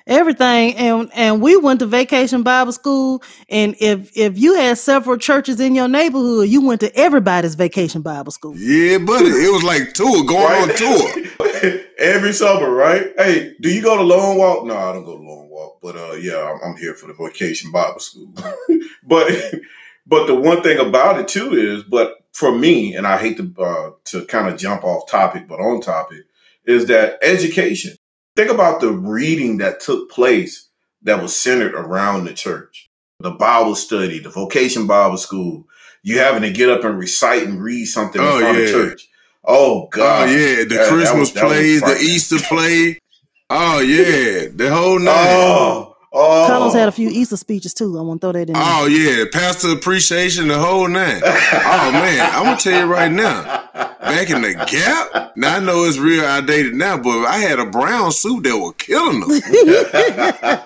everything 0.07 0.75
and 0.77 1.11
and 1.15 1.41
we 1.41 1.57
went 1.57 1.79
to 1.81 1.87
vacation 1.87 2.43
bible 2.43 2.73
school 2.73 3.23
and 3.49 3.75
if 3.81 4.11
if 4.15 4.37
you 4.39 4.55
had 4.55 4.77
several 4.77 5.17
churches 5.17 5.59
in 5.61 5.75
your 5.75 5.89
neighborhood 5.89 6.47
you 6.47 6.61
went 6.61 6.79
to 6.79 6.95
everybody's 6.95 7.55
vacation 7.55 8.03
bible 8.03 8.31
school 8.31 8.55
Yeah, 8.57 8.99
buddy. 8.99 9.31
It 9.47 9.51
was 9.51 9.63
like 9.63 9.95
tour 9.95 10.23
going 10.25 10.55
on 10.63 10.69
tour. 10.77 11.09
Every 11.99 12.33
summer, 12.33 12.71
right? 12.71 13.13
Hey, 13.17 13.55
do 13.61 13.71
you 13.71 13.83
go 13.83 13.97
to 13.97 14.03
Long 14.03 14.37
Walk? 14.39 14.65
No, 14.65 14.77
I 14.77 14.93
don't 14.93 15.05
go 15.05 15.17
to 15.17 15.23
Long 15.23 15.49
Walk, 15.49 15.79
but 15.83 15.97
uh, 15.97 16.13
yeah, 16.15 16.43
I'm, 16.43 16.61
I'm 16.73 16.77
here 16.77 16.95
for 16.95 17.07
the 17.07 17.15
vacation 17.15 17.71
Bible 17.73 18.01
school. 18.01 18.33
but 19.07 19.31
but 20.07 20.27
the 20.27 20.35
one 20.35 20.63
thing 20.63 20.79
about 20.79 21.19
it 21.21 21.29
too 21.29 21.55
is, 21.55 21.83
but 21.83 22.15
for 22.33 22.57
me, 22.57 22.95
and 22.97 23.07
I 23.07 23.17
hate 23.19 23.37
to 23.39 23.55
uh, 23.63 23.91
to 24.07 24.25
kind 24.27 24.49
of 24.53 24.59
jump 24.59 24.85
off 24.85 25.09
topic, 25.09 25.47
but 25.49 25.61
on 25.61 25.81
topic, 25.81 26.25
is 26.65 26.87
that 26.87 27.19
education. 27.23 27.97
Think 28.37 28.51
about 28.51 28.81
the 28.81 28.91
reading 28.91 29.59
that 29.59 29.79
took 29.81 30.11
place 30.11 30.69
that 31.03 31.23
was 31.23 31.37
centered 31.37 31.75
around 31.75 32.25
the 32.25 32.35
church, 32.35 32.91
the 33.21 33.31
Bible 33.31 33.77
study, 33.77 34.19
the 34.19 34.31
vocation 34.31 34.87
Bible 34.89 35.19
school. 35.19 35.67
You 36.03 36.19
having 36.19 36.43
to 36.43 36.51
get 36.53 36.69
up 36.69 36.85
and 36.85 36.99
recite 36.99 37.45
and 37.45 37.63
read 37.63 37.87
something 37.87 38.21
in 38.21 38.27
Oh, 38.29 38.41
front 38.41 38.59
yeah. 38.59 38.65
of 38.65 38.71
church. 38.71 39.09
Oh, 39.47 39.83
oh 39.83 39.89
God! 39.91 40.29
Oh 40.29 40.33
yeah, 40.33 40.57
the 40.57 40.65
That- 40.65 40.69
that 40.69 40.89
Christmas 40.89 41.31
that 41.33 41.45
was 41.45 41.53
plays, 41.53 41.81
the. 41.81 41.97
Easter 42.01 42.39
play. 42.39 42.99
Oh 43.51 43.79
yeah, 43.81 44.49
the 44.55 44.71
whole 44.73 44.95
oh, 44.95 44.99
night. 44.99 45.35
Oh, 45.37 45.97
oh. 46.13 46.45
carlos 46.47 46.75
had 46.75 46.89
a 46.89 46.93
few 46.93 47.11
easter 47.11 47.37
speeches 47.37 47.75
too 47.75 47.99
i 47.99 48.03
want 48.03 48.21
to 48.21 48.27
throw 48.27 48.33
that 48.33 48.49
in 48.49 48.55
there. 48.55 48.63
Oh 48.65 48.87
yeah, 48.87 49.25
pastor 49.31 49.73
appreciation, 49.73 50.49
the 50.49 50.59
whole 50.59 50.89
nine. 50.89 51.21
Oh 51.25 51.91
man, 51.93 52.31
I'm 52.33 52.45
gonna 52.45 52.57
tell 52.57 52.87
you 52.87 52.93
right 52.93 53.13
now. 53.13 53.43
Back 54.01 54.31
in 54.31 54.43
the 54.43 54.55
gap, 54.55 55.37
now 55.37 55.57
I 55.57 55.61
know 55.61 55.85
it's 55.85 55.99
real 55.99 56.25
outdated 56.25 56.75
now, 56.75 56.97
but 56.99 57.25
I 57.25 57.39
had 57.39 57.59
a 57.59 57.67
brown 57.67 58.13
suit 58.13 58.45
that 58.45 58.57
was 58.57 58.75
killing 58.79 59.21
them. 59.21 59.31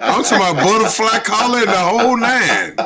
I'm 0.01 0.23
talking 0.25 0.39
about 0.39 0.57
butterfly 0.57 1.19
collar 1.21 1.59
and 1.61 1.69
the 1.69 1.79
whole 1.79 2.17
nine 2.17 2.77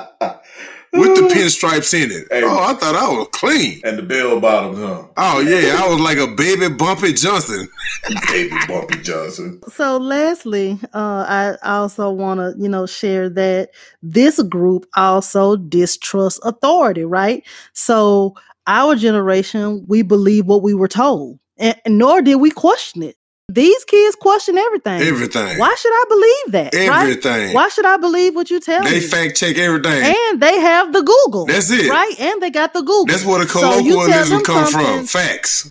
with 0.93 1.17
the 1.17 1.23
pinstripes 1.35 1.95
in 1.95 2.11
it. 2.11 2.27
Hey. 2.31 2.43
Oh, 2.45 2.59
I 2.59 2.75
thought 2.75 2.95
I 2.95 3.09
was 3.09 3.29
clean. 3.33 3.81
and 3.85 3.99
the 3.99 4.03
bell 4.03 4.39
bottoms, 4.41 4.79
huh? 4.79 5.07
Oh 5.17 5.41
yeah, 5.41 5.83
I 5.83 5.89
was 5.89 6.01
like 6.01 6.19
a 6.19 6.27
baby 6.27 6.69
Bumpy 6.69 7.13
Johnson. 7.13 7.69
Baby 8.29 8.57
Bumpy 8.67 9.01
Johnson. 9.01 9.61
So, 9.69 9.97
lastly, 9.97 10.79
uh, 10.93 11.25
I 11.29 11.57
also 11.63 12.11
want 12.11 12.41
to, 12.41 12.55
you 12.61 12.69
know, 12.69 12.85
share 12.85 13.29
that 13.31 13.71
this 14.03 14.43
group 14.43 14.87
also 14.97 15.57
distrusts 15.57 16.41
authority, 16.45 17.05
right? 17.05 17.45
So, 17.75 18.35
our 18.67 18.97
generation, 18.97 19.85
we 19.87 20.03
believe 20.03 20.47
what 20.47 20.63
we 20.63 20.75
were 20.75 20.89
told, 20.89 21.39
and, 21.59 21.77
and 21.85 21.97
nor 21.97 22.23
did 22.23 22.37
we 22.37 22.51
question 22.51 23.05
it. 23.05 23.17
These 23.55 23.85
kids 23.85 24.17
question 24.17 24.57
everything. 24.57 25.03
Everything. 25.03 25.59
Why 25.59 25.75
should 25.75 25.93
I 25.93 26.05
believe 26.09 26.53
that? 26.53 26.75
right? 26.75 27.03
Everything. 27.03 27.53
Why 27.55 27.69
should 27.69 27.85
I 27.85 27.99
believe 27.99 28.35
what 28.35 28.49
you 28.51 28.61
tell 28.61 28.83
They 28.83 28.93
me? 28.93 28.99
They 29.01 29.07
fact 29.07 29.37
check 29.37 29.59
everything. 29.59 30.03
and 30.03 30.41
they 30.41 30.59
have 30.59 30.95
the 30.95 31.03
Google. 31.03 31.45
That's 31.45 31.71
it. 31.71 31.91
right? 31.91 32.15
And 32.19 32.41
they 32.43 32.49
got 32.51 32.73
the 32.73 32.81
Google. 32.81 33.05
That's 33.07 33.27
where 33.27 33.45
the 33.45 33.49
So 33.51 33.79
you 33.81 33.93
colloquialism 33.95 34.37
them 34.39 34.45
come 34.45 34.67
from. 34.67 35.05
Facts. 35.07 35.69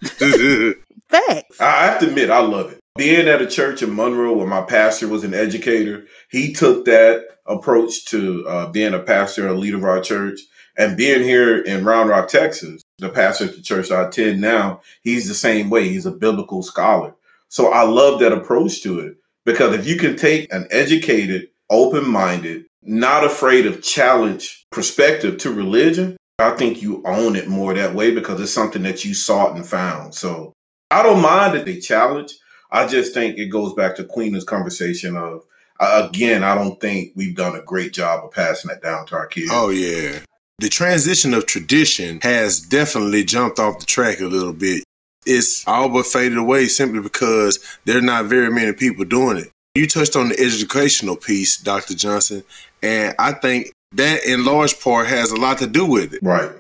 Facts. 1.09 1.59
I 1.59 1.85
have 1.85 1.99
to 2.01 2.07
admit, 2.07 2.29
I 2.29 2.39
love 2.39 2.71
it. 2.71 2.79
Being 2.97 3.27
at 3.27 3.41
a 3.41 3.47
church 3.47 3.81
in 3.81 3.95
Monroe 3.95 4.33
where 4.37 4.47
my 4.47 4.61
pastor 4.61 5.07
was 5.07 5.23
an 5.23 5.33
educator, 5.33 6.05
he 6.29 6.53
took 6.53 6.85
that 6.85 7.23
approach 7.47 8.05
to 8.05 8.47
uh, 8.47 8.69
being 8.71 8.93
a 8.93 8.99
pastor, 8.99 9.47
a 9.47 9.53
leader 9.53 9.77
of 9.77 9.83
our 9.85 10.01
church, 10.01 10.39
and 10.77 10.97
being 10.97 11.23
here 11.23 11.57
in 11.57 11.83
Round 11.83 12.09
Rock, 12.09 12.27
Texas. 12.27 12.83
The 12.99 13.09
pastor 13.09 13.45
at 13.45 13.55
the 13.55 13.61
church 13.61 13.89
I 13.91 14.07
attend 14.07 14.39
now, 14.41 14.81
he's 15.01 15.27
the 15.27 15.33
same 15.33 15.69
way. 15.69 15.89
He's 15.89 16.05
a 16.05 16.11
biblical 16.11 16.61
scholar. 16.63 17.15
So 17.51 17.73
I 17.73 17.83
love 17.83 18.21
that 18.21 18.31
approach 18.31 18.81
to 18.83 19.01
it 19.01 19.17
because 19.45 19.75
if 19.75 19.85
you 19.85 19.97
can 19.97 20.15
take 20.15 20.51
an 20.53 20.69
educated, 20.71 21.49
open 21.69 22.07
minded, 22.07 22.63
not 22.81 23.25
afraid 23.25 23.65
of 23.65 23.83
challenge 23.83 24.65
perspective 24.71 25.37
to 25.39 25.53
religion, 25.53 26.15
I 26.39 26.51
think 26.51 26.81
you 26.81 27.03
own 27.05 27.35
it 27.35 27.49
more 27.49 27.73
that 27.73 27.93
way 27.93 28.15
because 28.15 28.39
it's 28.39 28.53
something 28.53 28.83
that 28.83 29.03
you 29.03 29.13
sought 29.13 29.57
and 29.57 29.67
found. 29.67 30.15
So 30.15 30.53
I 30.91 31.03
don't 31.03 31.21
mind 31.21 31.53
that 31.53 31.65
they 31.65 31.79
challenge. 31.81 32.33
I 32.71 32.87
just 32.87 33.13
think 33.13 33.37
it 33.37 33.47
goes 33.47 33.73
back 33.73 33.97
to 33.97 34.05
Queen's 34.05 34.45
conversation 34.45 35.17
of 35.17 35.43
again, 35.81 36.45
I 36.45 36.55
don't 36.55 36.79
think 36.79 37.11
we've 37.17 37.35
done 37.35 37.57
a 37.57 37.61
great 37.61 37.91
job 37.91 38.23
of 38.23 38.31
passing 38.31 38.69
that 38.69 38.81
down 38.81 39.07
to 39.07 39.15
our 39.15 39.27
kids. 39.27 39.49
Oh 39.51 39.71
yeah. 39.71 40.19
The 40.59 40.69
transition 40.69 41.33
of 41.33 41.47
tradition 41.47 42.21
has 42.21 42.61
definitely 42.61 43.25
jumped 43.25 43.59
off 43.59 43.79
the 43.79 43.85
track 43.85 44.21
a 44.21 44.27
little 44.27 44.53
bit. 44.53 44.85
It's 45.25 45.67
all 45.67 45.89
but 45.89 46.05
faded 46.05 46.37
away 46.37 46.67
simply 46.67 46.99
because 46.99 47.59
there 47.85 47.97
are 47.97 48.01
not 48.01 48.25
very 48.25 48.49
many 48.49 48.73
people 48.73 49.05
doing 49.05 49.37
it. 49.37 49.51
You 49.75 49.87
touched 49.87 50.15
on 50.15 50.29
the 50.29 50.39
educational 50.39 51.15
piece, 51.15 51.57
Dr. 51.57 51.93
Johnson, 51.95 52.43
and 52.81 53.15
I 53.17 53.33
think 53.33 53.71
that 53.93 54.25
in 54.25 54.45
large 54.45 54.79
part 54.79 55.07
has 55.07 55.31
a 55.31 55.37
lot 55.37 55.59
to 55.59 55.67
do 55.67 55.85
with 55.85 56.13
it. 56.13 56.19
Right. 56.21 56.51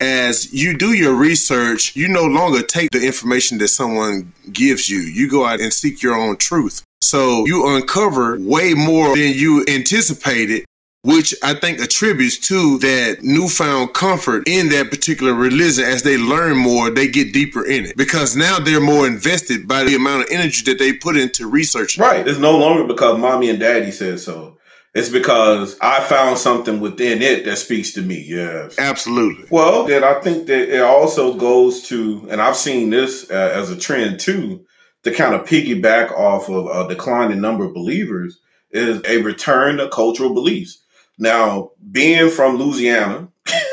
As 0.00 0.52
you 0.52 0.76
do 0.76 0.92
your 0.92 1.14
research, 1.14 1.94
you 1.94 2.08
no 2.08 2.24
longer 2.24 2.62
take 2.62 2.90
the 2.90 3.04
information 3.04 3.58
that 3.58 3.68
someone 3.68 4.32
gives 4.52 4.90
you. 4.90 4.98
You 4.98 5.30
go 5.30 5.46
out 5.46 5.60
and 5.60 5.72
seek 5.72 6.02
your 6.02 6.14
own 6.14 6.36
truth. 6.36 6.82
So 7.00 7.46
you 7.46 7.76
uncover 7.76 8.38
way 8.38 8.74
more 8.74 9.16
than 9.16 9.32
you 9.32 9.64
anticipated 9.68 10.64
which 11.04 11.34
I 11.42 11.54
think 11.54 11.80
attributes 11.80 12.38
to 12.48 12.78
that 12.78 13.18
newfound 13.22 13.92
comfort 13.92 14.44
in 14.46 14.68
that 14.68 14.90
particular 14.90 15.34
religion. 15.34 15.84
As 15.84 16.02
they 16.02 16.16
learn 16.16 16.56
more, 16.56 16.90
they 16.90 17.08
get 17.08 17.32
deeper 17.32 17.64
in 17.64 17.84
it 17.86 17.96
because 17.96 18.36
now 18.36 18.58
they're 18.60 18.80
more 18.80 19.06
invested 19.06 19.66
by 19.66 19.82
the 19.82 19.96
amount 19.96 20.22
of 20.22 20.28
energy 20.30 20.62
that 20.70 20.78
they 20.78 20.92
put 20.92 21.16
into 21.16 21.48
research. 21.48 21.98
Right. 21.98 22.26
It's 22.26 22.38
no 22.38 22.56
longer 22.56 22.84
because 22.84 23.18
mommy 23.18 23.50
and 23.50 23.58
daddy 23.58 23.90
said 23.90 24.20
so. 24.20 24.58
It's 24.94 25.08
because 25.08 25.76
I 25.80 26.00
found 26.02 26.38
something 26.38 26.78
within 26.78 27.22
it 27.22 27.46
that 27.46 27.56
speaks 27.56 27.92
to 27.94 28.02
me. 28.02 28.24
Yes. 28.28 28.78
Absolutely. 28.78 29.46
Well, 29.50 29.84
then 29.84 30.04
I 30.04 30.20
think 30.20 30.46
that 30.46 30.68
it 30.68 30.82
also 30.82 31.34
goes 31.34 31.82
to, 31.88 32.28
and 32.30 32.40
I've 32.40 32.56
seen 32.56 32.90
this 32.90 33.28
uh, 33.30 33.52
as 33.54 33.70
a 33.70 33.76
trend 33.76 34.20
too, 34.20 34.66
to 35.02 35.10
kind 35.10 35.34
of 35.34 35.46
piggyback 35.46 36.12
off 36.12 36.48
of 36.48 36.66
a 36.66 36.88
declining 36.88 37.40
number 37.40 37.64
of 37.64 37.74
believers, 37.74 38.38
is 38.70 39.00
a 39.08 39.18
return 39.22 39.78
to 39.78 39.88
cultural 39.88 40.34
beliefs. 40.34 40.81
Now, 41.22 41.70
being 41.92 42.30
from 42.30 42.56
Louisiana, 42.56 43.28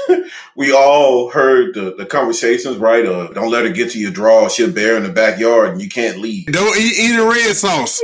we 0.55 0.71
all 0.71 1.31
heard 1.31 1.73
the, 1.73 1.95
the 1.97 2.05
conversations, 2.05 2.77
right? 2.77 3.03
Uh, 3.03 3.29
don't 3.33 3.49
let 3.49 3.65
her 3.65 3.71
get 3.71 3.89
to 3.93 3.99
your 3.99 4.11
draw. 4.11 4.47
She'll 4.49 4.71
bear 4.71 4.97
in 4.97 5.01
the 5.01 5.09
backyard 5.09 5.69
and 5.69 5.81
you 5.81 5.89
can't 5.89 6.19
leave. 6.19 6.45
Don't 6.45 6.77
eat 6.77 6.93
any 6.99 7.17
red 7.17 7.55
sauce. 7.55 7.99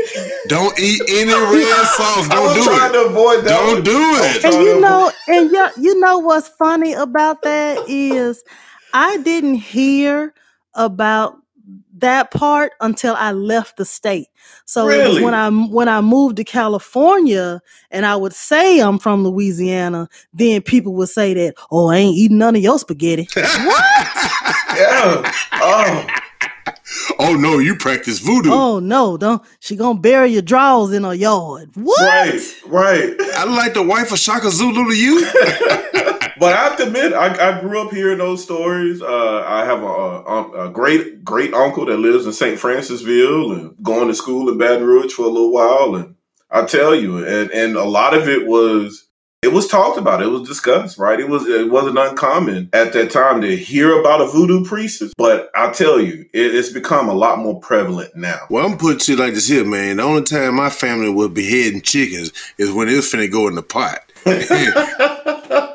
Don't 0.48 0.78
eat 0.80 1.00
any 1.08 1.26
red 1.32 1.86
sauce. 1.86 2.28
Don't 2.28 2.56
do 2.56 2.72
it. 2.72 2.92
to 2.94 3.06
avoid 3.06 3.44
that. 3.44 3.50
Don't 3.50 3.74
one. 3.76 3.84
do 3.84 3.92
it. 3.94 4.46
and 4.46 4.64
you 4.64 4.82
know, 4.82 5.12
and 5.28 5.52
you, 5.52 5.68
you 5.80 6.00
know 6.00 6.18
what's 6.18 6.48
funny 6.48 6.94
about 6.94 7.44
that 7.44 7.88
is 7.88 8.44
I 8.96 9.18
didn't 9.18 9.56
hear 9.56 10.34
about 10.74 11.38
that 11.98 12.30
part 12.32 12.74
until 12.82 13.16
I 13.16 13.32
left 13.32 13.78
the 13.78 13.86
state. 13.86 14.28
So 14.66 14.88
it 14.90 14.98
was 14.98 15.08
Really? 15.16 15.24
when 15.24 15.34
I 15.34 15.50
when 15.50 15.88
I 15.90 16.02
moved 16.02 16.36
to 16.38 16.44
California 16.44 17.62
and 17.90 18.06
I 18.06 18.16
would 18.16 18.34
say 18.34 18.80
I'm 18.80 19.00
from 19.00 19.24
Louisiana, 19.24 20.10
then 20.34 20.62
people 20.62 20.94
would 20.96 21.10
say 21.10 21.34
that, 21.34 21.56
"Oh, 21.72 21.88
I 21.90 21.98
ain't 21.98 22.16
eating 22.18 22.38
none 22.38 22.56
of 22.56 22.62
your 22.62 22.78
spaghetti." 22.80 23.28
What? 23.34 24.32
Yeah. 24.76 25.32
Oh. 25.54 26.06
oh 27.20 27.36
no, 27.36 27.60
you 27.60 27.78
practice 27.78 28.20
voodoo. 28.20 28.50
oh 28.52 28.80
no, 28.80 29.16
don't 29.16 29.42
she 29.62 29.78
gonna 29.78 29.98
bury 29.98 30.32
your 30.32 30.42
drawers 30.42 30.92
in 30.92 31.06
her 31.06 31.14
yard? 31.14 31.70
What? 31.76 32.02
Right, 32.02 32.56
right. 32.68 33.16
I 33.38 33.46
like 33.46 33.74
the 33.74 33.84
wife 33.84 34.12
of 34.12 34.20
Shaka 34.20 34.52
Zulu 34.52 34.90
to 34.90 34.94
you. 34.98 35.26
but 36.40 36.54
I 36.54 36.64
have 36.64 36.78
to 36.78 36.88
admit, 36.88 37.14
I, 37.14 37.58
I 37.58 37.62
grew 37.62 37.82
up 37.86 37.94
hearing 37.94 38.18
those 38.18 38.44
stories. 38.44 39.02
Uh, 39.02 39.44
I 39.46 39.66
have 39.66 39.82
a, 39.82 39.86
a, 39.86 40.68
a 40.68 40.70
great 40.70 41.24
great 41.24 41.54
uncle 41.54 41.86
that 41.86 41.98
lives 41.98 42.26
in 42.26 42.34
St. 42.34 42.60
Francisville 42.60 43.58
and 43.58 43.76
going 43.84 44.08
to 44.08 44.16
school 44.16 44.50
in 44.50 44.58
Baton 44.58 44.86
Rouge 44.86 45.14
for 45.14 45.24
a 45.24 45.30
little 45.30 45.52
while. 45.52 45.96
And 45.96 46.16
I 46.52 46.66
tell 46.66 46.96
you, 46.96 47.26
and, 47.26 47.52
and 47.52 47.76
a 47.76 47.84
lot 47.84 48.14
of 48.14 48.28
it 48.28 48.48
was 48.48 49.08
it 49.46 49.54
was 49.54 49.68
talked 49.68 50.00
about. 50.00 50.24
It 50.24 50.28
was 50.28 50.48
discussed, 50.48 50.98
right? 50.98 51.20
It 51.20 51.30
was 51.30 51.48
it 51.48 51.70
wasn't 51.70 52.00
uncommon 52.00 52.70
at 52.74 52.94
that 52.94 53.12
time 53.12 53.42
to 53.42 53.56
hear 53.56 54.00
about 54.00 54.22
a 54.22 54.28
voodoo 54.28 54.66
priestess. 54.66 55.14
But 55.18 55.52
I 55.54 55.72
tell 55.72 56.00
you, 56.00 56.26
it, 56.34 56.56
it's 56.56 56.70
become 56.70 57.10
a 57.10 57.14
lot 57.14 57.40
more 57.40 57.60
prevalent 57.60 58.16
now. 58.16 58.40
Well, 58.50 58.66
I'm 58.66 58.78
putting 58.78 59.00
shit 59.00 59.20
like 59.20 59.36
this 59.36 59.48
here, 59.48 59.66
man. 59.66 59.98
The 59.98 60.04
only 60.04 60.24
time 60.24 60.56
my 60.56 60.70
family 60.70 61.12
was 61.12 61.30
beheading 61.30 61.82
chickens 61.82 62.34
is 62.58 62.72
when 62.72 62.90
it 62.90 62.96
was 62.96 63.12
finna 63.12 63.32
go 63.32 63.48
in 63.48 63.56
the 63.56 63.62
pot. 63.62 64.00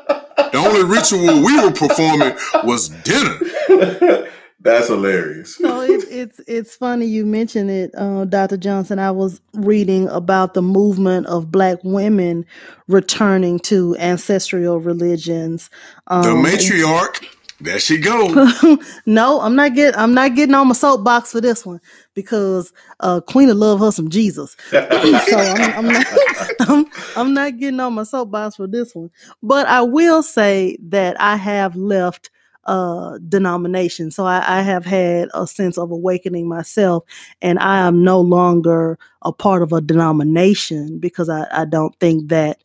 the 0.71 0.79
only 0.79 0.95
ritual 0.95 1.43
we 1.43 1.63
were 1.63 1.71
performing 1.71 2.37
was 2.63 2.89
dinner. 2.89 4.27
That's 4.63 4.89
hilarious. 4.89 5.55
so 5.55 5.81
it, 5.81 6.05
it's 6.07 6.39
it's 6.47 6.75
funny 6.75 7.07
you 7.07 7.25
mentioned 7.25 7.71
it, 7.71 7.91
uh, 7.97 8.25
Dr. 8.25 8.57
Johnson. 8.57 8.99
I 8.99 9.09
was 9.09 9.41
reading 9.53 10.07
about 10.09 10.53
the 10.53 10.61
movement 10.61 11.25
of 11.25 11.51
Black 11.51 11.79
women 11.83 12.45
returning 12.87 13.57
to 13.61 13.95
ancestral 13.97 14.79
religions. 14.79 15.71
Um, 16.07 16.21
the 16.21 16.49
matriarch. 16.49 17.25
There 17.61 17.79
she 17.79 17.99
go. 17.99 18.49
no, 19.05 19.39
I'm 19.39 19.55
not 19.55 19.75
getting. 19.75 19.99
I'm 19.99 20.15
not 20.15 20.33
getting 20.35 20.55
on 20.55 20.67
my 20.67 20.73
soapbox 20.73 21.31
for 21.31 21.41
this 21.41 21.63
one 21.63 21.79
because 22.15 22.73
uh, 23.01 23.21
Queena 23.21 23.53
Love 23.55 23.79
her 23.81 23.91
some 23.91 24.09
Jesus. 24.09 24.57
so 24.71 24.87
I'm, 24.89 25.85
I'm, 25.85 25.87
not. 25.87 26.07
I'm, 26.61 26.85
I'm 27.15 27.33
not 27.35 27.57
getting 27.59 27.79
on 27.79 27.93
my 27.93 28.03
soapbox 28.03 28.55
for 28.55 28.65
this 28.65 28.95
one. 28.95 29.11
But 29.43 29.67
I 29.67 29.83
will 29.83 30.23
say 30.23 30.77
that 30.89 31.19
I 31.21 31.35
have 31.35 31.75
left 31.75 32.31
uh, 32.65 33.19
denomination. 33.27 34.11
So 34.11 34.25
I, 34.25 34.59
I, 34.59 34.61
have 34.61 34.85
had 34.85 35.29
a 35.33 35.47
sense 35.47 35.77
of 35.79 35.89
awakening 35.89 36.47
myself, 36.47 37.03
and 37.41 37.57
I 37.59 37.79
am 37.79 38.03
no 38.03 38.21
longer 38.21 38.99
a 39.23 39.33
part 39.33 39.63
of 39.63 39.73
a 39.73 39.81
denomination 39.81 40.99
because 40.99 41.27
I, 41.27 41.47
I 41.51 41.65
don't 41.65 41.95
think 41.99 42.29
that 42.29 42.63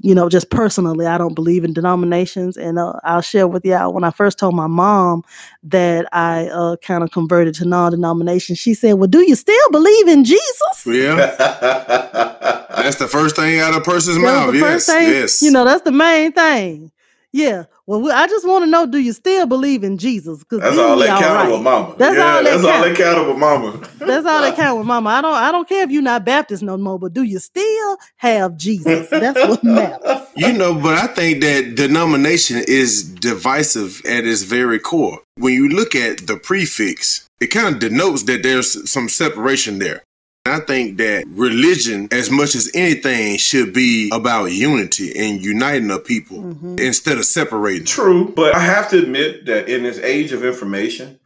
you 0.00 0.14
know, 0.14 0.28
just 0.28 0.50
personally, 0.50 1.06
I 1.06 1.18
don't 1.18 1.34
believe 1.34 1.64
in 1.64 1.72
denominations. 1.72 2.56
And 2.56 2.78
uh, 2.78 2.94
I'll 3.04 3.20
share 3.20 3.46
with 3.46 3.64
y'all 3.64 3.92
when 3.92 4.04
I 4.04 4.10
first 4.10 4.38
told 4.38 4.54
my 4.54 4.66
mom 4.66 5.22
that 5.62 6.06
I 6.12 6.48
uh, 6.48 6.76
kind 6.76 7.04
of 7.04 7.12
converted 7.12 7.54
to 7.56 7.64
non 7.64 7.92
denomination, 7.92 8.56
she 8.56 8.74
said, 8.74 8.94
Well, 8.94 9.08
do 9.08 9.20
you 9.20 9.34
still 9.34 9.70
believe 9.70 10.08
in 10.08 10.24
Jesus? 10.24 10.86
Yeah. 10.86 11.14
that's 12.76 12.96
the 12.96 13.08
first 13.08 13.36
thing 13.36 13.60
out 13.60 13.70
of 13.70 13.82
a 13.82 13.84
person's 13.84 14.18
mouth. 14.18 14.54
yes. 14.54 14.86
Thing, 14.86 15.08
yes. 15.08 15.42
You 15.42 15.50
know, 15.50 15.64
that's 15.64 15.82
the 15.82 15.92
main 15.92 16.32
thing. 16.32 16.90
Yeah. 17.32 17.64
Well, 17.86 18.10
I 18.10 18.26
just 18.26 18.48
want 18.48 18.64
to 18.64 18.70
know: 18.70 18.86
Do 18.86 18.98
you 18.98 19.12
still 19.12 19.46
believe 19.46 19.84
in 19.84 19.98
Jesus? 19.98 20.38
Because 20.38 20.60
that's 20.60 20.78
all 20.78 20.96
that 20.96 21.20
count 21.20 21.34
right. 21.34 21.50
with 21.52 21.60
Mama. 21.60 21.94
That's 21.98 22.16
yeah, 22.16 22.36
all 22.36 22.42
that 22.42 22.44
that's 22.44 22.62
count. 22.62 22.76
all 22.76 22.82
that 22.82 22.96
count 22.96 23.28
with 23.28 23.36
Mama. 23.36 23.88
that's 23.98 24.26
all 24.26 24.40
that 24.40 24.56
count 24.56 24.78
with 24.78 24.86
Mama. 24.86 25.10
I 25.10 25.20
don't. 25.20 25.34
I 25.34 25.52
don't 25.52 25.68
care 25.68 25.84
if 25.84 25.90
you're 25.90 26.02
not 26.02 26.24
Baptist 26.24 26.62
no 26.62 26.78
more, 26.78 26.98
but 26.98 27.12
do 27.12 27.24
you 27.24 27.38
still 27.38 27.98
have 28.16 28.56
Jesus? 28.56 29.08
That's 29.10 29.38
what 29.38 29.62
matters. 29.64 30.26
You 30.34 30.54
know, 30.54 30.74
but 30.74 30.94
I 30.94 31.08
think 31.08 31.42
that 31.42 31.74
denomination 31.74 32.62
is 32.66 33.04
divisive 33.04 34.00
at 34.06 34.24
its 34.24 34.42
very 34.42 34.78
core. 34.78 35.20
When 35.36 35.52
you 35.52 35.68
look 35.68 35.94
at 35.94 36.26
the 36.26 36.38
prefix, 36.38 37.28
it 37.40 37.48
kind 37.48 37.74
of 37.74 37.80
denotes 37.80 38.22
that 38.24 38.42
there's 38.42 38.90
some 38.90 39.10
separation 39.10 39.78
there. 39.78 40.04
I 40.46 40.60
think 40.60 40.98
that 40.98 41.24
religion, 41.28 42.06
as 42.12 42.30
much 42.30 42.54
as 42.54 42.70
anything, 42.74 43.38
should 43.38 43.72
be 43.72 44.10
about 44.12 44.52
unity 44.52 45.18
and 45.18 45.42
uniting 45.42 45.88
the 45.88 45.98
people 45.98 46.36
mm-hmm. 46.36 46.76
instead 46.78 47.16
of 47.16 47.24
separating. 47.24 47.86
True, 47.86 48.30
but 48.34 48.54
I 48.54 48.58
have 48.58 48.90
to 48.90 48.98
admit 48.98 49.46
that 49.46 49.70
in 49.70 49.84
this 49.84 49.98
age 50.00 50.32
of 50.32 50.44
information, 50.44 51.18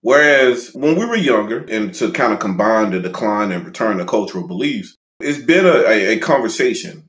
whereas 0.00 0.74
when 0.74 0.98
we 0.98 1.06
were 1.06 1.14
younger, 1.14 1.64
and 1.70 1.94
to 1.94 2.10
kind 2.10 2.32
of 2.32 2.40
combine 2.40 2.90
the 2.90 2.98
decline 2.98 3.52
and 3.52 3.64
return 3.64 3.98
to 3.98 4.04
cultural 4.04 4.48
beliefs, 4.48 4.96
it's 5.20 5.38
been 5.38 5.66
a, 5.66 5.84
a, 5.86 6.14
a 6.14 6.18
conversation 6.18 7.08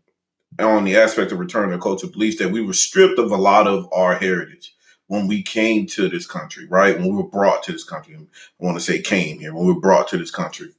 on 0.60 0.84
the 0.84 0.98
aspect 0.98 1.32
of 1.32 1.40
return 1.40 1.72
to 1.72 1.80
cultural 1.80 2.12
beliefs 2.12 2.38
that 2.38 2.52
we 2.52 2.62
were 2.62 2.74
stripped 2.74 3.18
of 3.18 3.32
a 3.32 3.38
lot 3.38 3.66
of 3.66 3.88
our 3.92 4.14
heritage 4.14 4.76
when 5.08 5.28
we 5.28 5.42
came 5.42 5.88
to 5.88 6.10
this 6.10 6.28
country, 6.28 6.68
right? 6.68 7.00
When 7.00 7.10
we 7.10 7.24
were 7.24 7.28
brought 7.28 7.64
to 7.64 7.72
this 7.72 7.84
country. 7.84 8.16
I 8.16 8.20
want 8.64 8.78
to 8.78 8.84
say 8.84 9.02
came 9.02 9.40
here, 9.40 9.52
when 9.52 9.66
we 9.66 9.74
were 9.74 9.82
brought 9.82 10.08
to 10.10 10.18
this 10.20 10.30
country 10.30 10.75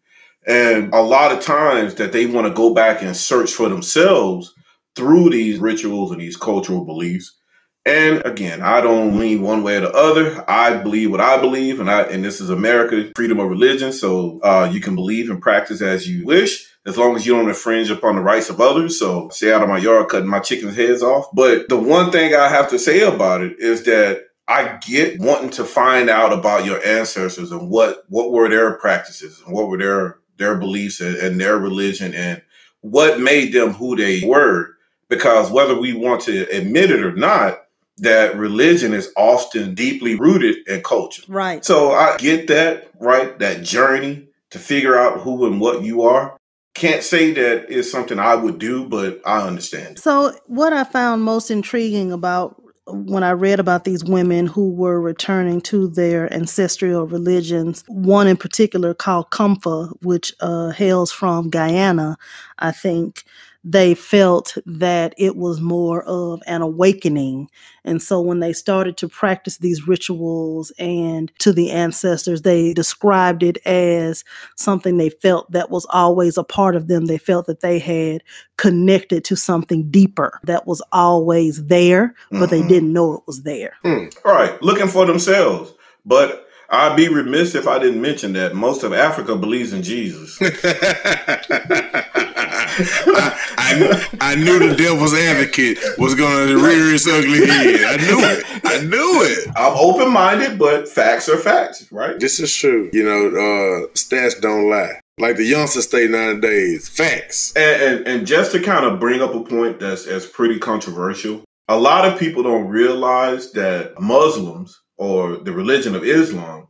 and 0.46 0.92
a 0.94 1.00
lot 1.00 1.32
of 1.32 1.42
times 1.42 1.94
that 1.96 2.12
they 2.12 2.26
want 2.26 2.46
to 2.46 2.52
go 2.52 2.72
back 2.72 3.02
and 3.02 3.16
search 3.16 3.52
for 3.52 3.68
themselves 3.68 4.54
through 4.94 5.30
these 5.30 5.58
rituals 5.58 6.12
and 6.12 6.20
these 6.20 6.36
cultural 6.36 6.84
beliefs. 6.84 7.36
And 7.84 8.24
again, 8.26 8.62
I 8.62 8.80
don't 8.80 9.18
lean 9.18 9.42
one 9.42 9.62
way 9.62 9.76
or 9.76 9.82
the 9.82 9.92
other. 9.92 10.44
I 10.50 10.76
believe 10.76 11.12
what 11.12 11.20
I 11.20 11.40
believe, 11.40 11.78
and 11.78 11.88
I 11.88 12.02
and 12.02 12.24
this 12.24 12.40
is 12.40 12.50
America, 12.50 13.12
freedom 13.14 13.38
of 13.38 13.48
religion. 13.48 13.92
So 13.92 14.40
uh, 14.40 14.68
you 14.72 14.80
can 14.80 14.96
believe 14.96 15.30
and 15.30 15.40
practice 15.40 15.80
as 15.80 16.08
you 16.08 16.26
wish, 16.26 16.68
as 16.84 16.98
long 16.98 17.14
as 17.14 17.24
you 17.24 17.34
don't 17.34 17.48
infringe 17.48 17.88
upon 17.90 18.16
the 18.16 18.22
rights 18.22 18.50
of 18.50 18.60
others. 18.60 18.98
So 18.98 19.28
stay 19.28 19.52
out 19.52 19.62
of 19.62 19.68
my 19.68 19.78
yard 19.78 20.08
cutting 20.08 20.28
my 20.28 20.40
chickens' 20.40 20.74
heads 20.74 21.00
off. 21.00 21.26
But 21.32 21.68
the 21.68 21.76
one 21.76 22.10
thing 22.10 22.34
I 22.34 22.48
have 22.48 22.70
to 22.70 22.78
say 22.78 23.02
about 23.02 23.42
it 23.42 23.60
is 23.60 23.84
that 23.84 24.22
I 24.48 24.78
get 24.84 25.20
wanting 25.20 25.50
to 25.50 25.64
find 25.64 26.10
out 26.10 26.32
about 26.32 26.64
your 26.64 26.84
ancestors 26.84 27.52
and 27.52 27.70
what 27.70 28.02
what 28.08 28.32
were 28.32 28.48
their 28.48 28.78
practices 28.78 29.40
and 29.46 29.54
what 29.54 29.68
were 29.68 29.78
their 29.78 30.18
their 30.36 30.56
beliefs 30.56 31.00
and, 31.00 31.16
and 31.16 31.40
their 31.40 31.58
religion 31.58 32.14
and 32.14 32.42
what 32.80 33.20
made 33.20 33.52
them 33.52 33.72
who 33.72 33.96
they 33.96 34.22
were. 34.24 34.74
Because 35.08 35.50
whether 35.52 35.78
we 35.78 35.92
want 35.92 36.22
to 36.22 36.48
admit 36.50 36.90
it 36.90 37.04
or 37.04 37.14
not, 37.14 37.66
that 37.98 38.36
religion 38.36 38.92
is 38.92 39.12
often 39.16 39.74
deeply 39.74 40.16
rooted 40.16 40.66
in 40.68 40.82
culture. 40.82 41.22
Right. 41.28 41.64
So 41.64 41.92
I 41.92 42.16
get 42.18 42.48
that, 42.48 42.90
right? 43.00 43.38
That 43.38 43.62
journey 43.62 44.28
to 44.50 44.58
figure 44.58 44.98
out 44.98 45.20
who 45.20 45.46
and 45.46 45.60
what 45.60 45.82
you 45.82 46.02
are. 46.02 46.36
Can't 46.74 47.02
say 47.02 47.32
that 47.32 47.70
is 47.70 47.90
something 47.90 48.18
I 48.18 48.34
would 48.34 48.58
do, 48.58 48.86
but 48.86 49.22
I 49.24 49.46
understand. 49.46 49.98
So, 49.98 50.36
what 50.44 50.74
I 50.74 50.84
found 50.84 51.22
most 51.22 51.50
intriguing 51.50 52.12
about 52.12 52.55
when 52.86 53.24
I 53.24 53.32
read 53.32 53.58
about 53.58 53.84
these 53.84 54.04
women 54.04 54.46
who 54.46 54.70
were 54.70 55.00
returning 55.00 55.60
to 55.62 55.88
their 55.88 56.32
ancestral 56.32 57.06
religions, 57.06 57.82
one 57.88 58.28
in 58.28 58.36
particular 58.36 58.94
called 58.94 59.30
Kumfa, 59.30 59.92
which 60.02 60.32
uh, 60.40 60.70
hails 60.70 61.10
from 61.10 61.50
Guyana, 61.50 62.16
I 62.58 62.70
think, 62.70 63.24
they 63.68 63.94
felt 63.94 64.56
that 64.64 65.12
it 65.18 65.34
was 65.34 65.60
more 65.60 66.04
of 66.04 66.40
an 66.46 66.62
awakening. 66.62 67.50
And 67.84 68.00
so 68.00 68.20
when 68.20 68.38
they 68.38 68.52
started 68.52 68.96
to 68.98 69.08
practice 69.08 69.56
these 69.56 69.88
rituals 69.88 70.70
and 70.78 71.32
to 71.40 71.52
the 71.52 71.72
ancestors, 71.72 72.42
they 72.42 72.72
described 72.72 73.42
it 73.42 73.58
as 73.66 74.22
something 74.54 74.98
they 74.98 75.10
felt 75.10 75.50
that 75.50 75.68
was 75.68 75.84
always 75.90 76.38
a 76.38 76.44
part 76.44 76.76
of 76.76 76.86
them. 76.86 77.06
They 77.06 77.18
felt 77.18 77.46
that 77.48 77.58
they 77.58 77.80
had 77.80 78.22
connected 78.56 79.24
to 79.24 79.36
something 79.36 79.90
deeper 79.90 80.38
that 80.44 80.68
was 80.68 80.80
always 80.92 81.66
there, 81.66 82.14
but 82.30 82.36
mm-hmm. 82.36 82.50
they 82.50 82.68
didn't 82.68 82.92
know 82.92 83.14
it 83.14 83.22
was 83.26 83.42
there. 83.42 83.72
Mm. 83.84 84.16
All 84.24 84.32
right, 84.32 84.62
looking 84.62 84.86
for 84.86 85.06
themselves. 85.06 85.72
But 86.04 86.46
I'd 86.70 86.96
be 86.96 87.08
remiss 87.08 87.56
if 87.56 87.66
I 87.66 87.80
didn't 87.80 88.00
mention 88.00 88.34
that 88.34 88.54
most 88.54 88.84
of 88.84 88.92
Africa 88.92 89.34
believes 89.34 89.72
in 89.72 89.82
Jesus. 89.82 90.38
I, 92.78 93.38
I, 93.58 94.08
I, 94.20 94.34
knew 94.34 94.58
the 94.58 94.74
devil's 94.76 95.14
advocate 95.14 95.78
was 95.98 96.14
going 96.14 96.48
to 96.48 96.56
rear 96.56 96.92
his 96.92 97.06
ugly 97.06 97.46
head. 97.46 97.84
I 97.84 97.96
knew 97.96 98.20
it. 98.20 98.44
I 98.64 98.82
knew 98.84 99.22
it. 99.22 99.48
I'm 99.56 99.76
open 99.76 100.12
minded, 100.12 100.58
but 100.58 100.88
facts 100.88 101.28
are 101.28 101.38
facts, 101.38 101.90
right? 101.90 102.18
This 102.18 102.40
is 102.40 102.54
true. 102.54 102.90
You 102.92 103.04
know, 103.04 103.26
uh, 103.28 103.86
stats 103.94 104.40
don't 104.40 104.68
lie. 104.68 105.00
Like 105.18 105.36
the 105.36 105.44
youngsters 105.44 105.90
nine 105.92 106.40
days. 106.40 106.88
facts. 106.88 107.54
And, 107.56 107.82
and, 107.82 108.06
and 108.06 108.26
just 108.26 108.52
to 108.52 108.60
kind 108.60 108.84
of 108.84 109.00
bring 109.00 109.22
up 109.22 109.34
a 109.34 109.40
point 109.42 109.80
that's, 109.80 110.04
that's 110.04 110.26
pretty 110.26 110.58
controversial, 110.58 111.42
a 111.68 111.78
lot 111.78 112.04
of 112.04 112.18
people 112.18 112.42
don't 112.42 112.68
realize 112.68 113.52
that 113.52 113.98
Muslims 113.98 114.80
or 114.98 115.38
the 115.38 115.52
religion 115.52 115.94
of 115.94 116.04
Islam, 116.04 116.68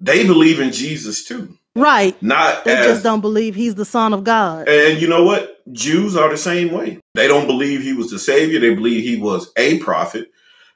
they 0.00 0.26
believe 0.26 0.60
in 0.60 0.72
Jesus 0.72 1.24
too. 1.24 1.56
Right. 1.76 2.20
Not 2.22 2.64
they 2.64 2.76
as, 2.76 2.86
just 2.86 3.02
don't 3.02 3.20
believe 3.20 3.54
he's 3.54 3.74
the 3.74 3.84
son 3.84 4.12
of 4.12 4.24
God. 4.24 4.68
And 4.68 5.00
you 5.00 5.08
know 5.08 5.24
what? 5.24 5.56
Jews 5.72 6.16
are 6.16 6.28
the 6.28 6.36
same 6.36 6.72
way. 6.72 6.98
They 7.14 7.28
don't 7.28 7.46
believe 7.46 7.82
he 7.82 7.92
was 7.92 8.10
the 8.10 8.18
savior. 8.18 8.58
They 8.58 8.74
believe 8.74 9.04
he 9.04 9.16
was 9.16 9.52
a 9.56 9.78
prophet. 9.78 10.30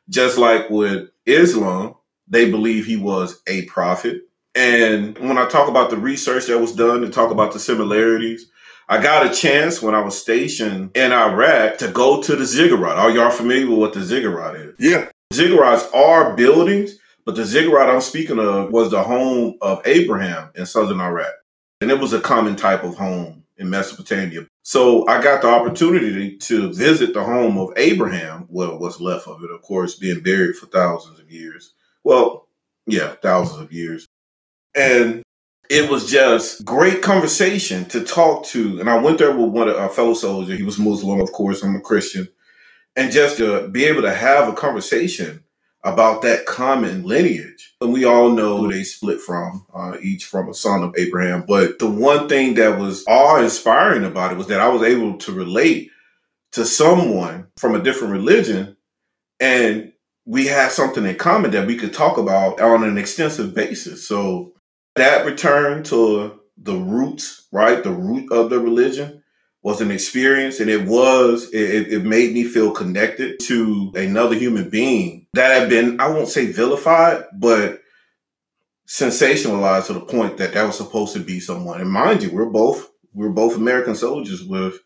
Just 0.08 0.38
like 0.38 0.68
with 0.70 1.08
Islam, 1.26 1.94
they 2.28 2.50
believe 2.50 2.86
he 2.86 2.96
was 2.96 3.40
a 3.46 3.64
prophet. 3.66 4.22
And 4.54 5.18
when 5.18 5.38
I 5.38 5.48
talk 5.48 5.68
about 5.68 5.90
the 5.90 5.96
research 5.96 6.46
that 6.46 6.58
was 6.58 6.74
done 6.74 7.02
and 7.02 7.12
talk 7.12 7.30
about 7.30 7.52
the 7.52 7.58
similarities, 7.58 8.50
I 8.88 9.00
got 9.02 9.26
a 9.26 9.34
chance 9.34 9.80
when 9.80 9.94
I 9.94 10.00
was 10.00 10.20
stationed 10.20 10.94
in 10.94 11.12
Iraq 11.12 11.78
to 11.78 11.88
go 11.88 12.22
to 12.22 12.36
the 12.36 12.44
ziggurat. 12.44 12.98
Are 12.98 13.10
y'all 13.10 13.30
familiar 13.30 13.68
with 13.68 13.78
what 13.78 13.92
the 13.94 14.02
ziggurat 14.02 14.56
is? 14.56 14.74
Yeah. 14.78 15.08
Ziggurats 15.32 15.92
are 15.94 16.36
buildings, 16.36 16.98
but 17.24 17.36
the 17.36 17.44
ziggurat 17.44 17.88
I'm 17.88 18.00
speaking 18.00 18.38
of 18.38 18.70
was 18.72 18.90
the 18.90 19.02
home 19.02 19.56
of 19.60 19.80
Abraham 19.84 20.50
in 20.54 20.66
southern 20.66 21.00
Iraq. 21.00 21.32
And 21.80 21.90
it 21.90 21.98
was 21.98 22.12
a 22.12 22.20
common 22.20 22.56
type 22.56 22.84
of 22.84 22.96
home 22.96 23.44
in 23.56 23.70
Mesopotamia. 23.70 24.46
So 24.62 25.06
I 25.08 25.20
got 25.22 25.42
the 25.42 25.48
opportunity 25.48 26.36
to 26.36 26.72
visit 26.72 27.14
the 27.14 27.24
home 27.24 27.58
of 27.58 27.72
Abraham, 27.76 28.46
well, 28.48 28.78
what's 28.78 29.00
left 29.00 29.26
of 29.26 29.42
it, 29.42 29.50
of 29.50 29.62
course, 29.62 29.96
being 29.96 30.20
buried 30.20 30.56
for 30.56 30.66
thousands 30.66 31.18
of 31.18 31.30
years. 31.30 31.74
Well, 32.04 32.48
yeah, 32.86 33.14
thousands 33.22 33.60
of 33.60 33.72
years. 33.72 34.06
And 34.74 35.22
it 35.70 35.90
was 35.90 36.10
just 36.10 36.64
great 36.64 37.02
conversation 37.02 37.84
to 37.86 38.04
talk 38.04 38.44
to. 38.46 38.78
And 38.78 38.88
I 38.88 39.00
went 39.00 39.18
there 39.18 39.36
with 39.36 39.50
one 39.50 39.68
of 39.68 39.76
our 39.76 39.88
fellow 39.88 40.14
soldiers. 40.14 40.58
He 40.58 40.64
was 40.64 40.78
Muslim, 40.78 41.20
of 41.20 41.32
course, 41.32 41.62
I'm 41.62 41.76
a 41.76 41.80
Christian. 41.80 42.28
And 42.94 43.10
just 43.10 43.38
to 43.38 43.68
be 43.68 43.84
able 43.84 44.02
to 44.02 44.14
have 44.14 44.48
a 44.48 44.52
conversation 44.52 45.42
about 45.84 46.22
that 46.22 46.46
common 46.46 47.02
lineage. 47.04 47.74
And 47.80 47.92
we 47.92 48.04
all 48.04 48.30
know 48.30 48.70
they 48.70 48.84
split 48.84 49.20
from, 49.20 49.66
uh, 49.74 49.96
each 50.00 50.24
from 50.24 50.48
a 50.48 50.54
son 50.54 50.82
of 50.84 50.94
Abraham. 50.96 51.44
But 51.46 51.78
the 51.78 51.90
one 51.90 52.28
thing 52.28 52.54
that 52.54 52.78
was 52.78 53.04
awe 53.08 53.42
inspiring 53.42 54.04
about 54.04 54.32
it 54.32 54.38
was 54.38 54.46
that 54.46 54.60
I 54.60 54.68
was 54.68 54.82
able 54.82 55.18
to 55.18 55.32
relate 55.32 55.90
to 56.52 56.64
someone 56.64 57.48
from 57.56 57.74
a 57.74 57.82
different 57.82 58.12
religion 58.12 58.76
and 59.40 59.92
we 60.24 60.46
had 60.46 60.70
something 60.70 61.04
in 61.04 61.16
common 61.16 61.50
that 61.50 61.66
we 61.66 61.76
could 61.76 61.92
talk 61.92 62.16
about 62.16 62.60
on 62.60 62.84
an 62.84 62.96
extensive 62.96 63.54
basis. 63.54 64.06
So 64.06 64.52
that 64.94 65.26
return 65.26 65.82
to 65.84 66.40
the 66.56 66.76
roots, 66.76 67.48
right? 67.50 67.82
The 67.82 67.90
root 67.90 68.30
of 68.30 68.50
the 68.50 68.60
religion 68.60 69.21
was 69.62 69.80
an 69.80 69.90
experience 69.90 70.58
and 70.58 70.68
it 70.68 70.86
was, 70.86 71.48
it, 71.52 71.92
it 71.92 72.04
made 72.04 72.32
me 72.32 72.44
feel 72.44 72.72
connected 72.72 73.38
to 73.40 73.92
another 73.94 74.34
human 74.34 74.68
being 74.68 75.26
that 75.34 75.60
had 75.60 75.68
been, 75.68 76.00
I 76.00 76.08
won't 76.08 76.28
say 76.28 76.46
vilified, 76.46 77.24
but 77.38 77.80
sensationalized 78.88 79.86
to 79.86 79.92
the 79.92 80.00
point 80.00 80.36
that 80.38 80.52
that 80.54 80.64
was 80.64 80.76
supposed 80.76 81.14
to 81.14 81.20
be 81.20 81.38
someone. 81.38 81.80
And 81.80 81.90
mind 81.90 82.22
you, 82.22 82.30
we're 82.30 82.50
both, 82.50 82.90
we're 83.14 83.30
both 83.30 83.56
American 83.56 83.94
soldiers 83.94 84.42
with 84.42 84.78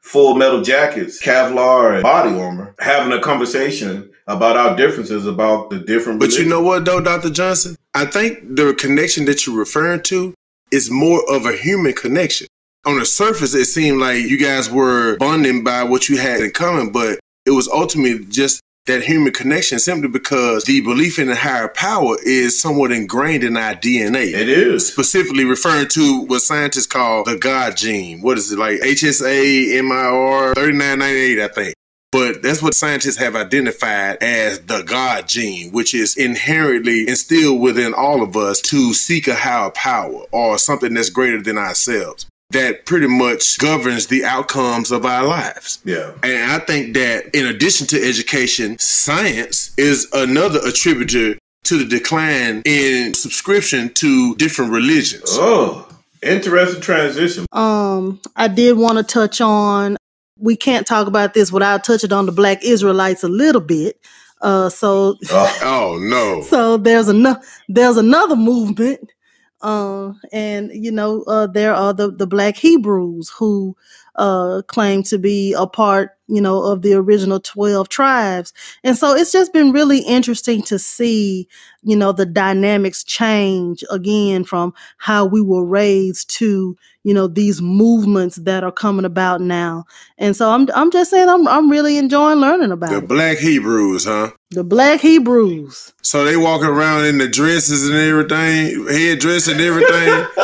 full 0.00 0.34
metal 0.34 0.62
jackets, 0.62 1.22
Kevlar, 1.22 1.94
and 1.94 2.02
body 2.02 2.36
armor, 2.38 2.74
having 2.80 3.12
a 3.12 3.20
conversation 3.20 4.10
about 4.26 4.56
our 4.56 4.76
differences 4.76 5.26
about 5.26 5.70
the 5.70 5.78
different. 5.78 6.18
But 6.18 6.26
religions. 6.26 6.44
you 6.44 6.50
know 6.50 6.62
what, 6.62 6.84
though, 6.84 7.00
Dr. 7.00 7.30
Johnson? 7.30 7.76
I 7.94 8.04
think 8.04 8.56
the 8.56 8.74
connection 8.74 9.24
that 9.26 9.46
you're 9.46 9.58
referring 9.58 10.02
to 10.04 10.34
is 10.70 10.90
more 10.90 11.22
of 11.30 11.46
a 11.46 11.52
human 11.52 11.94
connection. 11.94 12.46
On 12.88 12.98
the 12.98 13.04
surface, 13.04 13.54
it 13.54 13.66
seemed 13.66 14.00
like 14.00 14.24
you 14.24 14.38
guys 14.38 14.70
were 14.70 15.18
bonding 15.18 15.62
by 15.62 15.82
what 15.82 16.08
you 16.08 16.16
had 16.16 16.40
in 16.40 16.50
common, 16.52 16.90
but 16.90 17.18
it 17.44 17.50
was 17.50 17.68
ultimately 17.68 18.24
just 18.26 18.62
that 18.86 19.02
human 19.02 19.32
connection 19.32 19.78
simply 19.78 20.08
because 20.08 20.64
the 20.64 20.80
belief 20.80 21.18
in 21.18 21.28
a 21.28 21.34
higher 21.34 21.68
power 21.68 22.16
is 22.24 22.58
somewhat 22.58 22.90
ingrained 22.90 23.44
in 23.44 23.56
our 23.58 23.74
DNA. 23.74 24.32
It 24.32 24.48
is. 24.48 24.90
Specifically 24.90 25.44
referring 25.44 25.88
to 25.88 26.22
what 26.22 26.40
scientists 26.40 26.86
call 26.86 27.24
the 27.24 27.36
God 27.36 27.76
gene. 27.76 28.22
What 28.22 28.38
is 28.38 28.50
it 28.50 28.58
like? 28.58 28.80
HSA 28.80 29.84
MIR 29.84 30.54
3998, 30.54 31.40
I 31.42 31.48
think. 31.48 31.74
But 32.10 32.42
that's 32.42 32.62
what 32.62 32.72
scientists 32.72 33.18
have 33.18 33.36
identified 33.36 34.16
as 34.22 34.60
the 34.60 34.82
God 34.82 35.28
gene, 35.28 35.72
which 35.72 35.94
is 35.94 36.16
inherently 36.16 37.06
instilled 37.06 37.60
within 37.60 37.92
all 37.92 38.22
of 38.22 38.34
us 38.34 38.62
to 38.62 38.94
seek 38.94 39.28
a 39.28 39.34
higher 39.34 39.70
power 39.70 40.22
or 40.32 40.56
something 40.56 40.94
that's 40.94 41.10
greater 41.10 41.42
than 41.42 41.58
ourselves 41.58 42.24
that 42.50 42.86
pretty 42.86 43.06
much 43.06 43.58
governs 43.58 44.06
the 44.06 44.24
outcomes 44.24 44.90
of 44.90 45.04
our 45.04 45.24
lives. 45.26 45.80
Yeah. 45.84 46.12
And 46.22 46.50
I 46.50 46.58
think 46.60 46.94
that 46.94 47.34
in 47.34 47.46
addition 47.46 47.86
to 47.88 48.02
education, 48.02 48.78
science 48.78 49.74
is 49.76 50.08
another 50.12 50.58
attributor 50.66 51.38
to 51.64 51.78
the 51.78 51.84
decline 51.84 52.62
in 52.64 53.12
subscription 53.12 53.92
to 53.94 54.34
different 54.36 54.72
religions. 54.72 55.24
Oh, 55.32 55.86
interesting 56.22 56.80
transition. 56.80 57.44
Um, 57.52 58.20
I 58.34 58.48
did 58.48 58.78
want 58.78 58.96
to 58.96 59.04
touch 59.04 59.42
on. 59.42 59.98
We 60.38 60.56
can't 60.56 60.86
talk 60.86 61.06
about 61.06 61.34
this 61.34 61.52
without 61.52 61.84
touching 61.84 62.12
on 62.12 62.24
the 62.24 62.32
Black 62.32 62.64
Israelites 62.64 63.22
a 63.24 63.28
little 63.28 63.60
bit. 63.60 64.00
Uh, 64.40 64.70
so 64.70 65.16
Oh, 65.30 65.58
Oh 65.62 65.98
no. 66.00 66.40
so 66.48 66.78
there's 66.78 67.08
another 67.08 67.42
there's 67.68 67.96
another 67.98 68.36
movement 68.36 69.10
uh, 69.60 70.12
and 70.32 70.70
you 70.72 70.90
know 70.90 71.22
uh, 71.24 71.46
there 71.46 71.74
are 71.74 71.92
the 71.92 72.10
the 72.10 72.26
black 72.26 72.56
hebrews 72.56 73.28
who 73.30 73.76
uh, 74.16 74.62
claim 74.66 75.02
to 75.04 75.18
be 75.18 75.52
a 75.54 75.66
part 75.66 76.16
you 76.28 76.40
know 76.40 76.62
of 76.62 76.82
the 76.82 76.94
original 76.94 77.40
12 77.40 77.88
tribes. 77.88 78.52
And 78.84 78.96
so 78.96 79.14
it's 79.14 79.32
just 79.32 79.52
been 79.52 79.72
really 79.72 80.00
interesting 80.00 80.62
to 80.62 80.78
see 80.78 81.48
you 81.82 81.96
know 81.96 82.12
the 82.12 82.26
dynamics 82.26 83.02
change 83.04 83.82
again 83.90 84.44
from 84.44 84.74
how 84.98 85.24
we 85.26 85.40
were 85.40 85.64
raised 85.64 86.30
to 86.38 86.76
you 87.08 87.14
know 87.14 87.26
these 87.26 87.62
movements 87.62 88.36
that 88.36 88.62
are 88.62 88.70
coming 88.70 89.06
about 89.06 89.40
now 89.40 89.82
and 90.18 90.36
so 90.36 90.50
i'm 90.50 90.68
i'm 90.74 90.90
just 90.90 91.10
saying 91.10 91.26
i'm 91.26 91.48
i'm 91.48 91.70
really 91.70 91.96
enjoying 91.96 92.38
learning 92.38 92.70
about 92.70 92.90
The 92.90 92.98
it. 92.98 93.08
black 93.08 93.38
Hebrews, 93.38 94.04
huh? 94.04 94.32
the 94.50 94.62
black 94.62 95.00
hebrews 95.00 95.94
So 96.02 96.26
they 96.26 96.36
walking 96.36 96.68
around 96.68 97.06
in 97.06 97.16
the 97.16 97.26
dresses 97.26 97.88
and 97.88 97.96
everything, 97.96 98.86
headdress 98.88 99.48
and 99.48 99.58
everything. 99.58 100.26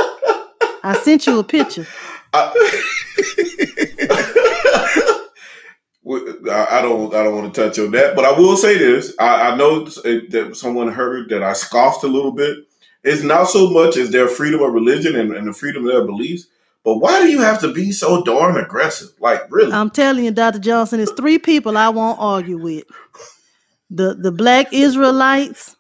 i 0.83 0.99
sent 1.03 1.27
you 1.27 1.39
a 1.39 1.45
picture 1.45 1.87
I 2.33 2.51
I 6.51 6.83
don't. 6.83 7.15
I 7.15 7.23
don't 7.25 7.35
want 7.37 7.55
to 7.55 7.61
touch 7.65 7.79
on 7.79 7.91
that, 7.93 8.15
but 8.15 8.25
I 8.27 8.33
will 8.39 8.57
say 8.57 8.77
this. 8.77 9.15
I, 9.19 9.53
I 9.53 9.57
know 9.57 9.85
that 9.85 10.51
someone 10.55 10.93
heard 10.93 11.31
that 11.31 11.43
I 11.43 11.55
scoffed 11.55 12.05
a 12.05 12.09
little 12.09 12.33
bit. 12.33 12.59
It's 13.05 13.23
not 13.23 13.45
so 13.45 13.71
much 13.71 13.97
as 13.97 14.11
their 14.11 14.29
freedom 14.29 14.63
of 14.63 14.73
religion 14.73 15.17
and, 15.17 15.33
and 15.35 15.47
the 15.49 15.53
freedom 15.53 15.87
of 15.87 15.93
their 15.93 16.05
beliefs, 16.05 16.47
but 16.85 16.99
why 16.99 17.23
do 17.23 17.31
you 17.31 17.41
have 17.41 17.61
to 17.61 17.73
be 17.73 17.91
so 17.93 18.23
darn 18.25 18.57
aggressive? 18.57 19.09
Like, 19.21 19.43
really? 19.51 19.73
I'm 19.73 19.91
telling 19.91 20.25
you, 20.25 20.31
Dr. 20.31 20.59
Johnson, 20.59 21.01
it's 21.01 21.13
three 21.13 21.39
people 21.39 21.77
I 21.79 21.89
won't 21.89 22.19
argue 22.21 22.59
with. 22.59 22.85
The 23.91 24.15
the 24.15 24.33
black 24.33 24.73
Israelites, 24.73 25.77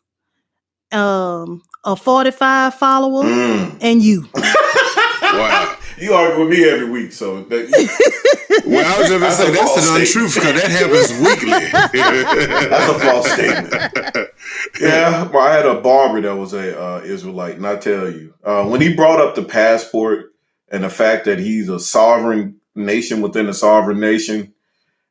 um, 0.92 1.62
a 1.84 1.96
45 1.96 2.74
follower, 2.74 3.24
Mm. 3.24 3.78
and 3.80 4.02
you. 4.02 4.26
Wow. 5.22 5.76
You 5.98 6.12
argue 6.14 6.44
with 6.44 6.56
me 6.56 6.68
every 6.68 6.88
week, 6.88 7.12
so 7.12 7.42
that, 7.44 8.62
Well, 8.66 8.84
I 8.86 8.98
was 9.00 9.08
just 9.08 9.20
gonna 9.20 9.32
say 9.32 9.50
that's 9.50 9.58
false 9.72 9.88
an 9.88 10.00
untruth 10.00 10.34
because 10.34 10.62
that 10.62 10.70
happens 10.70 11.10
weekly. 11.18 12.68
that's 12.68 12.88
a 12.92 12.98
false 13.00 13.30
statement. 13.32 14.28
Yeah, 14.80 15.28
well, 15.30 15.42
I 15.46 15.54
had 15.54 15.66
a 15.66 15.80
barber 15.80 16.20
that 16.20 16.36
was 16.36 16.52
a 16.52 16.78
uh, 16.80 17.00
Israelite, 17.04 17.56
and 17.56 17.66
I 17.66 17.76
tell 17.76 18.08
you, 18.10 18.34
uh, 18.44 18.64
when 18.66 18.80
he 18.80 18.94
brought 18.94 19.20
up 19.20 19.34
the 19.34 19.42
passport 19.42 20.33
and 20.74 20.84
the 20.84 20.90
fact 20.90 21.24
that 21.26 21.38
he's 21.38 21.68
a 21.68 21.78
sovereign 21.78 22.56
nation 22.74 23.20
within 23.20 23.48
a 23.48 23.54
sovereign 23.54 24.00
nation, 24.00 24.52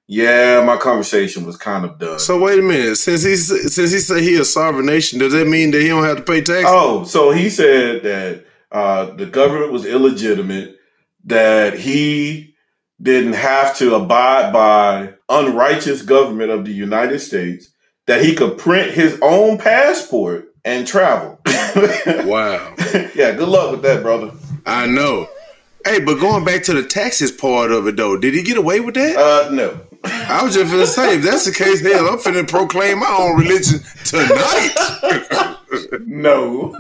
yeah, 0.08 0.62
my 0.65 0.76
conversation 0.76 1.45
was 1.45 1.56
kind 1.56 1.86
of 1.86 1.97
done. 1.97 2.19
so 2.19 2.38
wait 2.39 2.60
a 2.60 2.62
minute. 2.62 2.97
Since 2.97 3.23
he 3.23 3.36
since 3.38 3.91
he 3.91 3.99
said 3.99 4.21
he 4.21 4.36
a 4.36 4.43
sovereign 4.43 4.86
nation, 4.86 5.19
does 5.19 5.32
that 5.34 5.47
mean 5.47 5.71
that 5.71 5.82
he 5.82 5.88
don't 5.88 6.04
have 6.04 6.17
to 6.17 6.23
pay 6.23 6.41
taxes? 6.41 6.65
Oh, 6.67 7.06
so 7.06 7.32
he 7.32 7.49
said 7.49 8.04
that 8.04 8.45
uh, 8.71 9.06
the 9.15 9.26
government 9.26 9.71
was 9.71 9.86
illegitimate, 9.86 10.78
that 11.26 11.80
he 11.80 12.56
didn't 13.02 13.34
have 13.34 13.78
to 13.78 13.95
abide 13.95 14.52
by 14.52 15.13
unrighteous 15.30 16.02
government 16.02 16.52
of 16.52 16.65
the 16.65 16.73
United 16.73 17.19
States, 17.19 17.69
that 18.08 18.23
he 18.23 18.36
could 18.36 18.58
print 18.58 18.91
his 18.91 19.17
own 19.21 19.58
passport 19.58 20.49
and 20.65 20.86
travel. 20.86 21.39
Wow. 22.26 22.76
yeah, 23.15 23.32
good 23.32 23.47
luck 23.47 23.71
with 23.71 23.82
that, 23.82 24.04
brother. 24.04 24.32
I 24.65 24.86
know. 24.86 25.28
Hey, 25.86 26.00
but 26.00 26.15
going 26.15 26.46
back 26.46 26.63
to 26.63 26.74
the 26.74 26.84
taxes 26.84 27.32
part 27.32 27.72
of 27.72 27.88
it 27.88 27.98
though, 27.98 28.17
did 28.17 28.34
he 28.34 28.41
get 28.41 28.58
away 28.58 28.80
with 28.80 28.96
that? 28.96 29.17
Uh, 29.17 29.50
no. 29.52 29.82
I 30.06 30.41
was 30.43 30.54
just 30.54 30.72
gonna 30.72 30.86
say, 30.86 31.17
if 31.17 31.24
that's 31.24 31.46
the 31.46 31.52
case, 31.52 31.82
hell, 31.82 32.08
I'm 32.08 32.19
finna 32.19 32.48
proclaim 32.48 33.00
my 33.00 33.17
own 33.19 33.38
religion 33.38 33.80
tonight. 34.06 35.58
no, 36.06 36.76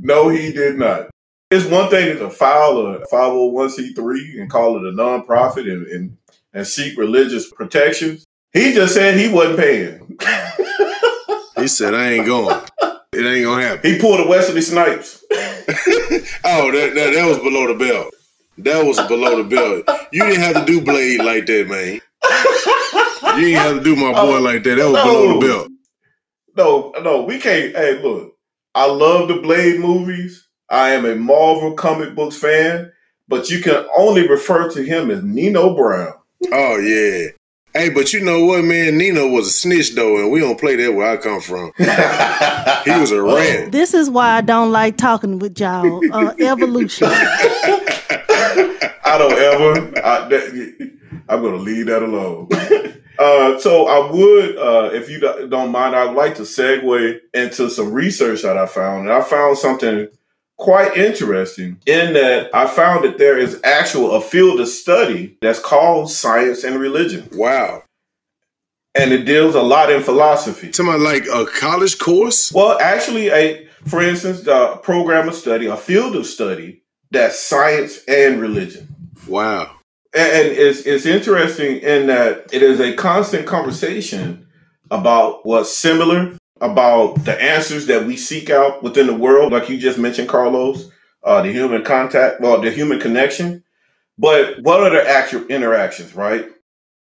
no, 0.00 0.28
he 0.28 0.52
did 0.52 0.78
not. 0.78 1.08
It's 1.50 1.66
one 1.66 1.88
thing 1.88 2.18
to 2.18 2.30
file 2.30 2.78
a 2.78 3.06
501c3 3.06 4.40
and 4.40 4.50
call 4.50 4.76
it 4.76 4.92
a 4.92 4.96
nonprofit 4.96 5.70
and, 5.70 5.86
and, 5.86 6.16
and 6.52 6.66
seek 6.66 6.98
religious 6.98 7.50
protections. 7.50 8.24
He 8.52 8.72
just 8.74 8.94
said 8.94 9.18
he 9.18 9.32
wasn't 9.32 9.58
paying. 9.58 10.18
he 11.56 11.68
said, 11.68 11.94
I 11.94 12.12
ain't 12.12 12.26
going. 12.26 12.60
It 13.12 13.24
ain't 13.24 13.44
gonna 13.44 13.62
happen. 13.62 13.90
He 13.90 13.98
pulled 13.98 14.20
a 14.20 14.28
Wesley 14.28 14.62
Snipes. 14.62 15.24
Oh, 16.44 16.70
that, 16.72 16.94
that 16.94 17.12
that 17.12 17.26
was 17.26 17.38
below 17.38 17.66
the 17.66 17.74
belt. 17.74 18.14
That 18.58 18.84
was 18.84 19.00
below 19.06 19.40
the 19.42 19.48
belt. 19.48 20.08
You 20.12 20.24
didn't 20.24 20.42
have 20.42 20.54
to 20.56 20.64
do 20.64 20.80
Blade 20.84 21.22
like 21.22 21.46
that, 21.46 21.68
man. 21.68 22.00
You 23.36 23.44
didn't 23.44 23.60
have 23.60 23.76
to 23.78 23.84
do 23.84 23.94
my 23.94 24.12
boy 24.12 24.40
like 24.40 24.64
that. 24.64 24.76
That 24.76 24.90
was 24.90 25.02
below 25.02 25.38
the 25.38 25.46
belt. 25.46 25.68
No, 26.56 26.92
no, 27.02 27.22
we 27.22 27.38
can't. 27.38 27.74
Hey, 27.76 28.02
look, 28.02 28.36
I 28.74 28.86
love 28.86 29.28
the 29.28 29.36
Blade 29.36 29.78
movies. 29.78 30.48
I 30.68 30.90
am 30.90 31.06
a 31.06 31.14
Marvel 31.14 31.74
comic 31.74 32.16
books 32.16 32.36
fan, 32.36 32.90
but 33.28 33.48
you 33.48 33.60
can 33.62 33.86
only 33.96 34.26
refer 34.26 34.68
to 34.70 34.82
him 34.82 35.10
as 35.10 35.22
Nino 35.22 35.74
Brown. 35.76 36.14
Oh 36.52 36.78
yeah. 36.78 37.28
Hey, 37.74 37.90
but 37.90 38.12
you 38.12 38.20
know 38.24 38.44
what, 38.44 38.64
man? 38.64 38.96
Nino 38.98 39.28
was 39.28 39.46
a 39.46 39.50
snitch 39.50 39.94
though, 39.94 40.16
and 40.18 40.32
we 40.32 40.40
don't 40.40 40.58
play 40.58 40.76
that 40.76 40.94
where 40.94 41.10
I 41.10 41.16
come 41.16 41.40
from. 41.40 41.72
He 42.84 42.98
was 42.98 43.10
a 43.10 43.22
rat. 43.22 43.70
This 43.70 43.92
is 43.92 44.08
why 44.08 44.30
I 44.30 44.40
don't 44.40 44.72
like 44.72 44.96
talking 44.96 45.38
with 45.38 45.60
y'all. 45.60 46.00
Uh, 46.10 46.32
evolution. 46.40 47.08
I 49.04 49.16
don't 49.18 49.32
ever. 49.32 49.98
I, 49.98 50.28
that, 50.28 50.92
I'm 51.28 51.42
going 51.42 51.56
to 51.56 51.62
leave 51.62 51.86
that 51.86 52.02
alone. 52.02 52.48
Uh, 53.18 53.58
so 53.58 53.88
I 53.88 54.12
would, 54.12 54.56
uh, 54.56 54.90
if 54.92 55.10
you 55.10 55.18
don't 55.18 55.50
don't 55.50 55.72
mind, 55.72 55.96
I'd 55.96 56.14
like 56.14 56.36
to 56.36 56.42
segue 56.42 57.18
into 57.34 57.68
some 57.68 57.92
research 57.92 58.42
that 58.42 58.56
I 58.56 58.66
found. 58.66 59.08
And 59.08 59.12
I 59.12 59.22
found 59.22 59.58
something 59.58 60.06
quite 60.58 60.96
interesting 60.96 61.80
in 61.86 62.12
that 62.14 62.54
I 62.54 62.66
found 62.66 63.04
that 63.04 63.16
there 63.18 63.38
is 63.38 63.60
actual 63.64 64.12
a 64.12 64.20
field 64.20 64.60
of 64.60 64.68
study 64.68 65.36
that's 65.40 65.60
called 65.60 66.10
science 66.10 66.64
and 66.64 66.78
religion, 66.78 67.28
Wow. 67.32 67.84
and 68.94 69.12
it 69.12 69.24
deals 69.24 69.54
a 69.54 69.62
lot 69.62 69.90
in 69.90 70.02
philosophy. 70.02 70.72
Something 70.72 71.00
like 71.02 71.26
a 71.32 71.46
college 71.46 71.98
course? 71.98 72.52
Well, 72.52 72.78
actually, 72.80 73.28
a 73.30 73.66
for 73.86 74.02
instance, 74.02 74.42
the 74.42 74.76
program 74.82 75.28
of 75.28 75.34
study, 75.34 75.66
a 75.66 75.76
field 75.76 76.16
of 76.16 76.26
study 76.26 76.82
that's 77.10 77.38
science 77.40 78.04
and 78.08 78.40
religion. 78.40 78.88
Wow. 79.28 79.70
And 80.14 80.32
and 80.32 80.46
it's 80.58 80.80
it's 80.80 81.06
interesting 81.06 81.76
in 81.78 82.08
that 82.08 82.52
it 82.52 82.62
is 82.62 82.80
a 82.80 82.94
constant 82.94 83.46
conversation 83.46 84.46
about 84.90 85.46
what's 85.46 85.76
similar, 85.76 86.36
about 86.60 87.24
the 87.24 87.40
answers 87.40 87.86
that 87.86 88.06
we 88.06 88.16
seek 88.16 88.50
out 88.50 88.82
within 88.82 89.06
the 89.06 89.14
world, 89.14 89.52
like 89.52 89.68
you 89.68 89.78
just 89.78 89.98
mentioned, 89.98 90.28
Carlos, 90.28 90.90
uh, 91.22 91.42
the 91.42 91.52
human 91.52 91.84
contact, 91.84 92.40
well, 92.40 92.60
the 92.60 92.70
human 92.70 93.00
connection. 93.00 93.64
But 94.18 94.60
what 94.62 94.80
are 94.80 94.90
the 94.90 95.08
actual 95.08 95.46
interactions, 95.46 96.14
right? 96.14 96.48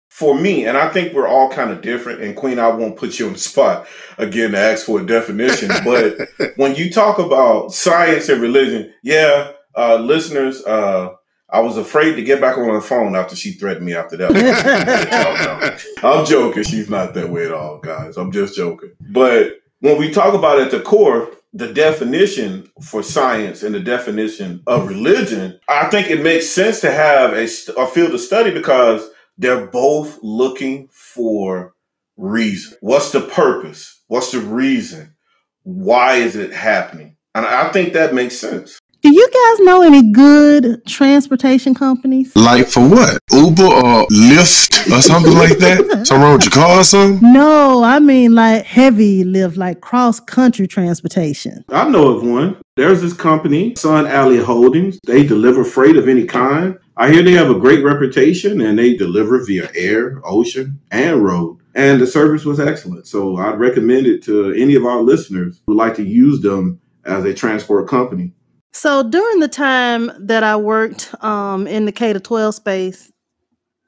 For 0.10 0.38
me, 0.38 0.66
and 0.66 0.78
I 0.78 0.90
think 0.90 1.14
we're 1.14 1.28
all 1.28 1.50
kind 1.50 1.72
of 1.72 1.82
different, 1.82 2.22
and 2.22 2.36
Queen, 2.36 2.60
I 2.60 2.68
won't 2.68 2.98
put 2.98 3.18
you 3.18 3.28
on 3.28 3.34
the 3.34 3.40
spot 3.40 3.88
again 4.18 4.52
to 4.52 4.60
ask 4.60 4.86
for 4.86 5.00
a 5.00 5.06
definition, 5.06 5.70
but 5.84 6.30
when 6.56 6.76
you 6.76 6.92
talk 6.92 7.18
about 7.18 7.74
science 7.74 8.30
and 8.30 8.42
religion, 8.42 8.94
yeah, 9.02 9.52
uh, 9.76 9.96
listeners, 9.96 10.64
uh, 10.66 11.16
I 11.54 11.60
was 11.60 11.78
afraid 11.78 12.16
to 12.16 12.24
get 12.24 12.42
back 12.42 12.58
on 12.58 12.74
the 12.74 12.82
phone 12.82 13.16
after 13.16 13.36
she 13.36 13.52
threatened 13.52 13.86
me 13.86 13.94
after 13.94 14.18
that. 14.18 15.80
I'm 16.04 16.26
joking. 16.26 16.64
She's 16.64 16.90
not 16.90 17.14
that 17.14 17.30
way 17.30 17.46
at 17.46 17.54
all, 17.54 17.78
guys. 17.78 18.18
I'm 18.18 18.32
just 18.32 18.56
joking. 18.56 18.94
But 19.00 19.62
when 19.80 20.00
we 20.00 20.12
talk 20.12 20.34
about 20.34 20.60
at 20.60 20.72
the 20.72 20.80
core, 20.80 21.30
the 21.54 21.72
definition 21.72 22.72
for 22.82 23.04
science 23.04 23.62
and 23.62 23.76
the 23.76 23.80
definition 23.80 24.64
of 24.66 24.88
religion, 24.88 25.60
I 25.70 25.92
think 25.92 26.10
it 26.10 26.24
makes 26.24 26.50
sense 26.50 26.80
to 26.82 26.92
have 26.92 27.34
a, 27.34 27.44
a 27.44 27.86
field 27.86 28.16
of 28.16 28.20
study 28.20 28.50
because 28.50 29.08
they're 29.38 29.68
both 29.68 30.18
looking 30.24 30.88
for 30.92 31.76
reason. 32.18 32.76
What's 32.82 33.12
the 33.12 33.22
purpose? 33.22 34.02
What's 34.08 34.32
the 34.32 34.40
reason? 34.40 35.16
Why 35.62 36.16
is 36.16 36.36
it 36.36 36.52
happening? 36.52 37.16
And 37.36 37.46
I 37.46 37.72
think 37.72 37.94
that 37.94 38.16
makes 38.16 38.38
sense. 38.40 38.80
Do 39.04 39.14
you 39.14 39.28
guys 39.30 39.66
know 39.66 39.82
any 39.82 40.14
good 40.14 40.88
transportation 40.88 41.76
companies? 41.76 42.34
Like 42.38 42.68
for 42.68 42.88
what? 42.88 43.20
Uber 43.34 43.66
or 43.66 44.08
Lyft 44.08 44.90
or 44.90 45.02
something 45.02 45.34
like 45.34 45.58
that? 45.58 46.06
Something 46.08 46.22
wrong 46.24 46.34
with 46.36 46.46
your 46.46 46.52
car 46.52 46.80
or 46.80 46.84
something? 46.86 47.34
No, 47.34 47.84
I 47.84 48.00
mean 48.00 48.34
like 48.34 48.64
heavy 48.64 49.26
lift, 49.26 49.58
like 49.58 49.82
cross 49.82 50.22
country 50.22 50.68
transportation. 50.68 51.66
I 51.68 51.90
know 51.90 52.16
of 52.16 52.24
one. 52.24 52.56
There's 52.78 53.02
this 53.02 53.12
company, 53.12 53.76
Sun 53.76 54.08
Alley 54.08 54.38
Holdings. 54.38 55.00
They 55.06 55.28
deliver 55.28 55.66
freight 55.66 55.98
of 55.98 56.08
any 56.08 56.24
kind. 56.24 56.80
I 56.96 57.12
hear 57.12 57.24
they 57.24 57.34
have 57.34 57.50
a 57.50 57.60
great 57.60 57.84
reputation 57.84 58.62
and 58.62 58.80
they 58.80 58.96
deliver 58.96 59.44
via 59.44 59.70
air, 59.76 60.22
ocean, 60.24 60.80
and 60.92 61.22
road. 61.22 61.60
And 61.76 62.00
the 62.00 62.08
service 62.08 62.46
was 62.46 62.62
excellent. 62.62 63.08
So 63.08 63.36
I'd 63.36 63.60
recommend 63.60 64.08
it 64.08 64.24
to 64.24 64.54
any 64.54 64.76
of 64.76 64.86
our 64.86 65.02
listeners 65.02 65.60
who 65.68 65.74
like 65.74 65.96
to 65.96 66.04
use 66.04 66.40
them 66.40 66.80
as 67.04 67.26
a 67.26 67.34
transport 67.34 67.90
company. 67.90 68.32
So 68.74 69.04
during 69.04 69.40
the 69.40 69.48
time 69.48 70.12
that 70.20 70.44
I 70.44 70.56
worked 70.56 71.14
um, 71.24 71.68
in 71.68 71.86
the 71.86 71.92
K 71.92 72.12
to 72.12 72.20
12 72.20 72.56
space, 72.56 73.12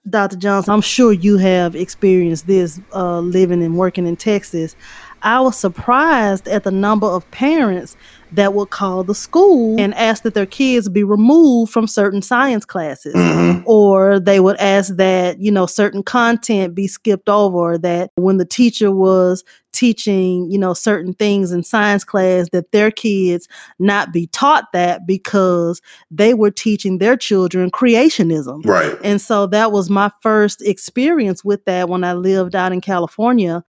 Dr. 0.08 0.38
Johnson, 0.38 0.72
I'm 0.72 0.82
sure 0.82 1.12
you 1.12 1.38
have 1.38 1.76
experienced 1.76 2.46
this 2.46 2.80
uh, 2.94 3.20
living 3.20 3.64
and 3.64 3.76
working 3.76 4.06
in 4.06 4.16
Texas. 4.16 4.76
I 5.24 5.42
was 5.42 5.58
surprised 5.58 6.48
at 6.48 6.64
the 6.64 6.72
number 6.72 7.08
of 7.08 7.30
parents 7.32 7.98
that 8.36 8.54
would 8.54 8.70
call 8.70 9.04
the 9.04 9.16
school 9.16 9.80
and 9.80 9.94
ask 9.96 10.24
that 10.24 10.34
their 10.34 10.46
kids 10.46 10.90
be 10.90 11.04
removed 11.04 11.72
from 11.72 11.88
certain 11.88 12.22
science 12.22 12.66
classes. 12.66 13.16
Mm-hmm. 13.16 13.64
or 13.66 14.20
they 14.20 14.40
would 14.40 14.58
ask 14.58 14.96
that 14.96 15.40
you 15.40 15.52
know 15.52 15.66
certain 15.66 16.04
content 16.04 16.76
be 16.76 16.88
skipped 16.88 17.30
over 17.30 17.78
that 17.78 18.12
when 18.16 18.38
the 18.38 18.46
teacher 18.46 18.92
was 18.92 19.44
teaching 19.74 20.50
you 20.50 20.58
know 20.58 20.74
certain 20.74 21.14
things 21.14 21.52
in 21.52 21.64
science 21.64 22.04
class 22.04 22.48
that 22.52 22.72
their 22.72 22.92
kids 22.92 23.48
not 23.80 24.14
be 24.14 24.28
taught 24.28 24.72
that 24.74 25.06
because 25.06 25.82
they 26.10 26.34
were 26.34 26.52
teaching 26.52 26.98
their 26.98 27.18
children 27.18 27.70
creationism. 27.70 28.66
Right. 28.66 28.98
And 29.04 29.20
so 29.20 29.48
that 29.48 29.72
was 29.72 29.90
my 29.90 30.12
first 30.22 30.62
experience 30.62 31.44
with 31.44 31.66
that 31.66 31.90
when 31.90 32.04
i 32.04 32.14
lived 32.14 32.56
out 32.56 32.72
in 32.72 32.82
california. 32.82 33.64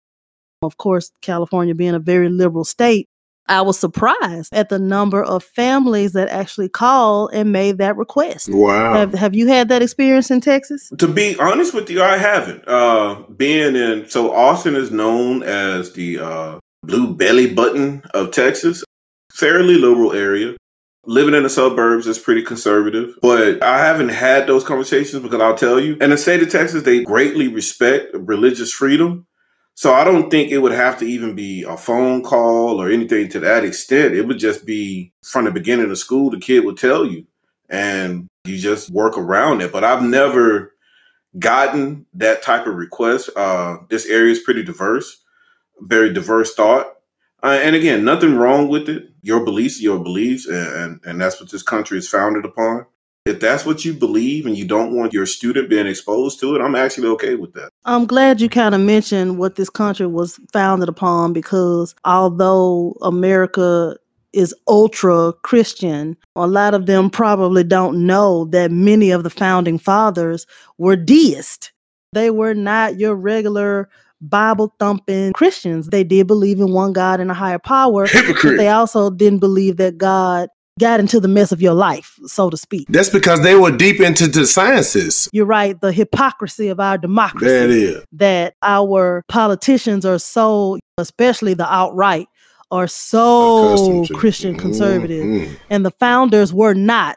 Of 0.62 0.76
course 0.76 1.10
california 1.20 1.74
being 1.74 1.94
a 1.94 2.00
very 2.00 2.28
liberal 2.28 2.64
state 2.64 3.08
I 3.48 3.62
was 3.62 3.78
surprised 3.78 4.52
at 4.52 4.68
the 4.68 4.78
number 4.78 5.22
of 5.22 5.44
families 5.44 6.12
that 6.12 6.28
actually 6.28 6.68
called 6.68 7.30
and 7.32 7.52
made 7.52 7.78
that 7.78 7.96
request. 7.96 8.48
Wow. 8.52 8.94
Have, 8.94 9.14
have 9.14 9.34
you 9.34 9.46
had 9.48 9.68
that 9.68 9.82
experience 9.82 10.30
in 10.30 10.40
Texas? 10.40 10.92
To 10.98 11.06
be 11.06 11.36
honest 11.38 11.72
with 11.72 11.88
you, 11.88 12.02
I 12.02 12.16
haven't. 12.16 12.66
Uh, 12.66 13.22
being 13.36 13.76
in, 13.76 14.08
so 14.08 14.34
Austin 14.34 14.74
is 14.74 14.90
known 14.90 15.42
as 15.42 15.92
the 15.92 16.18
uh, 16.18 16.58
blue 16.82 17.14
belly 17.14 17.52
button 17.52 18.02
of 18.14 18.32
Texas, 18.32 18.84
fairly 19.32 19.76
liberal 19.76 20.12
area. 20.12 20.56
Living 21.08 21.34
in 21.34 21.44
the 21.44 21.48
suburbs 21.48 22.08
is 22.08 22.18
pretty 22.18 22.42
conservative, 22.42 23.14
but 23.22 23.62
I 23.62 23.78
haven't 23.78 24.08
had 24.08 24.48
those 24.48 24.64
conversations 24.64 25.22
because 25.22 25.40
I'll 25.40 25.54
tell 25.54 25.78
you, 25.78 25.96
in 26.00 26.10
the 26.10 26.18
state 26.18 26.42
of 26.42 26.50
Texas, 26.50 26.82
they 26.82 27.04
greatly 27.04 27.46
respect 27.46 28.08
religious 28.12 28.72
freedom. 28.72 29.24
So 29.76 29.92
I 29.92 30.04
don't 30.04 30.30
think 30.30 30.50
it 30.50 30.58
would 30.58 30.72
have 30.72 30.98
to 31.00 31.04
even 31.04 31.34
be 31.34 31.62
a 31.62 31.76
phone 31.76 32.22
call 32.22 32.80
or 32.80 32.90
anything 32.90 33.28
to 33.28 33.40
that 33.40 33.62
extent. 33.62 34.14
It 34.14 34.22
would 34.22 34.38
just 34.38 34.64
be 34.64 35.12
from 35.22 35.44
the 35.44 35.50
beginning 35.50 35.90
of 35.90 35.98
school, 35.98 36.30
the 36.30 36.40
kid 36.40 36.64
would 36.64 36.78
tell 36.78 37.04
you 37.04 37.26
and 37.68 38.26
you 38.46 38.56
just 38.56 38.88
work 38.90 39.18
around 39.18 39.60
it. 39.60 39.72
But 39.72 39.84
I've 39.84 40.02
never 40.02 40.72
gotten 41.38 42.06
that 42.14 42.42
type 42.42 42.66
of 42.66 42.74
request. 42.74 43.28
Uh, 43.36 43.78
this 43.90 44.06
area 44.06 44.32
is 44.32 44.40
pretty 44.40 44.62
diverse, 44.62 45.22
very 45.80 46.10
diverse 46.10 46.54
thought. 46.54 46.94
Uh, 47.42 47.58
and 47.62 47.76
again, 47.76 48.02
nothing 48.02 48.36
wrong 48.36 48.68
with 48.68 48.88
it. 48.88 49.10
Your 49.20 49.44
beliefs, 49.44 49.82
your 49.82 49.98
beliefs, 49.98 50.46
and, 50.46 50.72
and, 50.74 51.00
and 51.04 51.20
that's 51.20 51.38
what 51.38 51.50
this 51.50 51.62
country 51.62 51.98
is 51.98 52.08
founded 52.08 52.46
upon. 52.46 52.86
If 53.26 53.40
that's 53.40 53.66
what 53.66 53.84
you 53.84 53.92
believe 53.92 54.46
and 54.46 54.56
you 54.56 54.64
don't 54.64 54.94
want 54.94 55.12
your 55.12 55.26
student 55.26 55.68
being 55.68 55.88
exposed 55.88 56.38
to 56.40 56.54
it, 56.54 56.60
I'm 56.60 56.76
actually 56.76 57.08
okay 57.08 57.34
with 57.34 57.54
that. 57.54 57.70
I'm 57.84 58.06
glad 58.06 58.40
you 58.40 58.48
kind 58.48 58.72
of 58.72 58.80
mentioned 58.80 59.36
what 59.36 59.56
this 59.56 59.68
country 59.68 60.06
was 60.06 60.38
founded 60.52 60.88
upon 60.88 61.32
because 61.32 61.96
although 62.04 62.96
America 63.02 63.96
is 64.32 64.54
ultra 64.68 65.32
Christian, 65.42 66.16
a 66.36 66.46
lot 66.46 66.72
of 66.72 66.86
them 66.86 67.10
probably 67.10 67.64
don't 67.64 68.06
know 68.06 68.44
that 68.46 68.70
many 68.70 69.10
of 69.10 69.24
the 69.24 69.30
founding 69.30 69.78
fathers 69.78 70.46
were 70.78 70.94
deists. 70.94 71.72
They 72.12 72.30
were 72.30 72.54
not 72.54 73.00
your 73.00 73.16
regular 73.16 73.88
Bible 74.20 74.72
thumping 74.78 75.32
Christians. 75.32 75.88
They 75.88 76.04
did 76.04 76.28
believe 76.28 76.60
in 76.60 76.72
one 76.72 76.92
God 76.92 77.18
and 77.18 77.30
a 77.30 77.34
higher 77.34 77.58
power, 77.58 78.06
Hypocrite. 78.06 78.42
but 78.42 78.56
they 78.56 78.68
also 78.68 79.10
didn't 79.10 79.40
believe 79.40 79.78
that 79.78 79.98
God 79.98 80.48
got 80.78 81.00
into 81.00 81.20
the 81.20 81.28
mess 81.28 81.52
of 81.52 81.62
your 81.62 81.74
life, 81.74 82.18
so 82.26 82.50
to 82.50 82.56
speak. 82.56 82.86
That's 82.88 83.10
because 83.10 83.42
they 83.42 83.54
were 83.54 83.74
deep 83.74 84.00
into 84.00 84.26
the 84.26 84.46
sciences. 84.46 85.28
You're 85.32 85.46
right. 85.46 85.80
The 85.80 85.92
hypocrisy 85.92 86.68
of 86.68 86.80
our 86.80 86.98
democracy. 86.98 87.46
That 87.46 87.70
is. 87.70 88.04
That 88.12 88.54
our 88.62 89.22
politicians 89.28 90.04
are 90.04 90.18
so, 90.18 90.78
especially 90.98 91.54
the 91.54 91.72
outright, 91.72 92.28
are 92.70 92.88
so 92.88 94.04
Christian 94.14 94.52
mm-hmm. 94.52 94.60
conservative. 94.60 95.24
Mm-hmm. 95.24 95.54
And 95.70 95.86
the 95.86 95.92
founders 95.92 96.52
were 96.52 96.74
not 96.74 97.16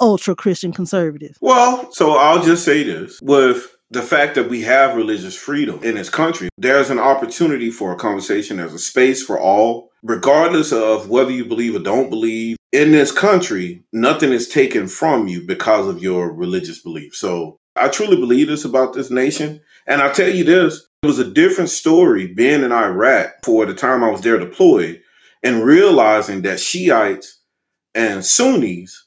ultra 0.00 0.34
Christian 0.34 0.72
conservative. 0.72 1.36
Well, 1.40 1.90
so 1.92 2.16
I'll 2.16 2.42
just 2.42 2.64
say 2.64 2.82
this 2.82 3.20
with 3.22 3.76
the 3.90 4.02
fact 4.02 4.34
that 4.34 4.48
we 4.48 4.62
have 4.62 4.96
religious 4.96 5.36
freedom 5.36 5.82
in 5.82 5.94
this 5.94 6.10
country, 6.10 6.48
there's 6.58 6.90
an 6.90 6.98
opportunity 6.98 7.70
for 7.70 7.92
a 7.92 7.96
conversation. 7.96 8.56
There's 8.56 8.74
a 8.74 8.78
space 8.78 9.22
for 9.22 9.40
all, 9.40 9.90
regardless 10.02 10.72
of 10.72 11.08
whether 11.08 11.30
you 11.30 11.44
believe 11.44 11.76
or 11.76 11.80
don't 11.80 12.10
believe. 12.10 12.55
In 12.72 12.90
this 12.92 13.12
country, 13.12 13.84
nothing 13.92 14.32
is 14.32 14.48
taken 14.48 14.88
from 14.88 15.28
you 15.28 15.46
because 15.46 15.86
of 15.88 16.02
your 16.02 16.32
religious 16.32 16.80
belief. 16.80 17.14
So 17.14 17.58
I 17.76 17.88
truly 17.88 18.16
believe 18.16 18.48
this 18.48 18.64
about 18.64 18.92
this 18.92 19.10
nation. 19.10 19.60
And 19.86 20.02
I'll 20.02 20.12
tell 20.12 20.28
you 20.28 20.44
this 20.44 20.86
it 21.02 21.06
was 21.06 21.18
a 21.18 21.30
different 21.30 21.70
story 21.70 22.26
being 22.26 22.62
in 22.62 22.72
Iraq 22.72 23.44
for 23.44 23.64
the 23.66 23.74
time 23.74 24.02
I 24.02 24.10
was 24.10 24.22
there 24.22 24.38
deployed 24.38 25.00
and 25.42 25.64
realizing 25.64 26.42
that 26.42 26.58
Shiites 26.58 27.40
and 27.94 28.24
Sunnis 28.24 29.06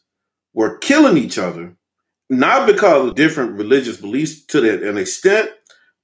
were 0.54 0.78
killing 0.78 1.18
each 1.18 1.38
other 1.38 1.76
not 2.30 2.68
because 2.68 3.10
of 3.10 3.16
different 3.16 3.54
religious 3.54 3.98
beliefs 3.98 4.46
to 4.46 4.88
an 4.88 4.98
extent, 4.98 5.50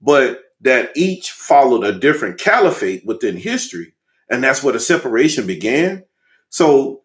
but 0.01 0.41
that 0.61 0.89
each 0.95 1.31
followed 1.31 1.83
a 1.83 1.99
different 1.99 2.39
caliphate 2.39 3.05
within 3.05 3.37
history. 3.37 3.93
And 4.29 4.43
that's 4.43 4.63
where 4.63 4.73
the 4.73 4.79
separation 4.79 5.45
began. 5.45 6.03
So 6.49 7.01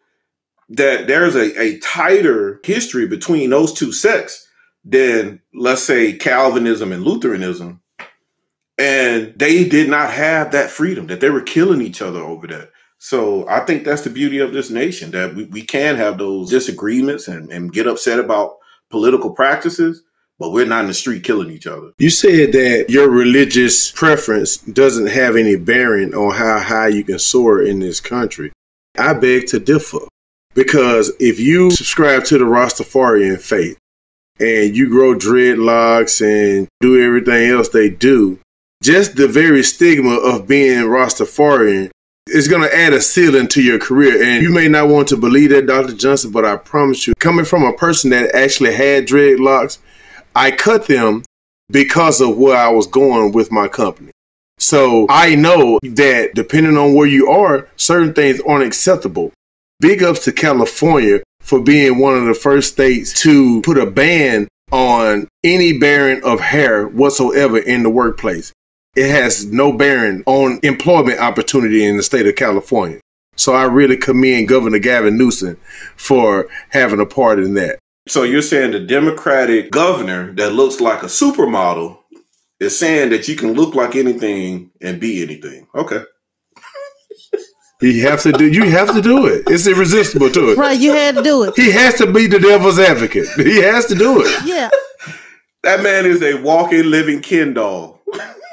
that 0.71 1.07
there's 1.07 1.35
a, 1.35 1.61
a 1.61 1.79
tighter 1.79 2.59
history 2.63 3.05
between 3.05 3.49
those 3.49 3.73
two 3.73 3.91
sects 3.91 4.47
than, 4.85 5.41
let's 5.53 5.83
say, 5.83 6.13
Calvinism 6.13 6.91
and 6.91 7.03
Lutheranism. 7.03 7.81
And 8.77 9.33
they 9.35 9.67
did 9.67 9.89
not 9.89 10.11
have 10.11 10.51
that 10.53 10.69
freedom, 10.69 11.07
that 11.07 11.19
they 11.19 11.29
were 11.29 11.41
killing 11.41 11.81
each 11.81 12.01
other 12.01 12.21
over 12.21 12.47
that. 12.47 12.71
So 12.97 13.47
I 13.47 13.65
think 13.65 13.83
that's 13.83 14.03
the 14.03 14.09
beauty 14.09 14.39
of 14.39 14.53
this 14.53 14.69
nation, 14.69 15.11
that 15.11 15.35
we, 15.35 15.43
we 15.45 15.61
can 15.61 15.97
have 15.97 16.17
those 16.17 16.49
disagreements 16.49 17.27
and, 17.27 17.51
and 17.51 17.73
get 17.73 17.87
upset 17.87 18.19
about 18.19 18.57
political 18.89 19.31
practices, 19.31 20.03
but 20.39 20.51
we're 20.51 20.65
not 20.65 20.81
in 20.81 20.87
the 20.87 20.93
street 20.93 21.23
killing 21.23 21.51
each 21.51 21.67
other. 21.67 21.91
You 21.97 22.09
said 22.09 22.53
that 22.53 22.85
your 22.89 23.09
religious 23.09 23.91
preference 23.91 24.57
doesn't 24.57 25.07
have 25.07 25.35
any 25.35 25.57
bearing 25.57 26.13
on 26.13 26.33
how 26.33 26.59
high 26.59 26.87
you 26.87 27.03
can 27.03 27.19
soar 27.19 27.61
in 27.61 27.79
this 27.79 27.99
country. 27.99 28.51
I 28.97 29.13
beg 29.13 29.47
to 29.47 29.59
differ 29.59 30.07
because 30.53 31.11
if 31.19 31.39
you 31.39 31.71
subscribe 31.71 32.23
to 32.25 32.37
the 32.37 32.45
Rastafarian 32.45 33.39
faith 33.39 33.77
and 34.39 34.75
you 34.75 34.89
grow 34.89 35.13
dreadlocks 35.15 36.21
and 36.21 36.67
do 36.79 37.01
everything 37.01 37.49
else 37.49 37.69
they 37.69 37.89
do, 37.89 38.39
just 38.83 39.15
the 39.15 39.27
very 39.27 39.63
stigma 39.63 40.15
of 40.15 40.47
being 40.47 40.83
Rastafarian 40.85 41.91
is 42.27 42.47
going 42.47 42.61
to 42.61 42.75
add 42.75 42.93
a 42.93 43.01
ceiling 43.01 43.47
to 43.49 43.61
your 43.61 43.79
career. 43.79 44.23
And 44.23 44.43
you 44.43 44.51
may 44.51 44.67
not 44.67 44.87
want 44.87 45.07
to 45.09 45.17
believe 45.17 45.49
that, 45.51 45.67
Dr. 45.67 45.93
Johnson, 45.93 46.31
but 46.31 46.45
I 46.45 46.57
promise 46.57 47.07
you, 47.07 47.13
coming 47.19 47.45
from 47.45 47.63
a 47.63 47.73
person 47.73 48.09
that 48.11 48.33
actually 48.35 48.73
had 48.73 49.07
dreadlocks, 49.07 49.77
I 50.35 50.51
cut 50.51 50.87
them 50.87 51.23
because 51.69 52.21
of 52.21 52.37
where 52.37 52.57
I 52.57 52.69
was 52.69 52.87
going 52.87 53.31
with 53.31 53.51
my 53.51 53.67
company. 53.67 54.11
So 54.57 55.07
I 55.09 55.35
know 55.35 55.79
that 55.81 56.35
depending 56.35 56.77
on 56.77 56.93
where 56.93 57.07
you 57.07 57.29
are, 57.29 57.67
certain 57.75 58.13
things 58.13 58.39
aren't 58.41 58.63
acceptable. 58.63 59.31
Big 59.81 60.03
ups 60.03 60.25
to 60.25 60.31
California 60.31 61.21
for 61.39 61.59
being 61.59 61.97
one 61.97 62.15
of 62.15 62.25
the 62.25 62.35
first 62.35 62.71
states 62.71 63.19
to 63.23 63.61
put 63.63 63.79
a 63.79 63.89
ban 63.89 64.47
on 64.71 65.27
any 65.43 65.75
bearing 65.75 66.23
of 66.23 66.39
hair 66.39 66.87
whatsoever 66.87 67.57
in 67.57 67.81
the 67.81 67.89
workplace. 67.89 68.53
It 68.95 69.09
has 69.09 69.47
no 69.47 69.73
bearing 69.73 70.21
on 70.27 70.59
employment 70.61 71.19
opportunity 71.19 71.83
in 71.83 71.97
the 71.97 72.03
state 72.03 72.27
of 72.27 72.35
California. 72.35 72.99
So 73.37 73.53
I 73.53 73.63
really 73.63 73.97
commend 73.97 74.47
Governor 74.47 74.77
Gavin 74.77 75.17
Newsom 75.17 75.57
for 75.95 76.47
having 76.69 76.99
a 76.99 77.05
part 77.07 77.39
in 77.39 77.55
that. 77.55 77.79
So 78.07 78.21
you're 78.21 78.43
saying 78.43 78.73
the 78.73 78.81
Democratic 78.81 79.71
governor 79.71 80.31
that 80.33 80.53
looks 80.53 80.79
like 80.79 81.01
a 81.01 81.07
supermodel 81.07 81.97
is 82.59 82.77
saying 82.77 83.09
that 83.09 83.27
you 83.27 83.35
can 83.35 83.53
look 83.53 83.73
like 83.73 83.95
anything 83.95 84.69
and 84.79 84.99
be 84.99 85.23
anything. 85.23 85.67
Okay. 85.73 86.03
You 87.81 88.07
have 88.07 88.21
to 88.21 88.31
do. 88.31 88.47
You 88.47 88.69
have 88.69 88.93
to 88.93 89.01
do 89.01 89.25
it. 89.25 89.43
It's 89.47 89.65
irresistible 89.65 90.29
to 90.31 90.51
it. 90.51 90.57
Right, 90.57 90.79
you 90.79 90.93
had 90.93 91.15
to 91.15 91.23
do 91.23 91.43
it. 91.43 91.55
He 91.55 91.71
has 91.71 91.95
to 91.95 92.11
be 92.11 92.27
the 92.27 92.39
devil's 92.39 92.77
advocate. 92.77 93.27
He 93.37 93.61
has 93.61 93.87
to 93.87 93.95
do 93.95 94.21
it. 94.21 94.45
Yeah. 94.45 94.69
That 95.63 95.81
man 95.81 96.05
is 96.05 96.21
a 96.21 96.35
walking, 96.35 96.85
living 96.85 97.21
Ken 97.21 97.53
doll. 97.53 98.01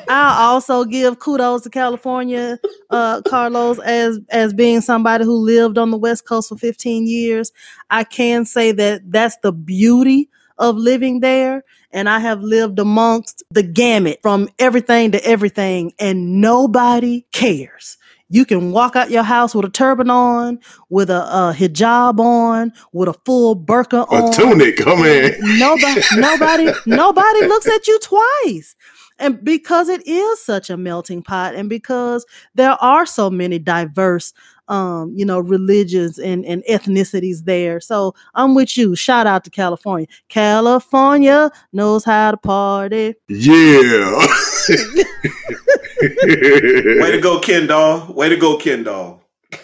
I'll 0.08 0.54
also 0.54 0.84
give 0.84 1.18
kudos 1.18 1.62
to 1.62 1.70
California, 1.70 2.58
uh, 2.88 3.20
Carlos, 3.28 3.78
as 3.80 4.18
as 4.30 4.54
being 4.54 4.80
somebody 4.80 5.24
who 5.24 5.34
lived 5.34 5.76
on 5.76 5.90
the 5.90 5.98
West 5.98 6.26
Coast 6.26 6.48
for 6.48 6.56
15 6.56 7.06
years. 7.06 7.52
I 7.90 8.04
can 8.04 8.46
say 8.46 8.72
that 8.72 9.10
that's 9.10 9.36
the 9.42 9.52
beauty 9.52 10.30
of 10.56 10.76
living 10.76 11.20
there. 11.20 11.64
And 11.90 12.08
I 12.08 12.18
have 12.18 12.42
lived 12.42 12.78
amongst 12.78 13.42
the 13.50 13.62
gamut 13.62 14.20
from 14.22 14.48
everything 14.58 15.12
to 15.12 15.24
everything, 15.24 15.92
and 15.98 16.40
nobody 16.40 17.26
cares. 17.32 17.96
You 18.30 18.44
can 18.44 18.72
walk 18.72 18.94
out 18.94 19.10
your 19.10 19.22
house 19.22 19.54
with 19.54 19.64
a 19.64 19.70
turban 19.70 20.10
on, 20.10 20.58
with 20.90 21.08
a, 21.08 21.22
a 21.22 21.54
hijab 21.56 22.18
on, 22.20 22.72
with 22.92 23.08
a 23.08 23.14
full 23.24 23.56
burqa 23.56 24.06
A 24.08 24.24
on. 24.24 24.32
tunic, 24.32 24.76
come 24.76 25.04
in. 25.04 25.34
Nobody, 25.58 26.02
nobody, 26.16 26.70
nobody 26.84 27.46
looks 27.46 27.66
at 27.68 27.86
you 27.88 27.98
twice. 28.00 28.76
And 29.18 29.42
because 29.44 29.88
it 29.88 30.06
is 30.06 30.42
such 30.44 30.70
a 30.70 30.76
melting 30.76 31.22
pot, 31.22 31.54
and 31.54 31.68
because 31.68 32.24
there 32.54 32.72
are 32.82 33.04
so 33.06 33.30
many 33.30 33.58
diverse, 33.58 34.32
um, 34.68 35.12
you 35.16 35.24
know, 35.24 35.40
religions 35.40 36.18
and, 36.18 36.44
and 36.44 36.62
ethnicities 36.68 37.44
there. 37.44 37.80
So 37.80 38.14
I'm 38.34 38.54
with 38.54 38.76
you. 38.76 38.94
Shout 38.94 39.26
out 39.26 39.44
to 39.44 39.50
California. 39.50 40.06
California 40.28 41.50
knows 41.72 42.04
how 42.04 42.30
to 42.32 42.36
party. 42.36 43.14
Yeah. 43.28 44.26
Way 46.00 47.10
to 47.12 47.20
go, 47.22 47.40
Ken 47.40 47.66
doll. 47.66 48.12
Way 48.12 48.28
to 48.28 48.36
go, 48.36 48.56
Ken 48.58 48.84
doll. 48.84 49.22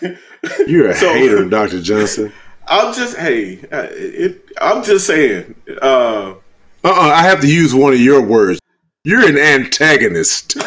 You're 0.67 0.89
a 0.91 0.95
So- 0.95 1.13
hater, 1.13 1.45
Dr. 1.49 1.81
Johnson. 1.81 2.33
I'm 2.67 2.95
just 2.95 3.19
hey, 3.19 3.59
uh, 3.71 3.89
it, 3.91 4.43
I'm 4.59 4.83
just 4.83 5.07
saying. 5.07 5.55
Uh, 5.83 6.33
Uh-uh, 6.83 6.93
I 7.15 7.21
have 7.23 7.41
to 7.43 7.47
use 7.47 7.75
one 7.75 7.93
of 7.93 8.01
your 8.01 8.23
words. 8.23 8.59
You're 9.05 9.29
an 9.29 9.37
antagonist. 9.39 10.57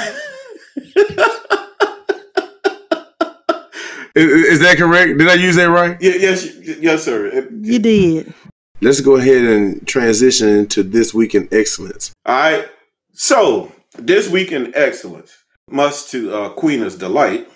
is, 4.16 4.32
is 4.46 4.60
that 4.60 4.78
correct? 4.78 5.18
Did 5.18 5.28
I 5.28 5.34
use 5.36 5.56
that 5.56 5.70
right? 5.70 5.98
yeah, 6.02 6.14
yes, 6.14 6.56
yes, 6.80 7.04
sir. 7.04 7.48
You 7.62 7.80
did. 7.80 8.34
Let's 8.82 9.02
go 9.02 9.16
ahead 9.16 9.44
and 9.44 9.88
transition 9.88 10.50
into 10.50 10.84
this 10.84 11.14
week 11.14 11.34
in 11.34 11.48
excellence. 11.52 12.12
All 12.26 12.36
right. 12.36 12.70
So 13.14 13.72
this 13.98 14.30
week 14.30 14.52
in 14.52 14.72
excellence, 14.76 15.36
much 15.70 16.10
to 16.12 16.32
uh, 16.34 16.50
Queen's 16.50 16.96
delight, 16.96 17.50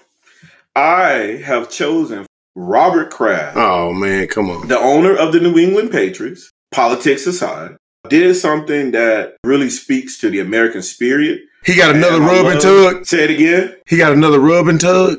I 0.76 1.42
have 1.46 1.70
chosen 1.70 2.26
Robert 2.56 3.12
Kraft, 3.12 3.56
Oh 3.56 3.94
man, 3.94 4.28
come 4.28 4.50
on. 4.50 4.68
the 4.68 4.80
owner 4.80 5.16
of 5.16 5.32
the 5.32 5.40
New 5.40 5.58
England 5.60 5.92
Patriots. 5.92 6.50
Politics 6.72 7.28
aside, 7.28 7.76
did 8.12 8.36
something 8.36 8.92
that 8.92 9.38
really 9.44 9.70
speaks 9.70 10.20
to 10.20 10.30
the 10.30 10.42
American 10.42 10.82
spirit. 10.82 11.42
He 11.66 11.76
got 11.76 11.96
another 11.96 12.18
And 12.18 12.26
rub 12.26 12.46
and 12.46 12.62
tug. 12.62 13.06
Say 13.06 13.24
it 13.24 13.32
again. 13.32 13.76
He 13.88 13.98
got 13.98 14.12
another 14.12 14.40
rub 14.40 14.68
and 14.68 14.80
tug. 14.80 15.18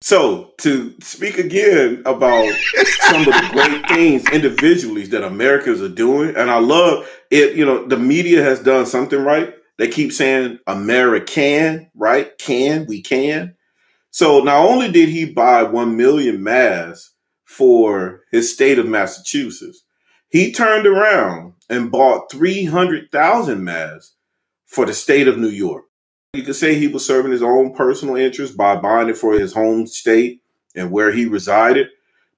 So 0.00 0.52
to 0.58 0.94
speak 1.00 1.38
again 1.38 2.02
about 2.06 2.48
some 3.10 3.20
of 3.20 3.26
the 3.26 3.48
great 3.52 3.88
things 3.88 4.28
individually 4.30 5.04
that 5.06 5.22
Americans 5.22 5.82
are 5.82 5.88
doing, 5.88 6.34
and 6.34 6.50
I 6.50 6.58
love 6.58 7.08
it. 7.30 7.56
You 7.56 7.66
know, 7.66 7.86
the 7.86 7.98
media 7.98 8.42
has 8.42 8.58
done 8.60 8.86
something 8.86 9.20
right. 9.20 9.54
They 9.76 9.88
keep 9.88 10.12
saying 10.12 10.60
American, 10.66 11.90
right? 11.94 12.36
Can 12.38 12.86
we 12.86 13.02
can? 13.02 13.54
So 14.10 14.40
not 14.40 14.64
only 14.64 14.90
did 14.90 15.10
he 15.10 15.26
buy 15.26 15.64
one 15.64 15.96
million 15.96 16.42
masks 16.42 17.12
for 17.44 18.22
his 18.30 18.52
state 18.52 18.78
of 18.78 18.86
Massachusetts, 18.86 19.84
he 20.28 20.52
turned 20.52 20.86
around 20.86 21.53
and 21.68 21.90
bought 21.90 22.30
three 22.30 22.64
hundred 22.64 23.10
thousand 23.10 23.64
masks 23.64 24.14
for 24.66 24.86
the 24.86 24.94
state 24.94 25.28
of 25.28 25.38
New 25.38 25.48
York. 25.48 25.84
You 26.34 26.42
could 26.42 26.56
say 26.56 26.74
he 26.74 26.88
was 26.88 27.06
serving 27.06 27.32
his 27.32 27.42
own 27.42 27.74
personal 27.74 28.16
interest 28.16 28.56
by 28.56 28.76
buying 28.76 29.08
it 29.08 29.16
for 29.16 29.34
his 29.34 29.52
home 29.52 29.86
state 29.86 30.42
and 30.74 30.90
where 30.90 31.12
he 31.12 31.26
resided. 31.26 31.88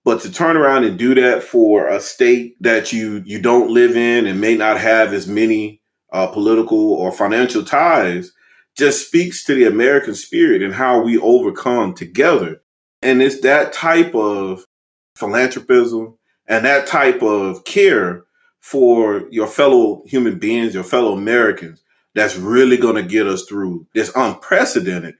But 0.04 0.20
to 0.20 0.30
turn 0.30 0.56
around 0.56 0.84
and 0.84 0.98
do 0.98 1.14
that 1.14 1.42
for 1.42 1.88
a 1.88 1.98
state 1.98 2.56
that 2.62 2.92
you 2.92 3.22
you 3.24 3.40
don't 3.40 3.70
live 3.70 3.96
in 3.96 4.26
and 4.26 4.40
may 4.40 4.56
not 4.56 4.78
have 4.78 5.12
as 5.12 5.26
many 5.26 5.80
uh, 6.12 6.28
political 6.28 6.92
or 6.92 7.10
financial 7.10 7.64
ties 7.64 8.32
just 8.76 9.06
speaks 9.06 9.42
to 9.44 9.54
the 9.54 9.64
American 9.64 10.14
spirit 10.14 10.62
and 10.62 10.74
how 10.74 11.00
we 11.00 11.18
overcome 11.18 11.94
together. 11.94 12.60
And 13.02 13.22
it's 13.22 13.40
that 13.40 13.72
type 13.72 14.14
of 14.14 14.64
philanthropism 15.16 16.16
and 16.46 16.64
that 16.64 16.86
type 16.86 17.22
of 17.22 17.64
care 17.64 18.25
for 18.66 19.28
your 19.30 19.46
fellow 19.46 20.02
human 20.06 20.40
beings, 20.40 20.74
your 20.74 20.82
fellow 20.82 21.16
Americans, 21.16 21.84
that's 22.16 22.34
really 22.34 22.76
going 22.76 22.96
to 22.96 23.02
get 23.04 23.24
us 23.24 23.44
through 23.44 23.86
this 23.94 24.10
unprecedented 24.16 25.14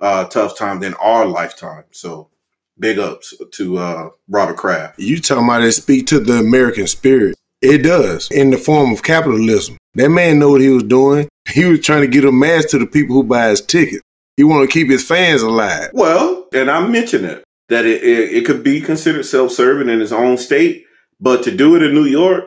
uh, 0.00 0.24
tough 0.26 0.56
time 0.56 0.84
in 0.84 0.94
our 0.94 1.26
lifetime. 1.26 1.82
So, 1.90 2.30
big 2.78 3.00
ups 3.00 3.34
to 3.54 3.78
uh, 3.78 4.10
Robert 4.28 4.56
Kraft. 4.56 5.00
You 5.00 5.20
talking 5.20 5.44
about 5.44 5.62
it 5.62 5.72
speak 5.72 6.06
to 6.08 6.20
the 6.20 6.34
American 6.34 6.86
spirit. 6.86 7.34
It 7.60 7.78
does. 7.78 8.30
In 8.30 8.50
the 8.50 8.56
form 8.56 8.92
of 8.92 9.02
capitalism. 9.02 9.78
That 9.94 10.10
man 10.10 10.38
know 10.38 10.50
what 10.50 10.60
he 10.60 10.68
was 10.68 10.84
doing. 10.84 11.28
He 11.48 11.64
was 11.64 11.80
trying 11.80 12.02
to 12.02 12.06
get 12.06 12.24
a 12.24 12.30
mass 12.30 12.66
to 12.66 12.78
the 12.78 12.86
people 12.86 13.16
who 13.16 13.24
buy 13.24 13.48
his 13.48 13.60
ticket. 13.60 14.00
He 14.36 14.44
want 14.44 14.70
to 14.70 14.72
keep 14.72 14.88
his 14.88 15.04
fans 15.04 15.42
alive. 15.42 15.90
Well, 15.92 16.46
and 16.54 16.70
I 16.70 16.86
mentioned 16.86 17.24
it 17.24 17.42
that 17.68 17.84
it, 17.84 18.04
it, 18.04 18.32
it 18.32 18.46
could 18.46 18.62
be 18.62 18.80
considered 18.80 19.26
self 19.26 19.50
serving 19.50 19.88
in 19.88 19.98
his 19.98 20.12
own 20.12 20.38
state, 20.38 20.86
but 21.18 21.42
to 21.42 21.50
do 21.50 21.74
it 21.74 21.82
in 21.82 21.94
New 21.94 22.04
York, 22.04 22.44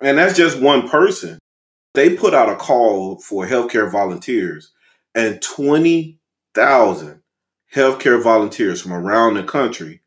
and 0.00 0.18
that's 0.18 0.36
just 0.36 0.60
one 0.60 0.88
person. 0.88 1.38
They 1.94 2.16
put 2.16 2.34
out 2.34 2.48
a 2.48 2.56
call 2.56 3.18
for 3.20 3.46
healthcare 3.46 3.90
volunteers, 3.90 4.72
and 5.14 5.40
20,000 5.42 7.22
healthcare 7.74 8.22
volunteers 8.22 8.80
from 8.80 8.92
around 8.92 9.34
the 9.34 9.42
country 9.42 10.02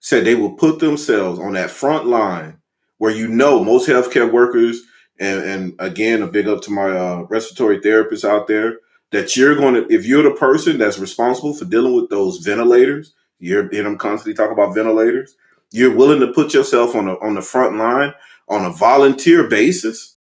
said 0.00 0.24
they 0.24 0.34
will 0.34 0.54
put 0.54 0.78
themselves 0.78 1.38
on 1.38 1.52
that 1.52 1.70
front 1.70 2.06
line 2.06 2.58
where 2.98 3.14
you 3.14 3.28
know 3.28 3.62
most 3.62 3.88
healthcare 3.88 4.30
workers, 4.30 4.82
and, 5.18 5.42
and 5.42 5.74
again, 5.78 6.22
a 6.22 6.26
big 6.26 6.48
up 6.48 6.62
to 6.62 6.70
my 6.70 6.90
uh, 6.90 7.26
respiratory 7.28 7.80
therapists 7.80 8.28
out 8.28 8.46
there, 8.46 8.78
that 9.10 9.36
you're 9.36 9.56
going 9.56 9.74
to, 9.74 9.92
if 9.92 10.06
you're 10.06 10.22
the 10.22 10.32
person 10.32 10.78
that's 10.78 10.98
responsible 10.98 11.54
for 11.54 11.64
dealing 11.64 11.94
with 11.94 12.10
those 12.10 12.38
ventilators, 12.38 13.14
you're 13.38 13.70
hear 13.70 13.82
them 13.82 13.96
constantly 13.98 14.34
talk 14.34 14.52
about 14.52 14.74
ventilators. 14.74 15.36
You're 15.72 15.94
willing 15.94 16.20
to 16.20 16.32
put 16.32 16.52
yourself 16.52 16.94
on 16.94 17.06
the 17.06 17.18
on 17.20 17.34
the 17.34 17.42
front 17.42 17.76
line 17.76 18.12
on 18.50 18.64
a 18.64 18.70
volunteer 18.70 19.48
basis. 19.48 20.16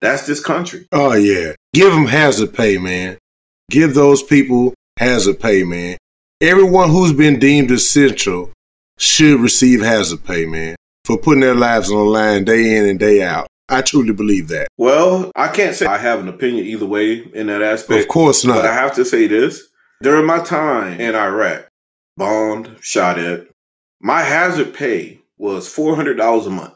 That's 0.00 0.26
this 0.26 0.40
country. 0.40 0.88
Oh 0.90 1.12
yeah. 1.12 1.52
Give 1.72 1.92
them 1.92 2.06
hazard 2.06 2.54
pay, 2.54 2.78
man. 2.78 3.18
Give 3.70 3.94
those 3.94 4.22
people 4.22 4.74
hazard 4.98 5.38
pay, 5.40 5.62
man. 5.62 5.98
Everyone 6.40 6.90
who's 6.90 7.12
been 7.12 7.38
deemed 7.38 7.70
essential 7.70 8.50
should 8.98 9.40
receive 9.40 9.80
hazard 9.80 10.24
pay, 10.24 10.46
man, 10.46 10.76
for 11.04 11.16
putting 11.16 11.40
their 11.40 11.54
lives 11.54 11.90
on 11.90 11.96
the 11.96 12.04
line 12.04 12.44
day 12.44 12.76
in 12.76 12.86
and 12.86 12.98
day 12.98 13.22
out. 13.22 13.46
I 13.68 13.80
truly 13.80 14.12
believe 14.12 14.48
that. 14.48 14.68
Well, 14.76 15.30
I 15.34 15.48
can't 15.48 15.74
say 15.74 15.86
I 15.86 15.96
have 15.96 16.20
an 16.20 16.28
opinion 16.28 16.66
either 16.66 16.84
way 16.84 17.24
in 17.32 17.46
that 17.46 17.62
aspect. 17.62 18.02
Of 18.02 18.08
course 18.08 18.44
not. 18.44 18.56
But 18.56 18.66
I 18.66 18.74
have 18.74 18.94
to 18.96 19.04
say 19.04 19.26
this. 19.26 19.68
During 20.02 20.26
my 20.26 20.40
time 20.40 21.00
in 21.00 21.14
Iraq, 21.14 21.68
bombed, 22.16 22.76
shot 22.80 23.18
at, 23.18 23.46
my 24.00 24.20
hazard 24.20 24.74
pay 24.74 25.20
was 25.38 25.66
$400 25.74 26.46
a 26.46 26.50
month. 26.50 26.73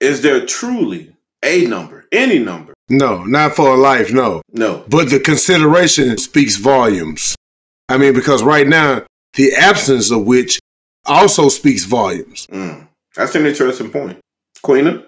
Is 0.00 0.22
there 0.22 0.44
truly 0.44 1.14
a 1.42 1.66
number, 1.66 2.06
any 2.12 2.38
number, 2.38 2.74
No, 2.88 3.24
not 3.24 3.54
for 3.54 3.74
a 3.74 3.76
life, 3.76 4.12
no. 4.12 4.42
No. 4.52 4.84
But 4.88 5.10
the 5.10 5.20
consideration 5.20 6.18
speaks 6.18 6.56
volumes. 6.56 7.34
I 7.88 7.98
mean, 7.98 8.14
because 8.14 8.42
right 8.42 8.66
now, 8.66 9.04
the 9.34 9.52
absence 9.54 10.10
of 10.10 10.26
which 10.26 10.58
also 11.04 11.48
speaks 11.48 11.84
volumes. 11.84 12.46
Mm. 12.50 12.88
That's 13.14 13.34
an 13.34 13.46
interesting 13.46 13.90
point. 13.90 14.18
Queena? 14.62 15.04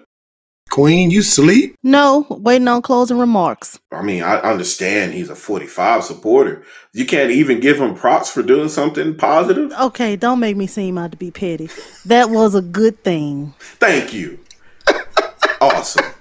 Queen, 0.69 1.09
you 1.09 1.23
sleep? 1.23 1.75
No, 1.83 2.27
waiting 2.29 2.67
on 2.67 2.83
closing 2.83 3.17
remarks. 3.17 3.79
I 3.91 4.03
mean, 4.03 4.21
I 4.21 4.37
understand 4.37 5.13
he's 5.13 5.29
a 5.29 5.35
45 5.35 6.03
supporter. 6.03 6.63
You 6.93 7.05
can't 7.05 7.31
even 7.31 7.59
give 7.59 7.79
him 7.79 7.95
props 7.95 8.29
for 8.31 8.43
doing 8.43 8.69
something 8.69 9.15
positive? 9.17 9.71
Okay, 9.73 10.15
don't 10.15 10.39
make 10.39 10.57
me 10.57 10.67
seem 10.67 10.97
out 10.97 11.11
to 11.11 11.17
be 11.17 11.31
petty. 11.31 11.69
That 12.05 12.29
was 12.29 12.53
a 12.53 12.61
good 12.61 13.03
thing. 13.03 13.55
Thank 13.59 14.13
you. 14.13 14.39
Awesome. 15.61 16.05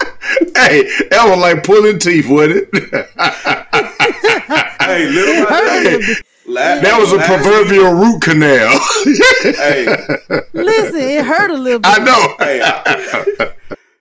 Hey, 0.56 0.82
that 1.10 1.24
was 1.26 1.38
like 1.38 1.64
pulling 1.64 1.98
teeth, 1.98 2.28
wasn't 2.28 2.68
it? 2.72 3.08
Hey, 4.80 5.06
little 5.06 5.44
by 5.46 5.60
little, 5.82 6.14
la- 6.46 6.80
that 6.80 6.96
was 6.98 7.12
a 7.12 7.16
last- 7.16 7.26
proverbial 7.28 7.92
root 7.92 8.20
canal. 8.22 8.78
Hey, 9.42 9.86
Listen, 10.54 11.00
it 11.00 11.24
hurt 11.24 11.50
a 11.50 11.54
little 11.56 11.78
bit. 11.80 11.90
I 11.90 12.04
know. 12.04 12.34
hey, 12.38 12.60
I- 12.62 13.52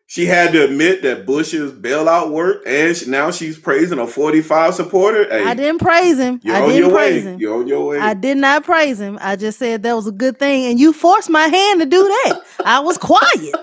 she 0.09 0.25
had 0.25 0.53
to 0.53 0.63
admit 0.63 1.01
that 1.03 1.25
Bush's 1.25 1.71
bailout 1.73 2.31
worked, 2.31 2.65
and 2.65 2.95
she, 2.95 3.09
now 3.09 3.29
she's 3.31 3.59
praising 3.59 3.99
a 3.99 4.07
45 4.07 4.73
supporter. 4.73 5.27
Hey, 5.29 5.43
I 5.43 5.53
didn't 5.53 5.79
praise 5.81 6.17
him. 6.17 6.39
you're 6.43 6.55
I 6.55 6.61
on 6.61 6.69
didn't 6.69 6.81
your 6.89 6.91
praise 6.97 7.25
way. 7.25 7.31
him. 7.33 7.39
You're 7.39 7.55
on 7.59 7.67
your 7.67 7.85
way. 7.87 7.99
I 7.99 8.13
did 8.13 8.37
not 8.37 8.63
praise 8.63 8.99
him. 8.99 9.17
I 9.21 9.35
just 9.35 9.59
said 9.59 9.83
that 9.83 9.93
was 9.95 10.07
a 10.07 10.11
good 10.13 10.39
thing, 10.39 10.65
and 10.71 10.79
you 10.79 10.93
forced 10.93 11.29
my 11.29 11.47
hand 11.47 11.81
to 11.81 11.85
do 11.85 12.01
that. 12.03 12.39
I 12.65 12.79
was 12.79 12.97
quiet. 12.97 13.53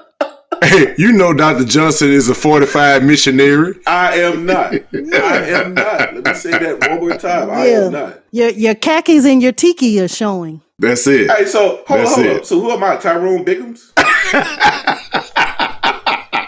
Hey, 0.65 0.95
you 0.97 1.12
know 1.12 1.35
Dr. 1.35 1.65
Johnson 1.65 2.11
is 2.11 2.29
a 2.29 2.35
fortified 2.35 3.05
missionary. 3.05 3.75
I 3.87 4.17
am 4.21 4.47
not. 4.47 4.73
I 4.95 5.45
am 5.51 5.75
not. 5.75 6.15
Let 6.15 6.25
me 6.25 6.35
say 6.35 6.51
that 6.53 6.81
one 6.89 7.01
more 7.01 7.17
time. 7.19 7.51
I 7.51 7.67
am 7.67 7.93
not. 7.93 8.21
Your 8.31 8.49
your 8.51 8.75
khakis 8.75 9.27
and 9.27 9.43
your 9.43 9.53
tiki 9.53 10.01
are 10.01 10.09
showing. 10.09 10.62
That's 10.79 11.07
it. 11.07 11.31
Hey, 11.31 11.45
so 11.45 11.83
hold 11.87 12.01
That's 12.01 12.12
on, 12.12 12.25
hold 12.25 12.27
it. 12.27 12.39
on. 12.41 12.45
So 12.45 12.61
who 12.61 12.71
am 12.71 12.83
I? 12.83 12.97
Tyrone 12.97 13.45
Biggums? 13.45 13.93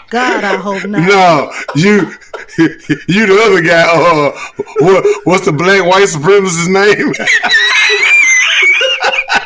God, 0.09 0.43
I 0.43 0.55
hope 0.57 0.85
not. 0.85 1.01
No, 1.01 1.51
you, 1.75 2.11
you 3.09 3.27
the 3.27 3.39
other 3.43 3.61
guy. 3.61 3.83
Uh, 3.83 4.31
what, 4.79 5.05
what's 5.25 5.45
the 5.45 5.51
black 5.51 5.85
white 5.85 6.07
supremacist 6.07 6.69
name? 6.71 7.13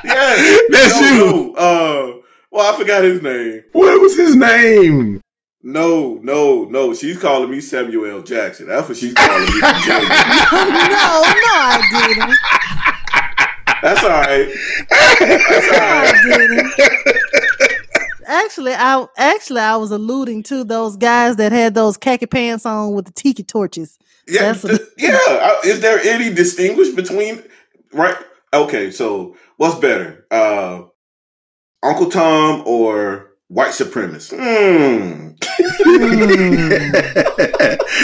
Yeah, 0.04 0.60
That's 0.70 1.02
no, 1.02 1.08
you. 1.08 1.54
no, 1.54 1.56
Uh, 1.56 2.21
well, 2.52 2.74
I 2.74 2.78
forgot 2.78 3.04
his 3.04 3.22
name. 3.22 3.64
what 3.72 4.00
was 4.02 4.16
his 4.18 4.36
name? 4.36 5.22
No, 5.64 6.16
no, 6.24 6.66
no. 6.66 6.94
She's 6.94 7.20
calling 7.20 7.50
me 7.52 7.62
Samuel 7.62 8.06
L. 8.18 8.22
Jackson. 8.24 8.68
That's 8.68 8.88
what 8.90 8.98
she's 8.98 9.14
calling 9.14 9.42
me. 9.46 9.60
no, 9.62 9.70
no, 9.70 9.80
I 11.54 11.82
didn't. 12.08 12.38
That's 13.84 14.04
all 14.04 14.10
right. 14.10 14.48
No, 15.22 15.78
I 15.78 16.22
didn't. 16.26 16.72
Actually, 18.28 18.74
I 18.74 19.06
actually 19.18 19.60
I 19.60 19.76
was 19.76 19.92
alluding 19.92 20.44
to 20.44 20.64
those 20.64 20.96
guys 20.98 21.36
that 21.36 21.52
had 21.52 21.74
those 21.74 21.98
khaki 21.98 22.26
pants 22.28 22.66
on 22.66 22.94
with 22.94 23.06
the 23.06 23.12
tiki 23.12 23.44
torches. 23.44 23.98
Yeah, 24.28 24.54
That's 24.54 24.62
th- 24.62 24.80
yeah. 24.98 25.18
I- 25.28 25.62
Is 25.66 25.82
there 25.82 26.00
any 26.00 26.34
distinguish 26.34 26.90
between 26.90 27.44
right? 27.92 28.16
Okay, 28.54 28.90
so 28.92 29.36
what's 29.58 29.76
better, 29.76 30.26
uh, 30.32 30.84
Uncle 31.84 32.10
Tom 32.10 32.64
or 32.66 33.32
white 33.48 33.72
supremacist? 33.72 34.32
Hmm. 34.38 35.32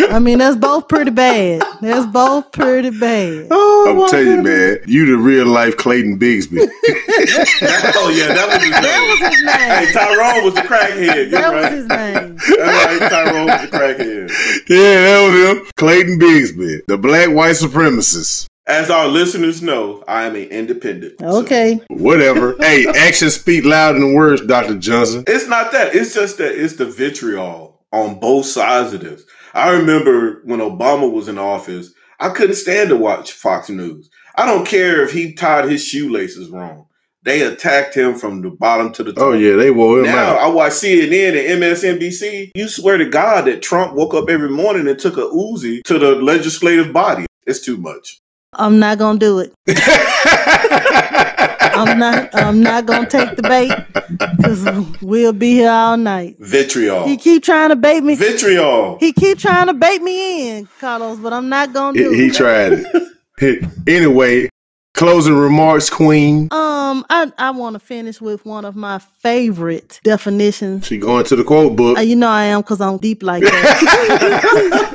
I 0.13 0.19
mean, 0.19 0.39
that's 0.39 0.55
both 0.57 0.87
pretty 0.87 1.11
bad. 1.11 1.61
That's 1.81 2.05
both 2.07 2.51
pretty 2.51 2.89
bad. 2.91 3.47
I'm 3.51 4.07
telling 4.09 4.27
you, 4.27 4.41
man, 4.43 4.77
you 4.87 5.05
the 5.05 5.17
real 5.17 5.45
life 5.45 5.77
Clayton 5.77 6.17
Bigsby. 6.19 6.57
oh 7.95 8.09
yeah, 8.15 8.33
that 8.33 8.47
was 8.47 8.61
his 8.63 8.71
name. 8.71 8.81
That 8.81 9.01
was 9.09 9.19
his 9.29 9.39
Hey, 9.47 9.85
name. 9.85 9.93
Tyrone 9.93 10.43
was 10.45 10.53
the 10.55 10.61
crackhead. 10.61 11.31
You're 11.31 11.41
That 11.41 11.53
was 11.53 11.69
his 11.71 11.87
name. 11.87 12.37
That's 12.37 13.01
right. 13.01 13.09
Tyrone 13.11 13.45
was 13.47 13.61
the 13.61 13.77
crackhead. 13.77 14.29
yeah, 14.69 15.01
that 15.03 15.19
was 15.25 15.33
him. 15.59 15.71
Clayton 15.77 16.19
Bigsby, 16.19 16.81
the 16.87 16.97
black 16.97 17.29
white 17.29 17.55
supremacist. 17.55 18.47
As 18.67 18.89
our 18.89 19.07
listeners 19.07 19.61
know, 19.61 20.03
I 20.07 20.23
am 20.25 20.35
an 20.35 20.43
independent. 20.49 21.19
so- 21.21 21.37
Okay. 21.41 21.79
Whatever. 21.89 22.55
hey, 22.59 22.85
actions 22.87 23.35
speak 23.35 23.63
louder 23.63 23.99
than 23.99 24.13
words, 24.13 24.41
Dr. 24.45 24.75
Johnson. 24.77 25.23
It's 25.27 25.47
not 25.47 25.71
that. 25.71 25.95
It's 25.95 26.13
just 26.13 26.37
that 26.39 26.51
it's 26.61 26.75
the 26.75 26.85
vitriol 26.85 27.81
on 27.93 28.19
both 28.19 28.45
sides 28.45 28.93
of 28.93 29.01
this. 29.01 29.23
I 29.53 29.69
remember 29.71 30.41
when 30.43 30.59
Obama 30.59 31.09
was 31.11 31.29
in 31.29 31.37
office, 31.37 31.93
I 32.19 32.29
couldn't 32.29 32.55
stand 32.55 32.89
to 32.89 32.97
watch 32.97 33.31
Fox 33.31 33.69
News. 33.69 34.09
I 34.35 34.45
don't 34.45 34.67
care 34.67 35.01
if 35.03 35.13
he 35.13 35.33
tied 35.33 35.69
his 35.69 35.83
shoelaces 35.83 36.49
wrong. 36.49 36.87
They 37.23 37.41
attacked 37.41 37.95
him 37.95 38.15
from 38.15 38.41
the 38.41 38.49
bottom 38.51 38.91
to 38.93 39.03
the 39.03 39.13
top. 39.13 39.23
Oh, 39.23 39.31
yeah, 39.33 39.55
they 39.55 39.71
wore 39.71 39.99
him 39.99 40.05
Now 40.05 40.33
out. 40.35 40.37
I 40.39 40.47
watch 40.47 40.73
CNN 40.73 41.35
and 41.51 41.61
MSNBC. 41.63 42.51
You 42.55 42.67
swear 42.67 42.97
to 42.97 43.05
God 43.09 43.45
that 43.45 43.61
Trump 43.61 43.93
woke 43.95 44.13
up 44.13 44.29
every 44.29 44.49
morning 44.49 44.87
and 44.87 44.97
took 44.99 45.17
a 45.17 45.21
Uzi 45.21 45.81
to 45.83 45.97
the 45.99 46.15
legislative 46.15 46.93
body. 46.93 47.25
It's 47.45 47.59
too 47.61 47.77
much. 47.77 48.19
I'm 48.53 48.79
not 48.79 48.97
gonna 48.97 49.19
do 49.19 49.39
it. 49.39 49.53
I'm 51.77 51.99
not. 51.99 52.29
I'm 52.33 52.61
not 52.61 52.85
gonna 52.85 53.09
take 53.09 53.35
the 53.35 53.43
bait 53.43 53.71
because 54.37 55.01
we'll 55.01 55.33
be 55.33 55.51
here 55.51 55.69
all 55.69 55.97
night. 55.97 56.37
Vitriol. 56.39 57.07
He 57.07 57.17
keep 57.17 57.43
trying 57.43 57.69
to 57.69 57.75
bait 57.75 58.01
me. 58.01 58.15
Vitriol. 58.15 58.97
He 58.99 59.13
keep 59.13 59.37
trying 59.37 59.67
to 59.67 59.73
bait 59.73 60.01
me 60.01 60.49
in, 60.49 60.67
Carlos, 60.79 61.19
but 61.19 61.33
I'm 61.33 61.49
not 61.49 61.73
gonna 61.73 61.97
do 61.97 62.11
he 62.11 62.15
it. 62.15 62.23
He 62.23 62.31
tried 62.31 62.85
it. 63.39 63.69
anyway, 63.87 64.49
closing 64.93 65.35
remarks, 65.35 65.89
Queen. 65.89 66.47
Um, 66.51 66.76
I 67.09 67.31
I 67.37 67.51
want 67.51 67.73
to 67.75 67.79
finish 67.79 68.19
with 68.21 68.45
one 68.45 68.65
of 68.65 68.75
my 68.75 68.99
favorite 68.99 69.99
definitions. 70.03 70.85
She 70.87 70.97
going 70.97 71.23
to 71.25 71.35
the 71.35 71.43
quote 71.43 71.75
book. 71.75 71.97
Uh, 71.97 72.01
you 72.01 72.15
know 72.15 72.29
I 72.29 72.43
am 72.45 72.61
because 72.61 72.81
I'm 72.81 72.97
deep 72.97 73.23
like 73.23 73.43
that. 73.43 74.87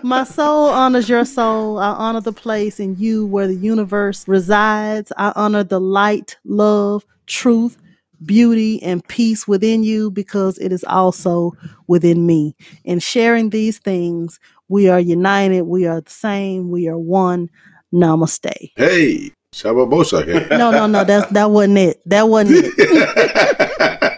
My 0.02 0.24
soul 0.24 0.70
honors 0.70 1.08
your 1.08 1.24
soul. 1.24 1.78
I 1.78 1.90
honor 1.90 2.20
the 2.20 2.32
place 2.32 2.80
in 2.80 2.96
you 2.96 3.26
where 3.26 3.46
the 3.46 3.54
universe 3.54 4.26
resides. 4.26 5.12
I 5.16 5.32
honor 5.36 5.62
the 5.62 5.78
light, 5.80 6.38
love, 6.44 7.04
truth, 7.26 7.76
beauty, 8.24 8.82
and 8.82 9.06
peace 9.08 9.46
within 9.46 9.82
you 9.82 10.10
because 10.10 10.58
it 10.58 10.72
is 10.72 10.84
also 10.84 11.52
within 11.86 12.26
me. 12.26 12.56
In 12.84 12.98
sharing 12.98 13.50
these 13.50 13.78
things, 13.78 14.40
we 14.68 14.88
are 14.88 15.00
united. 15.00 15.62
We 15.62 15.86
are 15.86 16.00
the 16.00 16.10
same. 16.10 16.70
We 16.70 16.88
are 16.88 16.98
one. 16.98 17.50
Namaste. 17.92 18.72
hey, 18.76 19.32
Shabba 19.54 19.88
Boshak. 19.88 20.48
No, 20.58 20.70
no, 20.70 20.86
no. 20.86 21.04
That's 21.04 21.30
that 21.32 21.50
wasn't 21.50 21.78
it. 21.78 22.00
That 22.06 22.28
wasn't 22.28 22.64
it. 22.64 24.16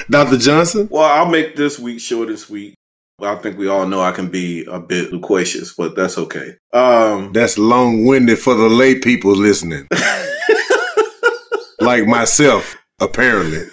Dr. 0.10 0.38
Johnson? 0.38 0.88
Well, 0.90 1.04
I'll 1.04 1.28
make 1.30 1.56
this 1.56 1.78
week 1.78 2.00
short 2.00 2.28
and 2.28 2.38
sweet. 2.38 2.74
I 3.20 3.34
think 3.36 3.58
we 3.58 3.66
all 3.68 3.86
know 3.86 4.00
I 4.00 4.12
can 4.12 4.28
be 4.30 4.64
a 4.66 4.78
bit 4.78 5.12
loquacious, 5.12 5.74
but 5.74 5.96
that's 5.96 6.16
okay. 6.18 6.54
Um, 6.72 7.32
That's 7.32 7.58
long 7.58 8.06
winded 8.06 8.38
for 8.38 8.54
the 8.54 8.68
lay 8.68 9.00
people 9.00 9.32
listening. 9.32 9.88
like 11.80 12.06
myself, 12.06 12.76
apparently. 13.00 13.64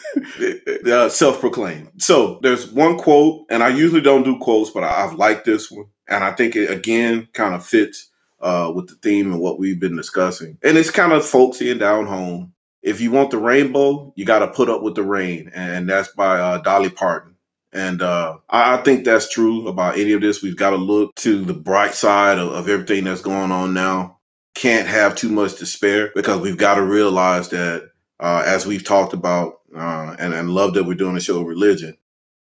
uh, 0.92 1.10
self-proclaimed. 1.10 1.92
So 2.00 2.40
there's 2.42 2.72
one 2.72 2.98
quote, 2.98 3.46
and 3.52 3.62
I 3.62 3.70
usually 3.70 4.02
don't 4.02 4.24
do 4.24 4.40
quotes, 4.40 4.72
but 4.72 4.84
I, 4.84 5.06
I've 5.06 5.14
liked 5.14 5.46
this 5.46 5.70
one, 5.70 5.86
and 6.10 6.24
I 6.24 6.32
think 6.34 6.56
it 6.56 6.72
again 6.72 7.28
kind 7.34 7.54
of 7.54 7.64
fits 7.64 8.10
uh, 8.40 8.72
with 8.74 8.88
the 8.88 8.96
theme 8.96 9.32
and 9.32 9.42
what 9.42 9.60
we've 9.60 9.80
been 9.80 9.96
discussing. 9.96 10.58
And 10.64 10.78
it's 10.78 10.92
kind 10.92 11.12
of 11.12 11.26
folksy 11.26 11.72
and 11.72 11.80
down 11.80 12.06
home. 12.06 12.54
If 12.82 13.02
you 13.02 13.12
want 13.12 13.32
the 13.32 13.38
rainbow, 13.38 14.14
you 14.16 14.26
got 14.26 14.40
to 14.40 14.48
put 14.48 14.70
up 14.70 14.84
with 14.84 14.96
the 14.96 15.04
rain, 15.04 15.52
and 15.56 15.90
that's 15.90 16.10
by 16.10 16.40
uh, 16.40 16.60
Dolly 16.60 16.90
Parton. 16.90 17.36
And 17.74 18.02
uh, 18.02 18.38
I 18.50 18.78
think 18.78 19.04
that's 19.04 19.30
true 19.30 19.68
about 19.68 19.98
any 19.98 20.14
of 20.14 20.22
this. 20.22 20.42
We've 20.42 20.56
got 20.56 20.70
to 20.70 20.78
look 20.78 21.14
to 21.16 21.44
the 21.44 21.54
bright 21.54 21.94
side 21.94 22.38
of, 22.38 22.54
of 22.54 22.70
everything 22.70 23.04
that's 23.04 23.22
going 23.22 23.52
on 23.52 23.74
now. 23.74 24.20
Can't 24.54 24.88
have 24.88 25.16
too 25.16 25.30
much 25.30 25.52
spare 25.56 26.12
because 26.16 26.40
we've 26.40 26.58
got 26.58 26.76
to 26.76 26.84
realize 26.84 27.50
that 27.50 27.90
uh, 28.20 28.44
as 28.46 28.66
we've 28.66 28.86
talked 28.86 29.14
about, 29.14 29.62
uh, 29.76 30.16
and, 30.18 30.34
and 30.34 30.52
love 30.52 30.74
that 30.76 30.86
we're 30.86 30.94
doing 30.94 31.16
the 31.16 31.20
show 31.20 31.42
of 31.42 31.48
religion, 31.48 31.98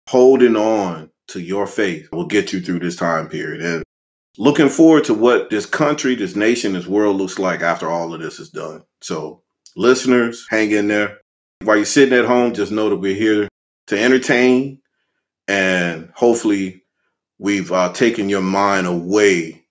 holding 0.08 0.56
on 0.56 1.10
to 1.30 1.41
your 1.41 1.66
faith 1.66 2.12
will 2.12 2.28
get 2.28 2.54
you 2.54 2.62
through 2.62 2.80
this 2.80 2.96
time 2.96 3.28
period. 3.28 3.62
And 3.62 3.83
looking 4.38 4.70
forward 4.70 5.04
to 5.06 5.14
what 5.14 5.50
this 5.50 5.66
country, 5.66 6.16
this 6.16 6.36
nation, 6.36 6.74
this 6.74 6.88
world 6.88 7.18
looks 7.18 7.40
like 7.40 7.62
after 7.62 7.90
all 7.90 8.14
of 8.14 8.22
this 8.22 8.40
is 8.40 8.50
done. 8.50 8.84
So, 9.02 9.44
listeners, 9.76 10.46
hang 10.50 10.72
in 10.72 10.88
there. 10.88 11.20
While 11.62 11.78
you're 11.78 11.86
sitting 11.86 12.18
at 12.18 12.26
home, 12.26 12.54
just 12.54 12.72
know 12.72 12.90
that 12.90 12.98
we're 12.98 13.16
here 13.16 13.48
to 13.88 14.02
entertain, 14.02 14.80
and 15.48 16.12
hopefully, 16.16 16.84
we've 17.38 17.72
uh, 17.72 17.92
taken 17.94 18.30
your 18.30 18.42
mind 18.42 18.88
away 18.88 19.66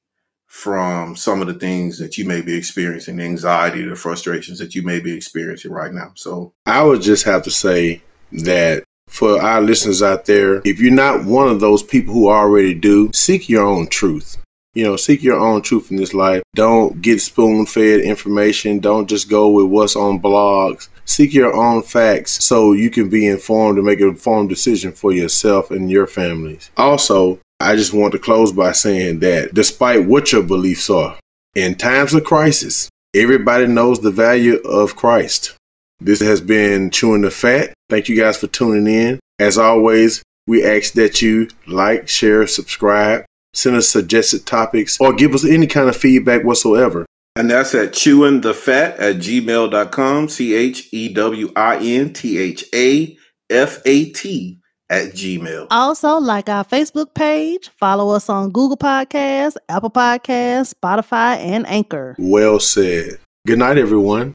from 0.46 1.16
some 1.16 1.40
of 1.40 1.46
the 1.46 1.54
things 1.54 1.98
that 1.98 2.18
you 2.18 2.26
may 2.26 2.42
be 2.42 2.54
experiencing, 2.54 3.16
the 3.16 3.24
anxiety, 3.24 3.82
the 3.82 3.96
frustrations 3.96 4.58
that 4.58 4.74
you 4.74 4.82
may 4.82 5.00
be 5.00 5.14
experiencing 5.14 5.72
right 5.72 5.92
now. 5.92 6.12
So, 6.14 6.54
I 6.66 6.82
would 6.82 7.02
just 7.02 7.24
have 7.24 7.42
to 7.44 7.50
say 7.50 8.02
that 8.32 8.84
for 9.08 9.40
our 9.42 9.60
listeners 9.60 10.02
out 10.02 10.24
there, 10.24 10.62
if 10.64 10.80
you're 10.80 10.92
not 10.92 11.24
one 11.24 11.48
of 11.48 11.60
those 11.60 11.82
people 11.82 12.14
who 12.14 12.30
already 12.30 12.72
do, 12.72 13.10
seek 13.12 13.48
your 13.48 13.66
own 13.66 13.86
truth. 13.88 14.41
You 14.74 14.84
know, 14.84 14.96
seek 14.96 15.22
your 15.22 15.38
own 15.38 15.60
truth 15.60 15.90
in 15.90 15.98
this 15.98 16.14
life. 16.14 16.42
Don't 16.54 17.02
get 17.02 17.20
spoon 17.20 17.66
fed 17.66 18.00
information. 18.00 18.78
Don't 18.78 19.06
just 19.06 19.28
go 19.28 19.50
with 19.50 19.66
what's 19.66 19.96
on 19.96 20.20
blogs. 20.20 20.88
Seek 21.04 21.34
your 21.34 21.54
own 21.54 21.82
facts 21.82 22.42
so 22.42 22.72
you 22.72 22.88
can 22.88 23.10
be 23.10 23.26
informed 23.26 23.76
and 23.76 23.86
make 23.86 24.00
an 24.00 24.08
informed 24.08 24.48
decision 24.48 24.92
for 24.92 25.12
yourself 25.12 25.70
and 25.70 25.90
your 25.90 26.06
families. 26.06 26.70
Also, 26.78 27.38
I 27.60 27.76
just 27.76 27.92
want 27.92 28.12
to 28.12 28.18
close 28.18 28.50
by 28.50 28.72
saying 28.72 29.20
that 29.20 29.52
despite 29.52 30.06
what 30.06 30.32
your 30.32 30.42
beliefs 30.42 30.88
are, 30.88 31.18
in 31.54 31.74
times 31.74 32.14
of 32.14 32.24
crisis, 32.24 32.88
everybody 33.14 33.66
knows 33.66 34.00
the 34.00 34.10
value 34.10 34.56
of 34.60 34.96
Christ. 34.96 35.54
This 36.00 36.20
has 36.20 36.40
been 36.40 36.90
Chewing 36.90 37.20
the 37.20 37.30
Fat. 37.30 37.74
Thank 37.90 38.08
you 38.08 38.16
guys 38.16 38.38
for 38.38 38.46
tuning 38.46 38.86
in. 38.86 39.20
As 39.38 39.58
always, 39.58 40.22
we 40.46 40.64
ask 40.64 40.94
that 40.94 41.20
you 41.20 41.48
like, 41.66 42.08
share, 42.08 42.46
subscribe, 42.46 43.24
send 43.54 43.76
us 43.76 43.88
suggested 43.88 44.46
topics, 44.46 45.00
or 45.00 45.12
give 45.12 45.34
us 45.34 45.44
any 45.44 45.66
kind 45.66 45.88
of 45.88 45.96
feedback 45.96 46.44
whatsoever. 46.44 47.06
And 47.34 47.50
that's 47.50 47.74
at 47.74 47.92
chewingthefat 47.92 49.00
at 49.00 49.16
gmail.com, 49.16 50.28
C 50.28 50.54
H 50.54 50.88
E 50.92 51.12
W 51.14 51.50
I 51.56 51.76
N 51.76 52.12
T 52.12 52.38
H 52.38 52.64
A 52.74 53.16
F 53.48 53.80
A 53.86 54.04
T 54.10 54.60
at 54.90 55.12
gmail. 55.12 55.66
Also, 55.70 56.18
like 56.18 56.50
our 56.50 56.64
Facebook 56.64 57.14
page, 57.14 57.70
follow 57.80 58.14
us 58.14 58.28
on 58.28 58.50
Google 58.50 58.76
Podcasts, 58.76 59.56
Apple 59.68 59.90
Podcasts, 59.90 60.74
Spotify, 60.74 61.36
and 61.36 61.66
Anchor. 61.66 62.14
Well 62.18 62.60
said. 62.60 63.18
Good 63.46 63.58
night, 63.58 63.78
everyone. 63.78 64.30